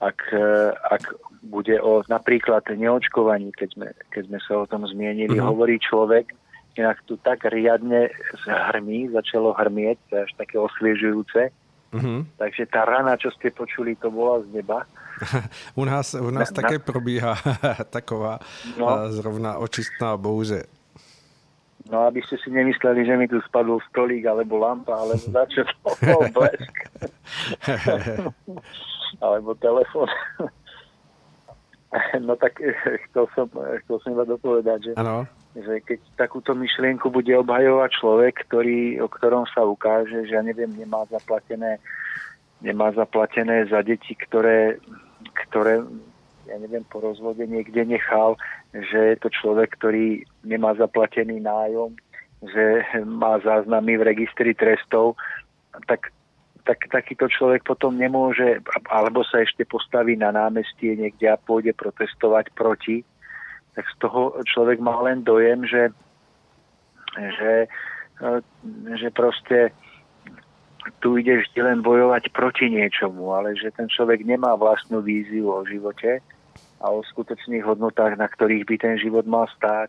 ak, 0.00 0.20
eh, 0.32 0.72
ak 0.72 1.12
bude 1.44 1.76
o 1.80 2.04
napríklad 2.08 2.64
neočkovaní, 2.72 3.52
keď 3.52 3.68
sme, 3.72 3.88
keď 4.12 4.22
sme 4.28 4.38
sa 4.44 4.52
o 4.60 4.68
tom 4.68 4.84
zmienili, 4.88 5.36
mm-hmm. 5.36 5.48
hovorí 5.48 5.76
človek, 5.80 6.32
inak 6.76 7.00
tu 7.04 7.16
tak 7.20 7.44
riadne 7.48 8.08
zhrmí, 8.44 9.12
začalo 9.12 9.52
hrmieť, 9.56 9.96
to 10.08 10.12
je 10.16 10.22
až 10.24 10.32
také 10.36 10.56
osviežujúce. 10.56 11.52
Mm-hmm. 11.90 12.38
Takže 12.38 12.70
tá 12.70 12.86
rana, 12.86 13.18
čo 13.18 13.34
ste 13.34 13.50
počuli, 13.50 13.98
to 13.98 14.14
bola 14.14 14.46
z 14.46 14.62
neba. 14.62 14.86
u 15.80 15.84
nás, 15.84 16.14
u 16.14 16.30
nás 16.30 16.50
na, 16.50 16.56
také 16.62 16.78
na... 16.78 16.84
probíhá 16.84 17.34
taková 17.96 18.38
no. 18.78 19.10
zrovna 19.10 19.58
očistná 19.58 20.16
bouře. 20.16 20.64
No, 21.90 22.06
aby 22.06 22.22
ste 22.22 22.38
si 22.38 22.54
nemysleli, 22.54 23.02
že 23.02 23.18
mi 23.18 23.26
tu 23.26 23.42
spadol 23.42 23.82
stolík 23.90 24.22
alebo 24.22 24.62
lampa, 24.62 24.94
alebo 24.94 25.26
začal 25.42 25.66
blesk. 26.30 26.74
alebo 29.18 29.58
telefon. 29.58 30.06
no 32.22 32.38
tak 32.38 32.62
chcel 33.10 33.26
som, 33.34 33.50
chcel 33.82 33.96
som 34.06 34.10
iba 34.14 34.22
dopovedať, 34.22 34.78
že, 34.86 34.92
ano. 34.94 35.26
Že 35.54 35.82
keď 35.82 35.98
takúto 36.14 36.54
myšlienku 36.54 37.10
bude 37.10 37.34
obhajovať 37.34 37.90
človek, 37.98 38.34
ktorý, 38.46 39.02
o 39.02 39.08
ktorom 39.10 39.50
sa 39.50 39.66
ukáže, 39.66 40.30
že 40.30 40.38
ja 40.38 40.42
neviem, 40.46 40.70
nemá 40.78 41.02
zaplatené, 41.10 41.82
nemá 42.62 42.94
zaplatené 42.94 43.66
za 43.66 43.82
deti, 43.82 44.14
ktoré, 44.14 44.78
ktoré 45.48 45.82
ja 46.50 46.56
neviem, 46.58 46.82
po 46.86 46.98
rozvode 46.98 47.46
niekde 47.46 47.86
nechal, 47.86 48.34
že 48.74 49.14
je 49.14 49.16
to 49.22 49.30
človek, 49.30 49.78
ktorý 49.78 50.26
nemá 50.42 50.74
zaplatený 50.74 51.38
nájom, 51.42 51.94
že 52.42 52.82
má 53.06 53.38
záznamy 53.38 53.98
v 53.98 54.06
registri 54.06 54.54
trestov, 54.54 55.14
tak 55.86 56.10
tak 56.60 56.86
takýto 56.92 57.26
človek 57.26 57.64
potom 57.64 57.96
nemôže, 57.96 58.60
alebo 58.92 59.24
sa 59.24 59.40
ešte 59.40 59.64
postaví 59.64 60.14
na 60.14 60.30
námestie 60.30 60.92
niekde 60.92 61.26
a 61.26 61.40
pôjde 61.40 61.72
protestovať 61.72 62.52
proti, 62.52 63.00
tak 63.80 63.88
z 63.96 63.96
toho 64.04 64.36
človek 64.44 64.76
má 64.76 65.00
len 65.00 65.24
dojem, 65.24 65.64
že, 65.64 65.88
že, 67.16 67.64
e, 68.20 68.30
že 68.92 69.08
proste 69.08 69.72
tu 71.00 71.16
ide 71.16 71.40
vždy 71.40 71.64
len 71.64 71.80
bojovať 71.80 72.28
proti 72.36 72.68
niečomu, 72.68 73.32
ale 73.32 73.56
že 73.56 73.72
ten 73.72 73.88
človek 73.88 74.20
nemá 74.20 74.52
vlastnú 74.60 75.00
víziu 75.00 75.48
o 75.48 75.64
živote 75.64 76.20
a 76.84 76.92
o 76.92 77.00
skutočných 77.00 77.64
hodnotách, 77.64 78.20
na 78.20 78.28
ktorých 78.28 78.68
by 78.68 78.76
ten 78.76 79.00
život 79.00 79.24
mal 79.24 79.48
stáť. 79.56 79.88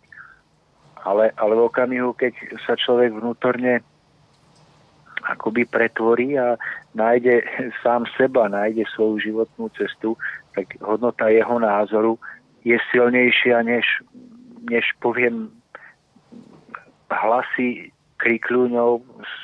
Ale, 1.03 1.35
ale 1.35 1.53
v 1.59 1.67
okamihu, 1.67 2.15
keď 2.15 2.31
sa 2.63 2.79
človek 2.79 3.11
vnútorne 3.11 3.83
akoby 5.27 5.67
pretvorí 5.67 6.39
a 6.39 6.55
nájde 6.95 7.43
sám 7.83 8.07
seba, 8.15 8.47
nájde 8.47 8.87
svoju 8.95 9.19
životnú 9.19 9.67
cestu, 9.75 10.15
tak 10.55 10.79
hodnota 10.79 11.27
jeho 11.27 11.59
názoru 11.59 12.15
je 12.61 12.77
silnejšia 12.93 13.65
než, 13.65 13.85
než 14.69 14.85
poviem 15.01 15.49
hlasy 17.09 17.91
krikľúňov, 18.21 19.01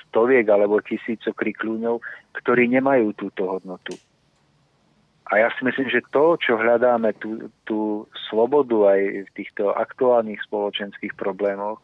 stoviek 0.07 0.45
alebo 0.45 0.77
tisícov 0.85 1.33
krikľúňov, 1.33 1.97
ktorí 2.37 2.69
nemajú 2.69 3.17
túto 3.17 3.49
hodnotu. 3.49 3.97
A 5.27 5.43
ja 5.43 5.51
si 5.57 5.65
myslím, 5.67 5.91
že 5.91 6.07
to, 6.13 6.39
čo 6.39 6.55
hľadáme, 6.55 7.11
tú, 7.19 7.51
tú 7.67 8.07
slobodu 8.31 8.95
aj 8.95 9.27
v 9.27 9.29
týchto 9.35 9.75
aktuálnych 9.75 10.39
spoločenských 10.47 11.19
problémoch, 11.19 11.83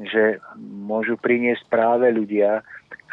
že 0.00 0.40
môžu 0.56 1.20
priniesť 1.20 1.68
práve 1.68 2.08
ľudia, 2.08 2.64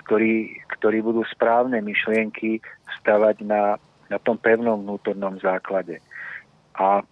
ktorí, 0.05 0.63
ktorí 0.79 1.01
budú 1.03 1.27
správne 1.27 1.81
myšlienky 1.81 2.63
stavať 3.01 3.41
na, 3.43 3.75
na 4.07 4.17
tom 4.21 4.39
pevnom 4.39 4.79
vnútornom 4.85 5.41
základe. 5.43 5.99
A 6.77 7.03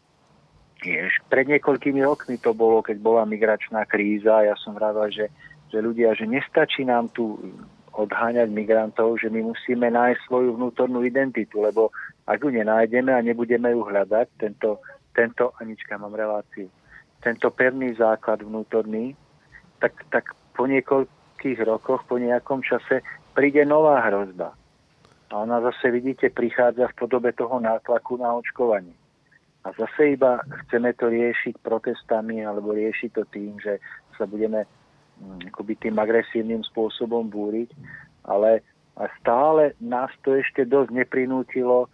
jež, 0.83 1.19
pred 1.31 1.47
niekoľkými 1.47 2.03
rokmi 2.03 2.37
to 2.37 2.51
bolo, 2.51 2.83
keď 2.83 2.99
bola 2.99 3.23
migračná 3.23 3.87
kríza, 3.87 4.43
ja 4.43 4.55
som 4.59 4.75
vravel, 4.75 5.09
že, 5.09 5.31
že 5.71 5.79
ľudia, 5.79 6.13
že 6.13 6.27
nestačí 6.27 6.85
nám 6.85 7.09
tu 7.15 7.39
odháňať 7.93 8.49
migrantov, 8.49 9.21
že 9.21 9.29
my 9.29 9.53
musíme 9.53 9.89
nájsť 9.89 10.27
svoju 10.27 10.57
vnútornú 10.57 11.05
identitu, 11.05 11.61
lebo 11.61 11.93
ak 12.25 12.41
ju 12.41 12.49
nenájdeme 12.49 13.13
a 13.13 13.21
nebudeme 13.21 13.69
ju 13.69 13.85
hľadať, 13.85 14.27
tento, 14.41 14.81
tento 15.13 15.53
Anička, 15.61 16.01
mám 16.01 16.17
reláciu, 16.17 16.67
tento 17.21 17.53
pevný 17.53 17.93
základ 17.93 18.41
vnútorný, 18.41 19.13
tak, 19.77 19.93
tak 20.09 20.33
po 20.57 20.65
niekoľ, 20.65 21.05
niekoľkých 21.43 21.67
rokoch, 21.67 22.01
po 22.07 22.15
nejakom 22.15 22.63
čase 22.63 23.03
príde 23.35 23.67
nová 23.67 23.99
hrozba. 24.07 24.55
A 25.31 25.43
ona 25.43 25.59
zase, 25.59 25.91
vidíte, 25.91 26.29
prichádza 26.29 26.87
v 26.87 26.97
podobe 27.03 27.33
toho 27.35 27.59
nátlaku 27.59 28.17
na 28.17 28.31
očkovanie. 28.33 28.95
A 29.63 29.71
zase 29.79 30.19
iba 30.19 30.43
chceme 30.65 30.91
to 30.93 31.07
riešiť 31.07 31.63
protestami 31.63 32.43
alebo 32.43 32.75
riešiť 32.75 33.09
to 33.15 33.23
tým, 33.31 33.55
že 33.63 33.79
sa 34.19 34.27
budeme 34.27 34.67
hm, 35.19 35.47
akoby 35.51 35.73
tým 35.79 35.95
agresívnym 35.95 36.67
spôsobom 36.67 37.31
búriť, 37.31 37.71
ale 38.27 38.59
stále 39.19 39.73
nás 39.81 40.11
to 40.21 40.35
ešte 40.37 40.67
dosť 40.67 40.91
neprinútilo 40.93 41.89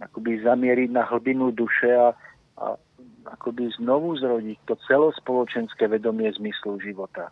akoby 0.00 0.40
zamieriť 0.40 0.90
na 0.96 1.04
hlbinu 1.04 1.52
duše 1.52 1.92
a, 1.92 2.16
a 2.56 2.66
akoby 3.28 3.68
znovu 3.76 4.16
zrodiť 4.16 4.58
to 4.64 4.74
celospoločenské 4.88 5.84
vedomie 5.92 6.32
zmyslu 6.32 6.80
života. 6.80 7.28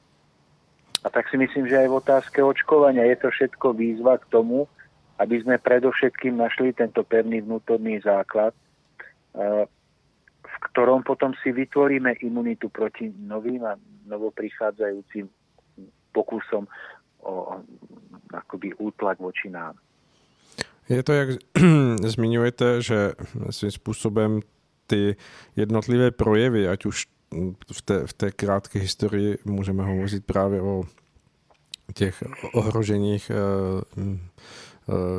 A 1.01 1.07
tak 1.09 1.31
si 1.33 1.41
myslím, 1.41 1.65
že 1.65 1.81
aj 1.81 1.89
v 1.89 1.99
otázke 2.05 2.39
očkovania 2.45 3.09
je 3.09 3.17
to 3.17 3.29
všetko 3.33 3.73
výzva 3.73 4.21
k 4.21 4.29
tomu, 4.29 4.69
aby 5.17 5.41
sme 5.41 5.57
predovšetkým 5.57 6.37
našli 6.37 6.77
tento 6.77 7.01
pevný 7.03 7.41
vnútorný 7.43 8.03
základ, 8.05 8.53
v 10.49 10.57
ktorom 10.73 11.03
potom 11.03 11.35
si 11.43 11.53
vytvoríme 11.53 12.13
imunitu 12.25 12.69
proti 12.69 13.13
novým 13.15 13.65
a 13.65 13.77
novoprichádzajúcim 14.07 15.29
pokusom 16.13 16.67
o 17.23 17.61
akoby 18.33 18.75
útlak 18.75 19.19
voči 19.19 19.51
nám. 19.51 19.75
Je 20.89 21.03
to, 21.03 21.13
jak 21.13 21.29
zmiňujete, 22.17 22.83
že 22.83 23.13
svým 23.51 23.71
způsobem 23.71 24.41
ty 24.87 25.17
jednotlivé 25.57 26.11
projevy, 26.11 26.69
ať 26.69 26.87
už 26.87 27.07
v 27.73 27.83
té, 27.83 28.07
v 28.07 28.13
té 28.13 28.31
krátké 28.31 28.79
historii 28.79 29.39
můžeme 29.45 29.85
hovořit 29.85 30.27
právě 30.27 30.63
o 30.63 30.85
těch 31.95 32.23
ohroženích 32.55 33.31
eh, 33.31 33.35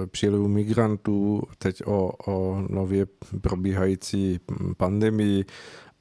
přílivu 0.05 0.47
migrantů, 0.47 1.41
teď 1.57 1.81
o, 1.85 2.11
o 2.27 2.63
nově 2.69 3.07
probíhající 3.41 4.39
pandemii. 4.77 5.45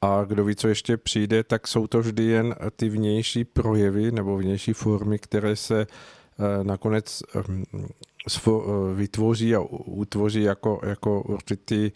A 0.01 0.23
kdo 0.23 0.45
ví, 0.45 0.55
co 0.55 0.67
ještě 0.67 0.97
přijde, 0.97 1.43
tak 1.43 1.67
jsou 1.67 1.87
to 1.87 1.99
vždy 1.99 2.23
jen 2.23 2.55
ty 2.75 2.89
vnější 2.89 3.43
projevy 3.43 4.11
nebo 4.11 4.37
vnější 4.37 4.73
formy, 4.73 5.19
které 5.19 5.55
se 5.55 5.87
nakonec 6.63 7.23
vytvoří 8.93 9.55
a 9.55 9.59
utvoří 9.85 10.41
jako, 10.41 10.79
jako 10.83 11.21
určitý 11.21 11.91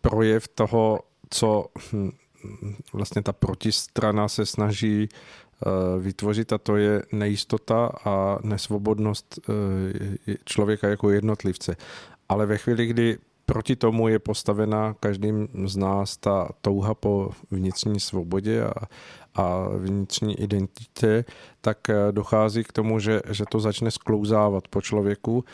projev 0.00 0.48
toho, 0.48 1.00
co 1.30 1.66
hm, 1.92 2.10
vlastně 2.92 3.22
ta 3.22 3.32
protistrana 3.32 4.28
se 4.28 4.46
snaží 4.46 5.08
vytvořit 6.00 6.52
a 6.52 6.58
to 6.58 6.76
je 6.76 7.02
nejistota 7.12 7.90
a 8.04 8.38
nesvobodnost 8.42 9.40
člověka 10.44 10.88
jako 10.88 11.10
jednotlivce. 11.10 11.76
Ale 12.28 12.46
ve 12.46 12.58
chvíli, 12.58 12.86
kdy 12.86 13.18
proti 13.48 13.76
tomu 13.76 14.08
je 14.08 14.18
postavena 14.18 14.94
každým 15.00 15.48
z 15.64 15.76
nás 15.76 16.16
ta 16.16 16.48
touha 16.60 16.94
po 16.94 17.30
vnitřní 17.50 18.00
svobodě 18.00 18.64
a, 18.64 18.72
a 19.34 19.68
vnitřní 19.68 20.40
identitě, 20.40 21.24
tak 21.60 21.90
eh, 21.90 22.12
dochází 22.12 22.64
k 22.64 22.72
tomu, 22.72 22.98
že, 22.98 23.20
že 23.30 23.44
to 23.50 23.60
začne 23.60 23.90
sklouzávat 23.90 24.68
po 24.68 24.82
člověku 24.82 25.44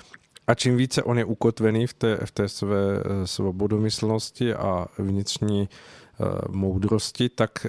a 0.46 0.54
čím 0.54 0.76
více 0.76 1.02
on 1.02 1.18
je 1.18 1.24
ukotvený 1.24 1.86
v 1.86 1.94
té, 1.94 2.18
v 2.24 2.30
té 2.30 2.48
své 2.48 2.98
eh, 2.98 3.26
svobodomyslnosti 3.26 4.54
a 4.54 4.86
vnitřní 4.98 5.68
moudrosti, 6.48 7.28
tak 7.28 7.66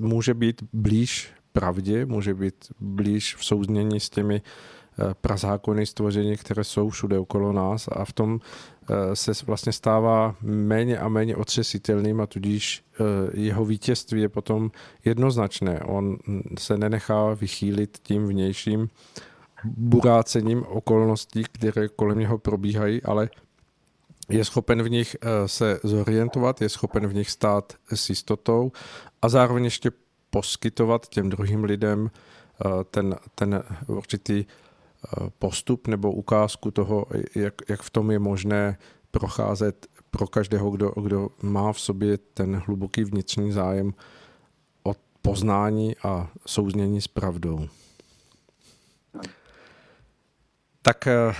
může 0.00 0.34
být 0.34 0.62
blíž 0.72 1.30
pravdě, 1.60 2.06
může 2.06 2.34
být 2.34 2.54
blíž 2.80 3.36
v 3.36 3.44
souznění 3.44 4.00
s 4.00 4.10
těmi 4.10 4.42
prazákony 5.20 5.86
stvoření, 5.86 6.36
které 6.36 6.64
jsou 6.64 6.90
všude 6.90 7.18
okolo 7.18 7.52
nás 7.52 7.88
a 7.92 8.04
v 8.04 8.12
tom 8.12 8.40
Eh, 8.90 9.16
se 9.16 9.32
vlastně 9.46 9.72
stává 9.72 10.36
méně 10.42 10.98
a 10.98 11.08
méně 11.08 11.36
otřesitelným 11.36 12.20
a 12.20 12.26
tudíž 12.26 12.84
eh, 12.92 13.04
jeho 13.40 13.64
vítězství 13.64 14.20
je 14.20 14.28
potom 14.28 14.70
jednoznačné. 15.04 15.80
On 15.80 16.16
se 16.58 16.78
nenechá 16.78 17.34
vychýlit 17.34 17.98
tím 18.02 18.26
vnějším 18.26 18.88
burácením 19.64 20.62
okolností, 20.68 21.44
které 21.52 21.88
kolem 21.88 22.18
něho 22.18 22.38
probíhají, 22.38 23.02
ale 23.02 23.30
je 24.28 24.44
schopen 24.44 24.82
v 24.82 24.90
nich 24.90 25.16
eh, 25.20 25.48
se 25.48 25.80
zorientovat, 25.82 26.62
je 26.62 26.68
schopen 26.68 27.06
v 27.06 27.14
nich 27.14 27.30
stát 27.30 27.72
s 27.94 28.08
jistotou 28.08 28.72
a 29.22 29.28
zároveň 29.28 29.64
ještě 29.64 29.90
poskytovat 30.30 31.08
těm 31.08 31.28
druhým 31.28 31.64
lidem 31.64 32.10
ten, 32.90 33.16
ten 33.34 33.62
určitý 33.86 34.44
postup 35.38 35.86
nebo 35.86 36.12
ukázku 36.12 36.70
toho, 36.70 37.06
jak, 37.34 37.54
jak 37.68 37.82
v 37.82 37.90
tom 37.90 38.10
je 38.10 38.18
možné 38.18 38.78
procházet 39.10 39.86
pro 40.10 40.26
každého, 40.26 40.70
kdo, 40.70 40.92
kdo 41.02 41.28
má 41.42 41.72
v 41.72 41.80
sobě 41.80 42.18
ten 42.18 42.62
hluboký 42.66 43.04
vnitřní 43.04 43.52
zájem 43.52 43.94
o 44.82 44.92
poznání 45.22 45.96
a 45.96 46.28
souznění 46.46 47.00
s 47.00 47.08
pravdou. 47.08 47.68
Tak 50.82 51.06
eh, 51.06 51.34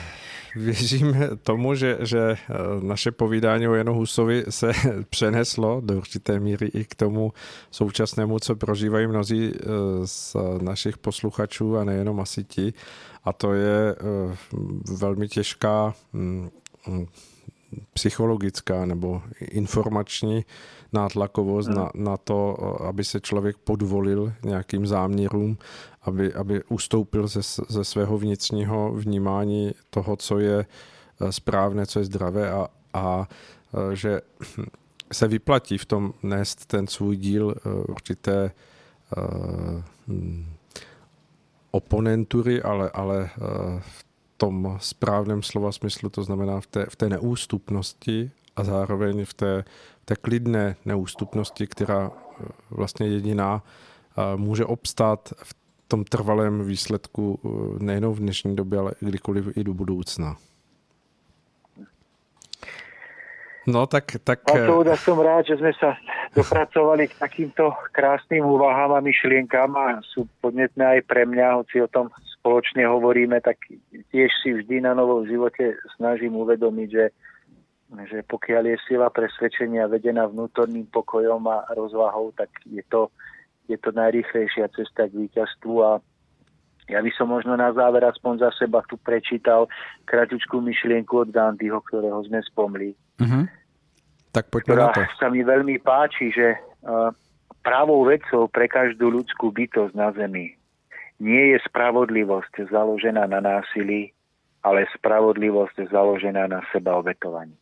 věřím 0.56 1.16
tomu, 1.42 1.74
že, 1.74 1.98
že 2.00 2.20
eh, 2.20 2.36
naše 2.80 3.10
povídání 3.10 3.68
o 3.68 3.74
Janu 3.74 3.94
Husovi 3.94 4.44
se 4.48 4.72
přeneslo 5.10 5.80
do 5.84 5.96
určité 5.96 6.40
míry 6.40 6.66
i 6.66 6.84
k 6.84 6.94
tomu 6.94 7.32
současnému, 7.70 8.38
co 8.38 8.56
prožívají 8.56 9.06
mnozí 9.06 9.52
eh, 9.54 9.66
z 10.04 10.36
našich 10.62 10.98
posluchačů 10.98 11.76
a 11.76 11.84
nejenom 11.84 12.20
asi 12.20 12.44
ti. 12.44 12.72
A 13.24 13.32
to 13.32 13.52
je 13.52 13.96
velmi 14.98 15.28
těžká 15.28 15.94
mm, 16.12 16.50
mm, 16.88 17.06
psychologická 17.92 18.84
nebo 18.84 19.22
informační 19.40 20.44
nátlakovost 20.92 21.68
na, 21.68 21.90
na 21.94 22.16
to, 22.16 22.56
aby 22.82 23.04
se 23.04 23.20
člověk 23.20 23.56
podvolil 23.56 24.32
nějakým 24.44 24.86
záměrům, 24.86 25.58
aby, 26.02 26.34
aby 26.34 26.64
ustoupil 26.64 27.26
ze, 27.28 27.40
ze 27.68 27.84
svého 27.84 28.18
vnitřního 28.18 28.92
vnímání 28.92 29.74
toho, 29.90 30.16
co 30.16 30.38
je 30.38 30.66
eh, 31.20 31.32
správné, 31.32 31.86
co 31.86 31.98
je 31.98 32.04
zdravé 32.04 32.50
a, 32.50 32.68
a 32.94 33.28
eh, 33.74 33.96
že 33.96 34.20
se 35.12 35.28
vyplatí 35.28 35.78
v 35.78 35.84
tom 35.84 36.14
nést 36.22 36.66
ten 36.66 36.86
svůj 36.86 37.16
díl 37.16 37.54
eh, 37.56 37.70
určité 37.70 38.50
hm, 40.08 40.46
oponentury, 41.70 42.62
ale, 42.62 42.90
ale 42.90 43.30
v 43.80 44.04
tom 44.36 44.78
správném 44.80 45.42
slova 45.42 45.72
smyslu, 45.72 46.10
to 46.10 46.22
znamená 46.22 46.60
v 46.60 46.66
té, 46.66 46.86
v 46.90 46.96
té 46.96 47.08
neústupnosti 47.08 48.30
a 48.56 48.64
zároveň 48.64 49.24
v 49.24 49.34
té, 49.34 49.64
té 50.04 50.16
klidné 50.16 50.76
neústupnosti, 50.84 51.66
která 51.66 52.10
eh, 52.10 52.44
vlastně 52.70 53.06
jediná 53.06 53.62
eh, 53.62 54.36
může 54.36 54.64
obstát 54.64 55.32
v 55.42 55.54
tom 55.88 56.04
trvalém 56.04 56.64
výsledku 56.64 57.40
eh, 57.44 57.84
nejenom 57.84 58.14
v 58.14 58.18
dnešní 58.18 58.56
době, 58.56 58.78
ale 58.78 58.92
kdykoliv 59.00 59.56
i 59.56 59.64
do 59.64 59.74
budoucna. 59.74 60.36
No 63.66 63.86
tak... 63.86 64.04
tak... 64.24 64.46
Souda, 64.46 64.94
som 64.94 65.18
rád, 65.18 65.50
že 65.50 65.58
sme 65.58 65.74
sa 65.74 65.98
dopracovali 66.38 67.10
k 67.10 67.18
takýmto 67.18 67.74
krásnym 67.90 68.46
úvahám 68.46 68.94
a 68.94 69.02
myšlienkám 69.02 69.74
a 69.74 69.98
sú 70.06 70.30
podnetné 70.38 70.86
aj 70.86 71.00
pre 71.02 71.26
mňa, 71.26 71.58
hoci 71.58 71.82
o 71.82 71.90
tom 71.90 72.14
spoločne 72.38 72.86
hovoríme, 72.86 73.42
tak 73.42 73.58
tiež 74.14 74.30
si 74.38 74.54
vždy 74.54 74.86
na 74.86 74.94
novom 74.94 75.26
živote 75.26 75.74
snažím 75.98 76.38
uvedomiť, 76.38 76.88
že, 76.94 77.04
že 77.86 78.26
pokiaľ 78.26 78.74
je 78.74 78.78
sila 78.90 79.08
presvedčenia 79.14 79.86
vedená 79.86 80.26
vnútorným 80.26 80.90
pokojom 80.90 81.42
a 81.46 81.66
rozvahou, 81.70 82.34
tak 82.34 82.50
je 82.66 82.82
to, 82.90 83.14
je 83.70 83.78
to 83.78 83.94
najrýchlejšia 83.94 84.66
cesta 84.74 85.06
k 85.06 85.26
víťazstvu 85.26 85.74
a 85.82 85.90
ja 86.86 87.02
by 87.02 87.10
som 87.18 87.30
možno 87.30 87.58
na 87.58 87.74
záver 87.74 88.06
aspoň 88.06 88.46
za 88.46 88.50
seba 88.54 88.82
tu 88.86 88.94
prečítal 88.98 89.66
kratučkú 90.06 90.62
myšlienku 90.62 91.26
od 91.26 91.34
Gandhiho, 91.34 91.82
ktorého 91.82 92.22
sme 92.30 92.38
spomli. 92.46 92.94
Uh-huh. 93.18 93.42
Tak 94.30 94.54
poďme 94.54 94.86
na 94.86 94.94
to. 94.94 95.02
sa 95.18 95.26
mi 95.26 95.42
veľmi 95.42 95.82
páči, 95.82 96.30
že 96.30 96.54
uh, 96.86 97.10
pravou 97.66 98.06
vecou 98.06 98.46
pre 98.46 98.70
každú 98.70 99.10
ľudskú 99.10 99.50
bytosť 99.50 99.94
na 99.98 100.14
Zemi 100.14 100.54
nie 101.18 101.56
je 101.56 101.58
spravodlivosť 101.64 102.68
založená 102.68 103.24
na 103.26 103.40
násilí, 103.40 104.12
ale 104.60 104.84
spravodlivosť 104.94 105.88
založená 105.88 106.46
na 106.50 106.60
seba 106.70 107.00
obetovaní. 107.00 107.56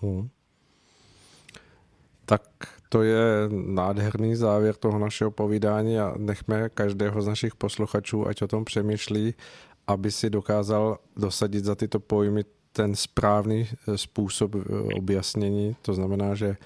Hmm. 0.00 0.28
Tak 2.24 2.42
to 2.88 3.02
je 3.02 3.48
nádherný 3.48 4.36
závěr 4.36 4.74
toho 4.74 4.98
našeho 4.98 5.30
povídání 5.30 5.98
a 5.98 6.14
nechme 6.16 6.68
každého 6.68 7.22
z 7.22 7.26
našich 7.26 7.54
posluchačů, 7.54 8.26
ať 8.26 8.42
o 8.42 8.48
tom 8.48 8.64
přemýšlí, 8.64 9.34
aby 9.86 10.10
si 10.10 10.30
dokázal 10.30 10.98
dosadit 11.16 11.64
za 11.64 11.74
tyto 11.74 12.00
pojmy 12.00 12.44
ten 12.72 12.94
správný 12.94 13.68
eh, 13.70 13.98
způsob 13.98 14.54
eh, 14.54 14.58
objasnění. 14.94 15.76
To 15.82 15.94
znamená, 15.94 16.34
že 16.34 16.56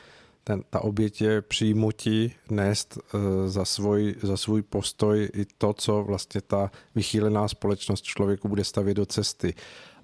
ten, 0.44 0.62
ta 0.70 0.80
oběť 0.80 1.20
je 1.20 1.42
přijmutí 1.42 2.34
nést 2.50 2.98
uh, 2.98 3.20
za, 3.46 3.64
svůj, 3.64 4.14
za 4.22 4.36
svůj 4.36 4.62
postoj 4.62 5.28
i 5.34 5.44
to, 5.58 5.72
co 5.72 6.04
vlastně 6.04 6.40
ta 6.40 6.70
vychýlená 6.94 7.48
společnost 7.48 8.04
člověku 8.04 8.48
bude 8.48 8.64
stavět 8.64 8.94
do 8.94 9.06
cesty. 9.06 9.54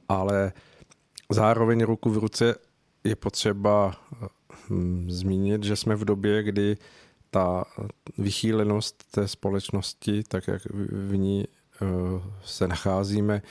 Ale 0.09 0.53
zároveň 1.31 1.83
ruku 1.85 2.11
v 2.11 2.19
ruce 2.19 2.55
je 3.05 3.17
potřeba 3.17 3.95
hm, 4.71 5.07
zmínit, 5.11 5.65
že 5.65 5.77
jsme 5.77 5.97
v 5.97 6.05
době, 6.05 6.43
kdy 6.43 6.77
ta 7.31 7.65
vychýlenost 8.19 9.05
té 9.11 9.29
společnosti, 9.29 10.23
tak 10.29 10.49
jak 10.49 10.63
v 10.93 11.17
ní 11.17 11.45
uh, 11.83 12.23
se 12.45 12.69
nacházíme, 12.69 13.43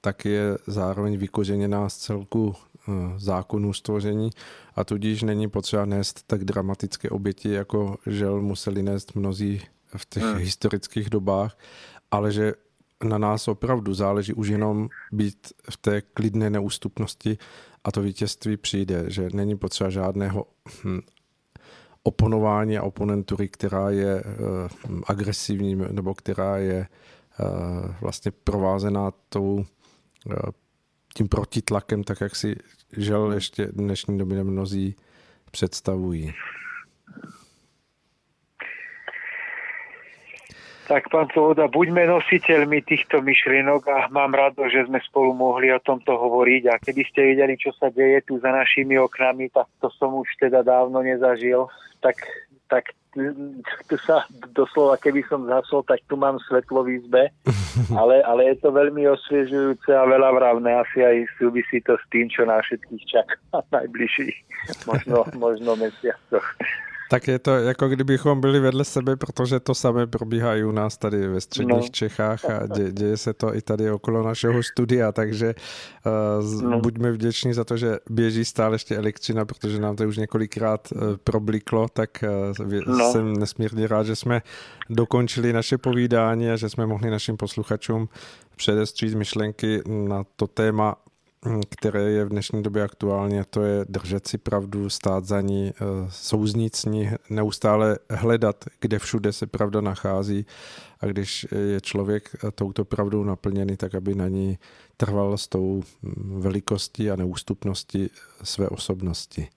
tak 0.00 0.24
je 0.24 0.58
zároveň 0.66 1.16
vykořeněná 1.16 1.88
z 1.88 1.96
celku 1.96 2.54
Eh, 2.88 3.14
zákonů 3.16 3.72
stvoření 3.72 4.30
a 4.76 4.84
tudíž 4.84 5.22
není 5.22 5.48
potřeba 5.48 5.84
nést 5.84 6.22
tak 6.26 6.44
dramatické 6.44 7.10
oběti, 7.10 7.50
jako 7.50 7.96
žel 8.06 8.42
museli 8.42 8.82
nést 8.82 9.14
mnozí 9.14 9.62
v 9.96 10.06
těch 10.06 10.22
hmm. 10.22 10.36
historických 10.36 11.10
dobách, 11.10 11.58
ale 12.10 12.32
že 12.32 12.54
na 13.04 13.18
nás 13.18 13.48
opravdu 13.48 13.94
záleží 13.94 14.34
už 14.34 14.48
jenom 14.48 14.88
být 15.12 15.52
v 15.70 15.76
té 15.76 16.00
klidné 16.00 16.50
neústupnosti 16.50 17.38
a 17.84 17.92
to 17.92 18.02
vítězství 18.02 18.56
přijde, 18.56 19.04
že 19.08 19.28
není 19.32 19.56
potřeba 19.56 19.90
žádného 19.90 20.46
hm, 20.84 21.00
oponování 22.02 22.78
a 22.78 22.82
oponentury, 22.82 23.48
která 23.48 23.90
je 23.90 24.22
uh, 24.24 25.00
agresivní 25.06 25.74
nebo 25.74 26.14
která 26.14 26.56
je 26.56 26.88
uh, 27.40 27.94
vlastně 28.00 28.30
provázená 28.30 29.10
tou 29.28 29.54
uh, 29.54 29.64
tím 31.14 31.28
protitlakem, 31.28 32.04
tak 32.04 32.20
jak 32.20 32.36
si 32.36 32.56
žel 32.96 33.32
ještě 33.32 33.66
dnešní 33.72 34.18
době 34.18 34.44
mnozí 34.44 34.96
představují. 35.50 36.34
Tak 40.86 41.10
pán 41.10 41.26
Svoboda, 41.34 41.66
buďme 41.66 42.06
nositeľmi 42.06 42.78
týchto 42.86 43.18
myšlienok 43.18 43.90
a 43.90 43.98
mám 44.06 44.30
rado, 44.30 44.70
že 44.70 44.86
sme 44.86 45.02
spolu 45.02 45.34
mohli 45.34 45.74
o 45.74 45.82
tomto 45.82 46.14
hovoriť 46.14 46.62
a 46.70 46.78
keby 46.78 47.02
ste 47.10 47.34
videli, 47.34 47.58
čo 47.58 47.74
sa 47.74 47.90
deje 47.90 48.22
tu 48.22 48.38
za 48.38 48.54
našimi 48.54 48.94
oknami, 48.94 49.50
tak 49.50 49.66
to 49.82 49.90
som 49.98 50.14
už 50.14 50.30
teda 50.38 50.62
dávno 50.62 51.02
nezažil. 51.02 51.66
Tak, 51.98 52.22
tak 52.70 52.94
tu 53.90 53.96
sa 53.98 54.30
doslova, 54.54 54.94
keby 55.02 55.26
som 55.26 55.50
zasol, 55.50 55.82
tak 55.82 56.06
tu 56.06 56.14
mám 56.14 56.38
svetlo 56.46 56.86
v 56.86 57.02
izbe, 57.02 57.34
ale, 58.00 58.22
ale 58.22 58.54
je 58.54 58.56
to 58.62 58.70
veľmi 58.70 59.10
osviežujúce 59.10 59.90
a 59.90 60.06
veľa 60.06 60.38
vravné. 60.38 60.70
Asi 60.70 61.02
aj 61.02 61.26
súvisí 61.34 61.82
to 61.82 61.98
s 61.98 62.04
tým, 62.14 62.30
čo 62.30 62.46
na 62.46 62.62
všetkých 62.62 63.02
čaká 63.10 63.36
najbližších 63.74 64.36
možno, 64.86 65.26
možno 65.34 65.74
mesiacoch. 65.74 66.46
Tak 67.10 67.28
je 67.28 67.38
to 67.38 67.50
jako 67.50 67.88
kdybychom 67.88 68.40
byli 68.40 68.60
vedle 68.60 68.84
sebe, 68.84 69.16
protože 69.16 69.60
to 69.60 69.74
samé 69.74 70.06
probíhá 70.06 70.56
i 70.56 70.64
u 70.64 70.72
nás 70.72 70.98
tady 70.98 71.28
ve 71.28 71.40
středních 71.40 71.82
no. 71.82 71.88
Čechách 71.88 72.44
a 72.44 72.66
dě, 72.66 72.92
děje 72.92 73.16
se 73.16 73.32
to 73.34 73.56
i 73.56 73.62
tady 73.62 73.90
okolo 73.90 74.22
našeho 74.22 74.62
studia, 74.62 75.12
takže 75.12 75.54
uh, 76.42 76.62
no. 76.62 76.80
buďme 76.80 77.12
vděční 77.12 77.52
za 77.52 77.64
to, 77.64 77.76
že 77.76 77.98
běží 78.10 78.44
stále 78.44 78.74
ještě 78.74 78.96
elektřina, 78.96 79.44
protože 79.44 79.80
nám 79.80 79.96
to 79.96 80.04
už 80.04 80.16
několikrát 80.16 80.88
uh, 80.92 81.00
probliklo, 81.24 81.86
tak 81.92 82.24
uh, 82.60 82.76
no. 82.86 83.12
jsem 83.12 83.36
nesmírně 83.36 83.88
rád, 83.88 84.06
že 84.06 84.16
jsme 84.16 84.42
dokončili 84.90 85.52
naše 85.52 85.78
povídání 85.78 86.50
a 86.50 86.56
že 86.56 86.68
jsme 86.68 86.86
mohli 86.86 87.10
našim 87.10 87.36
posluchačům 87.36 88.08
předestřít 88.56 89.14
myšlenky 89.14 89.82
na 89.86 90.24
to 90.36 90.46
téma 90.46 90.96
které 91.68 92.02
je 92.02 92.24
v 92.24 92.28
dnešní 92.28 92.62
době 92.62 92.82
aktuální, 92.82 93.40
a 93.40 93.44
to 93.44 93.62
je 93.62 93.84
držet 93.88 94.28
si 94.28 94.38
pravdu, 94.38 94.90
stát 94.90 95.24
za 95.24 95.40
ní, 95.40 95.72
eh, 95.74 95.84
souznít 96.08 96.76
s 96.76 96.84
ní, 96.84 97.10
neustále 97.30 97.98
hledat, 98.10 98.64
kde 98.80 98.98
všude 98.98 99.32
se 99.32 99.46
pravda 99.46 99.80
nachází 99.80 100.46
a 101.00 101.06
když 101.06 101.46
je 101.70 101.80
člověk 101.80 102.30
eh, 102.34 102.50
touto 102.50 102.84
pravdou 102.84 103.24
naplněný, 103.24 103.76
tak 103.76 103.94
aby 103.94 104.14
na 104.14 104.28
ní 104.28 104.58
trval 104.96 105.38
s 105.38 105.48
tou 105.48 105.82
mm, 106.02 106.40
velikostí 106.40 107.10
a 107.10 107.16
neústupností 107.16 108.10
své 108.42 108.68
osobnosti. 108.68 109.48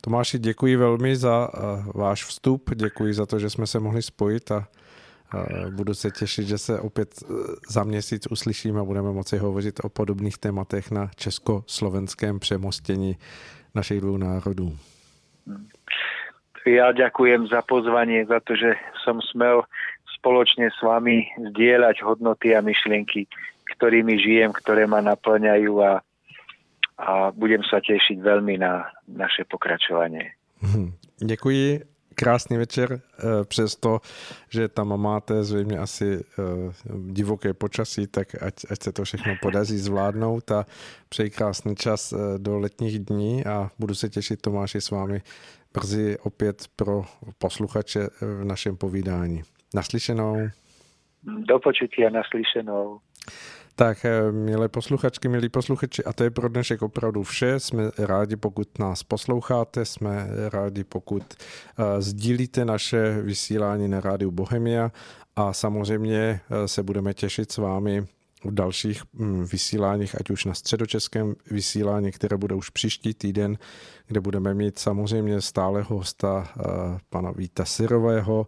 Tomáši, 0.00 0.38
děkuji 0.38 0.76
velmi 0.76 1.16
za 1.16 1.50
eh, 1.54 1.58
váš 1.94 2.24
vstup, 2.24 2.70
děkuji 2.74 3.14
za 3.14 3.26
to, 3.26 3.38
že 3.38 3.50
jsme 3.50 3.66
se 3.66 3.80
mohli 3.80 4.02
spojit 4.02 4.50
a 4.50 4.68
Budu 5.70 5.94
se 5.94 6.10
těšit, 6.10 6.46
že 6.46 6.58
se 6.58 6.80
opět 6.80 7.08
e, 7.22 7.26
za 7.68 7.84
měsíc 7.84 8.26
uslyšíme 8.30 8.80
a 8.80 8.84
budeme 8.84 9.12
moci 9.12 9.38
hovořit 9.38 9.80
o 9.84 9.88
podobných 9.88 10.38
tématech 10.38 10.90
na 10.90 11.10
československém 11.16 12.38
přemostění 12.38 13.16
našich 13.74 14.00
dvou 14.00 14.16
národů. 14.16 14.78
Ja 16.64 16.96
ďakujem 16.96 17.52
za 17.52 17.60
pozvanie, 17.60 18.24
za 18.24 18.40
to, 18.40 18.56
že 18.56 18.72
som 19.04 19.20
smel 19.20 19.68
spoločne 20.16 20.72
s 20.72 20.80
vami 20.80 21.28
zdieľať 21.52 22.00
hodnoty 22.00 22.56
a 22.56 22.64
myšlienky, 22.64 23.28
ktorými 23.76 24.16
žijem, 24.16 24.48
ktoré 24.56 24.88
ma 24.88 25.04
naplňajú 25.04 25.72
a, 25.84 26.00
a 26.96 27.12
budem 27.36 27.60
sa 27.68 27.84
tešiť 27.84 28.16
veľmi 28.16 28.56
na 28.56 28.88
naše 29.04 29.44
pokračovanie. 29.44 30.32
Děkuji 31.20 31.93
krásný 32.14 32.56
večer, 32.56 33.00
eh, 33.18 33.44
přesto, 33.44 34.00
že 34.50 34.68
tam 34.68 35.00
máte 35.00 35.44
zřejmě 35.44 35.78
asi 35.78 36.20
eh, 36.20 36.42
divoké 37.06 37.54
počasí, 37.54 38.06
tak 38.06 38.42
ať, 38.42 38.54
ať 38.70 38.82
se 38.82 38.92
to 38.92 39.04
všechno 39.04 39.34
podaří 39.42 39.78
zvládnout 39.78 40.50
a 40.50 40.66
přeji 41.08 41.30
krásný 41.30 41.76
čas 41.76 42.12
eh, 42.12 42.38
do 42.38 42.58
letních 42.58 42.98
dní 42.98 43.44
a 43.44 43.70
budu 43.78 43.94
se 43.94 44.08
těšit 44.08 44.40
Tomáši 44.40 44.80
s 44.80 44.90
vámi 44.90 45.22
brzy 45.74 46.18
opět 46.18 46.64
pro 46.76 47.04
posluchače 47.38 48.08
v 48.20 48.44
našem 48.44 48.76
povídání. 48.76 49.42
Naslyšenou. 49.74 50.48
Do 51.22 51.58
počutí 51.58 52.04
a 52.06 52.10
naslyšenou. 52.10 53.00
Tak, 53.76 54.04
eh, 54.04 54.32
milé 54.32 54.68
posluchačky, 54.68 55.28
milí 55.28 55.48
posluchači, 55.48 56.04
a 56.04 56.12
to 56.12 56.24
je 56.24 56.30
pro 56.30 56.48
dnešek 56.48 56.82
opravdu 56.82 57.22
vše. 57.22 57.60
Jsme 57.60 57.90
rádi, 57.98 58.36
pokud 58.36 58.78
nás 58.78 59.02
posloucháte, 59.02 59.84
jsme 59.84 60.28
rádi, 60.52 60.84
pokud 60.84 61.22
uh, 61.22 61.84
sdílíte 61.98 62.64
naše 62.64 63.22
vysílání 63.22 63.88
na 63.88 64.00
rádiu 64.00 64.30
Bohemia. 64.30 64.92
A 65.36 65.52
samozřejmě 65.52 66.40
uh, 66.50 66.56
se 66.66 66.82
budeme 66.82 67.14
těšit 67.14 67.52
s 67.52 67.56
vámi 67.56 68.06
v 68.44 68.54
dalších 68.54 69.02
um, 69.18 69.44
vysíláních, 69.44 70.20
ať 70.20 70.30
už 70.30 70.44
na 70.44 70.54
středočeském 70.54 71.34
vysílání, 71.50 72.12
které 72.12 72.36
bude 72.36 72.54
už 72.54 72.70
příští 72.70 73.14
týden, 73.14 73.58
kde 74.06 74.20
budeme 74.20 74.54
mít 74.54 74.78
samozřejmě 74.78 75.40
stáleho 75.40 75.96
hosta 75.96 76.48
pana 77.10 77.30
Víta 77.30 77.64
Syrového, 77.64 78.46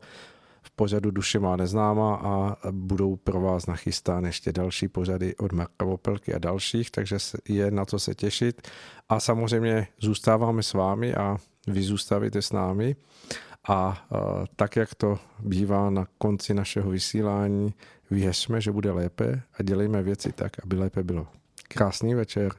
pořadu 0.77 1.11
Duše 1.11 1.39
má 1.39 1.57
neznáma 1.57 2.15
a 2.17 2.57
budou 2.71 3.17
pro 3.17 3.41
vás 3.41 3.67
nachystány 3.67 4.29
ještě 4.29 4.53
další 4.53 4.89
pořady 4.89 5.37
od 5.37 5.53
Marka 5.53 5.85
Vopelky 5.85 6.35
a 6.35 6.39
dalších, 6.39 6.91
takže 6.91 7.17
je 7.49 7.71
na 7.71 7.85
co 7.85 7.99
se 7.99 8.15
těšit. 8.15 8.69
A 9.09 9.21
samozřejmě 9.21 9.89
zůstáváme 10.01 10.63
s 10.63 10.73
vámi 10.73 11.15
a 11.15 11.37
vy 11.67 11.83
zůstavíte 11.83 12.43
s 12.43 12.53
námi. 12.53 12.97
A 13.69 14.07
tak, 14.57 14.77
jak 14.77 14.95
to 14.95 15.19
bývá 15.39 15.91
na 15.91 16.07
konci 16.19 16.55
našeho 16.55 16.91
vysílání, 16.91 17.75
věřme, 18.11 18.61
že 18.61 18.73
bude 18.73 18.91
lépe 18.91 19.43
a 19.59 19.63
dělejme 19.63 20.03
věci 20.03 20.33
tak, 20.33 20.53
aby 20.65 20.77
lépe 20.77 21.03
bylo. 21.03 21.27
Krásný 21.69 22.15
večer. 22.15 22.53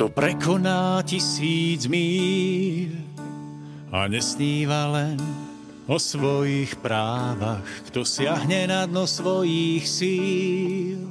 Kto 0.00 0.08
prekoná 0.16 1.04
tisíc 1.04 1.84
míl 1.84 2.88
a 3.92 4.08
nesníva 4.08 4.88
len 4.88 5.20
o 5.84 6.00
svojich 6.00 6.72
právach, 6.80 7.60
kto 7.84 8.00
siahne 8.08 8.64
na 8.64 8.88
dno 8.88 9.04
svojich 9.04 9.84
síl. 9.84 11.04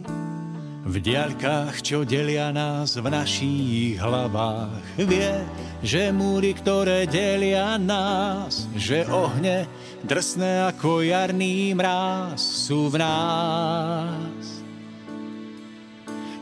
V 0.90 0.96
diaľkách, 1.06 1.86
čo 1.86 2.02
delia 2.02 2.50
nás 2.50 2.98
v 2.98 3.14
našich 3.14 4.02
hlavách, 4.02 4.82
vie, 5.06 5.38
že 5.86 6.10
múry, 6.10 6.58
ktoré 6.58 7.06
delia 7.06 7.78
nás, 7.78 8.66
že 8.74 9.06
ohne 9.06 9.70
drsné 10.02 10.66
ako 10.66 11.06
jarný 11.06 11.78
mráz 11.78 12.42
sú 12.42 12.90
v 12.90 13.06
nás. 13.06 14.66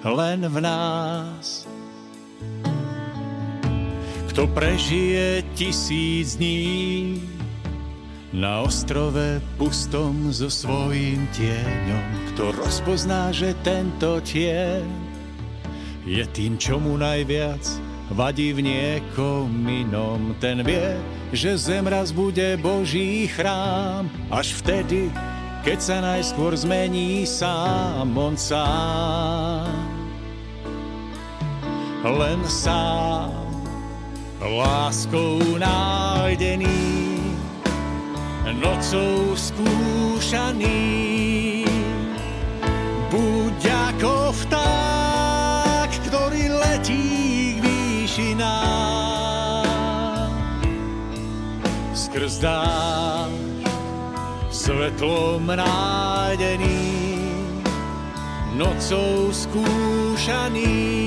Len 0.07 0.47
v 0.47 0.57
nás 0.63 1.56
kto 4.37 4.53
prežije 4.53 5.41
tisíc 5.57 6.37
dní 6.37 7.17
na 8.29 8.61
ostrove 8.61 9.41
pustom 9.57 10.29
so 10.29 10.45
svojím 10.45 11.25
tieňom, 11.33 12.05
kto 12.29 12.53
rozpozná, 12.53 13.33
že 13.33 13.57
tento 13.65 14.21
tieň 14.21 14.85
je 16.05 16.21
tým, 16.37 16.53
čo 16.61 16.77
mu 16.77 17.01
najviac 17.01 17.65
vadí 18.13 18.53
v 18.53 18.61
niekom 18.61 19.49
inom. 19.65 20.37
Ten 20.37 20.61
vie, 20.61 21.01
že 21.33 21.57
zem 21.57 21.89
raz 21.89 22.13
bude 22.13 22.61
Boží 22.61 23.25
chrám, 23.33 24.05
až 24.29 24.53
vtedy, 24.61 25.09
keď 25.65 25.77
sa 25.81 25.97
najskôr 26.13 26.53
zmení 26.53 27.25
sám 27.25 28.13
on 28.13 28.37
sám. 28.37 29.65
Len 32.05 32.37
sám 32.45 33.46
láskou 34.41 35.41
nájdený, 35.57 37.17
nocou 38.61 39.33
skúšaný. 39.33 40.77
Buď 43.09 43.59
ako 43.65 44.29
vták, 44.45 45.89
ktorý 46.05 46.53
letí 46.53 47.57
k 47.57 47.65
výšinám. 47.65 48.45
Skrz 51.97 52.37
dáš 52.37 53.33
svetlom 54.53 55.49
nájdený, 55.49 56.85
nocou 58.53 59.33
skúšaný 59.33 60.97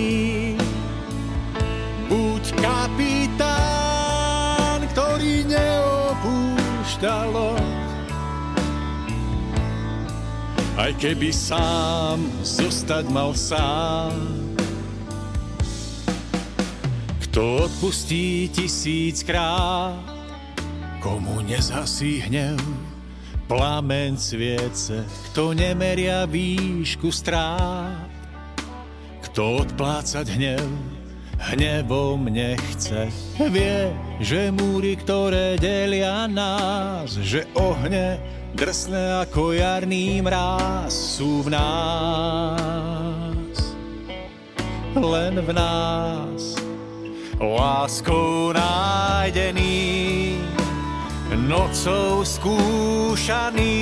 buď 2.10 2.44
kapitán, 2.58 3.19
A 7.00 7.56
Aj 10.76 10.92
keby 11.00 11.32
sám 11.32 12.20
zostať 12.44 13.08
mal 13.08 13.32
sám. 13.32 14.12
Kto 17.24 17.64
odpustí 17.64 18.52
tisíckrát, 18.52 19.96
komu 21.00 21.40
nezhasí 21.40 22.20
hnev, 22.28 22.60
plamen 23.48 24.20
sviece, 24.20 25.00
kto 25.32 25.56
nemeria 25.56 26.28
výšku 26.28 27.08
strát, 27.08 28.12
kto 29.24 29.64
odplácať 29.64 30.36
hnev, 30.36 30.68
hnevom 31.40 32.28
nechce. 32.28 33.08
Vie, 33.40 33.96
že 34.20 34.52
múry, 34.52 35.00
ktoré 35.00 35.56
delia 35.56 36.28
nás, 36.28 37.16
že 37.16 37.48
ohne 37.56 38.20
drsné 38.52 39.24
ako 39.24 39.56
jarný 39.56 40.20
mráz 40.20 40.92
sú 40.92 41.48
v 41.48 41.56
nás. 41.56 43.56
Len 44.90 45.38
v 45.40 45.50
nás, 45.54 46.58
láskou 47.38 48.50
nájdený, 48.52 50.34
nocou 51.46 52.26
skúšaný. 52.26 53.78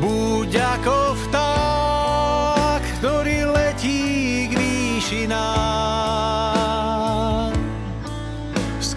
Buď 0.00 0.50
ako 0.56 0.96
vták, 1.28 1.47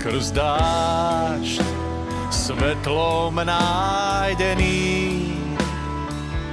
Skrz 0.02 0.34
dážď 0.34 1.62
svetlom 2.34 3.38
nájdený, 3.38 5.30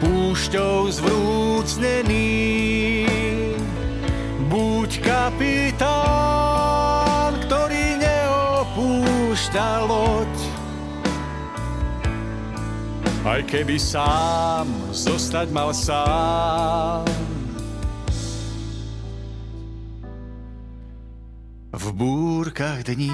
púšťou 0.04 0.92
zvrúcnený. 0.92 2.28
Buď 4.52 5.00
kapitán, 5.00 5.80
ktorý 7.48 7.96
neopúšťa 8.04 9.70
loď, 9.80 10.34
aj 13.24 13.40
keby 13.48 13.80
sám 13.80 14.68
zostať 14.92 15.48
mal 15.56 15.72
sám. 15.72 17.27
V 21.72 21.92
búrkach 21.92 22.84
dní 22.84 23.12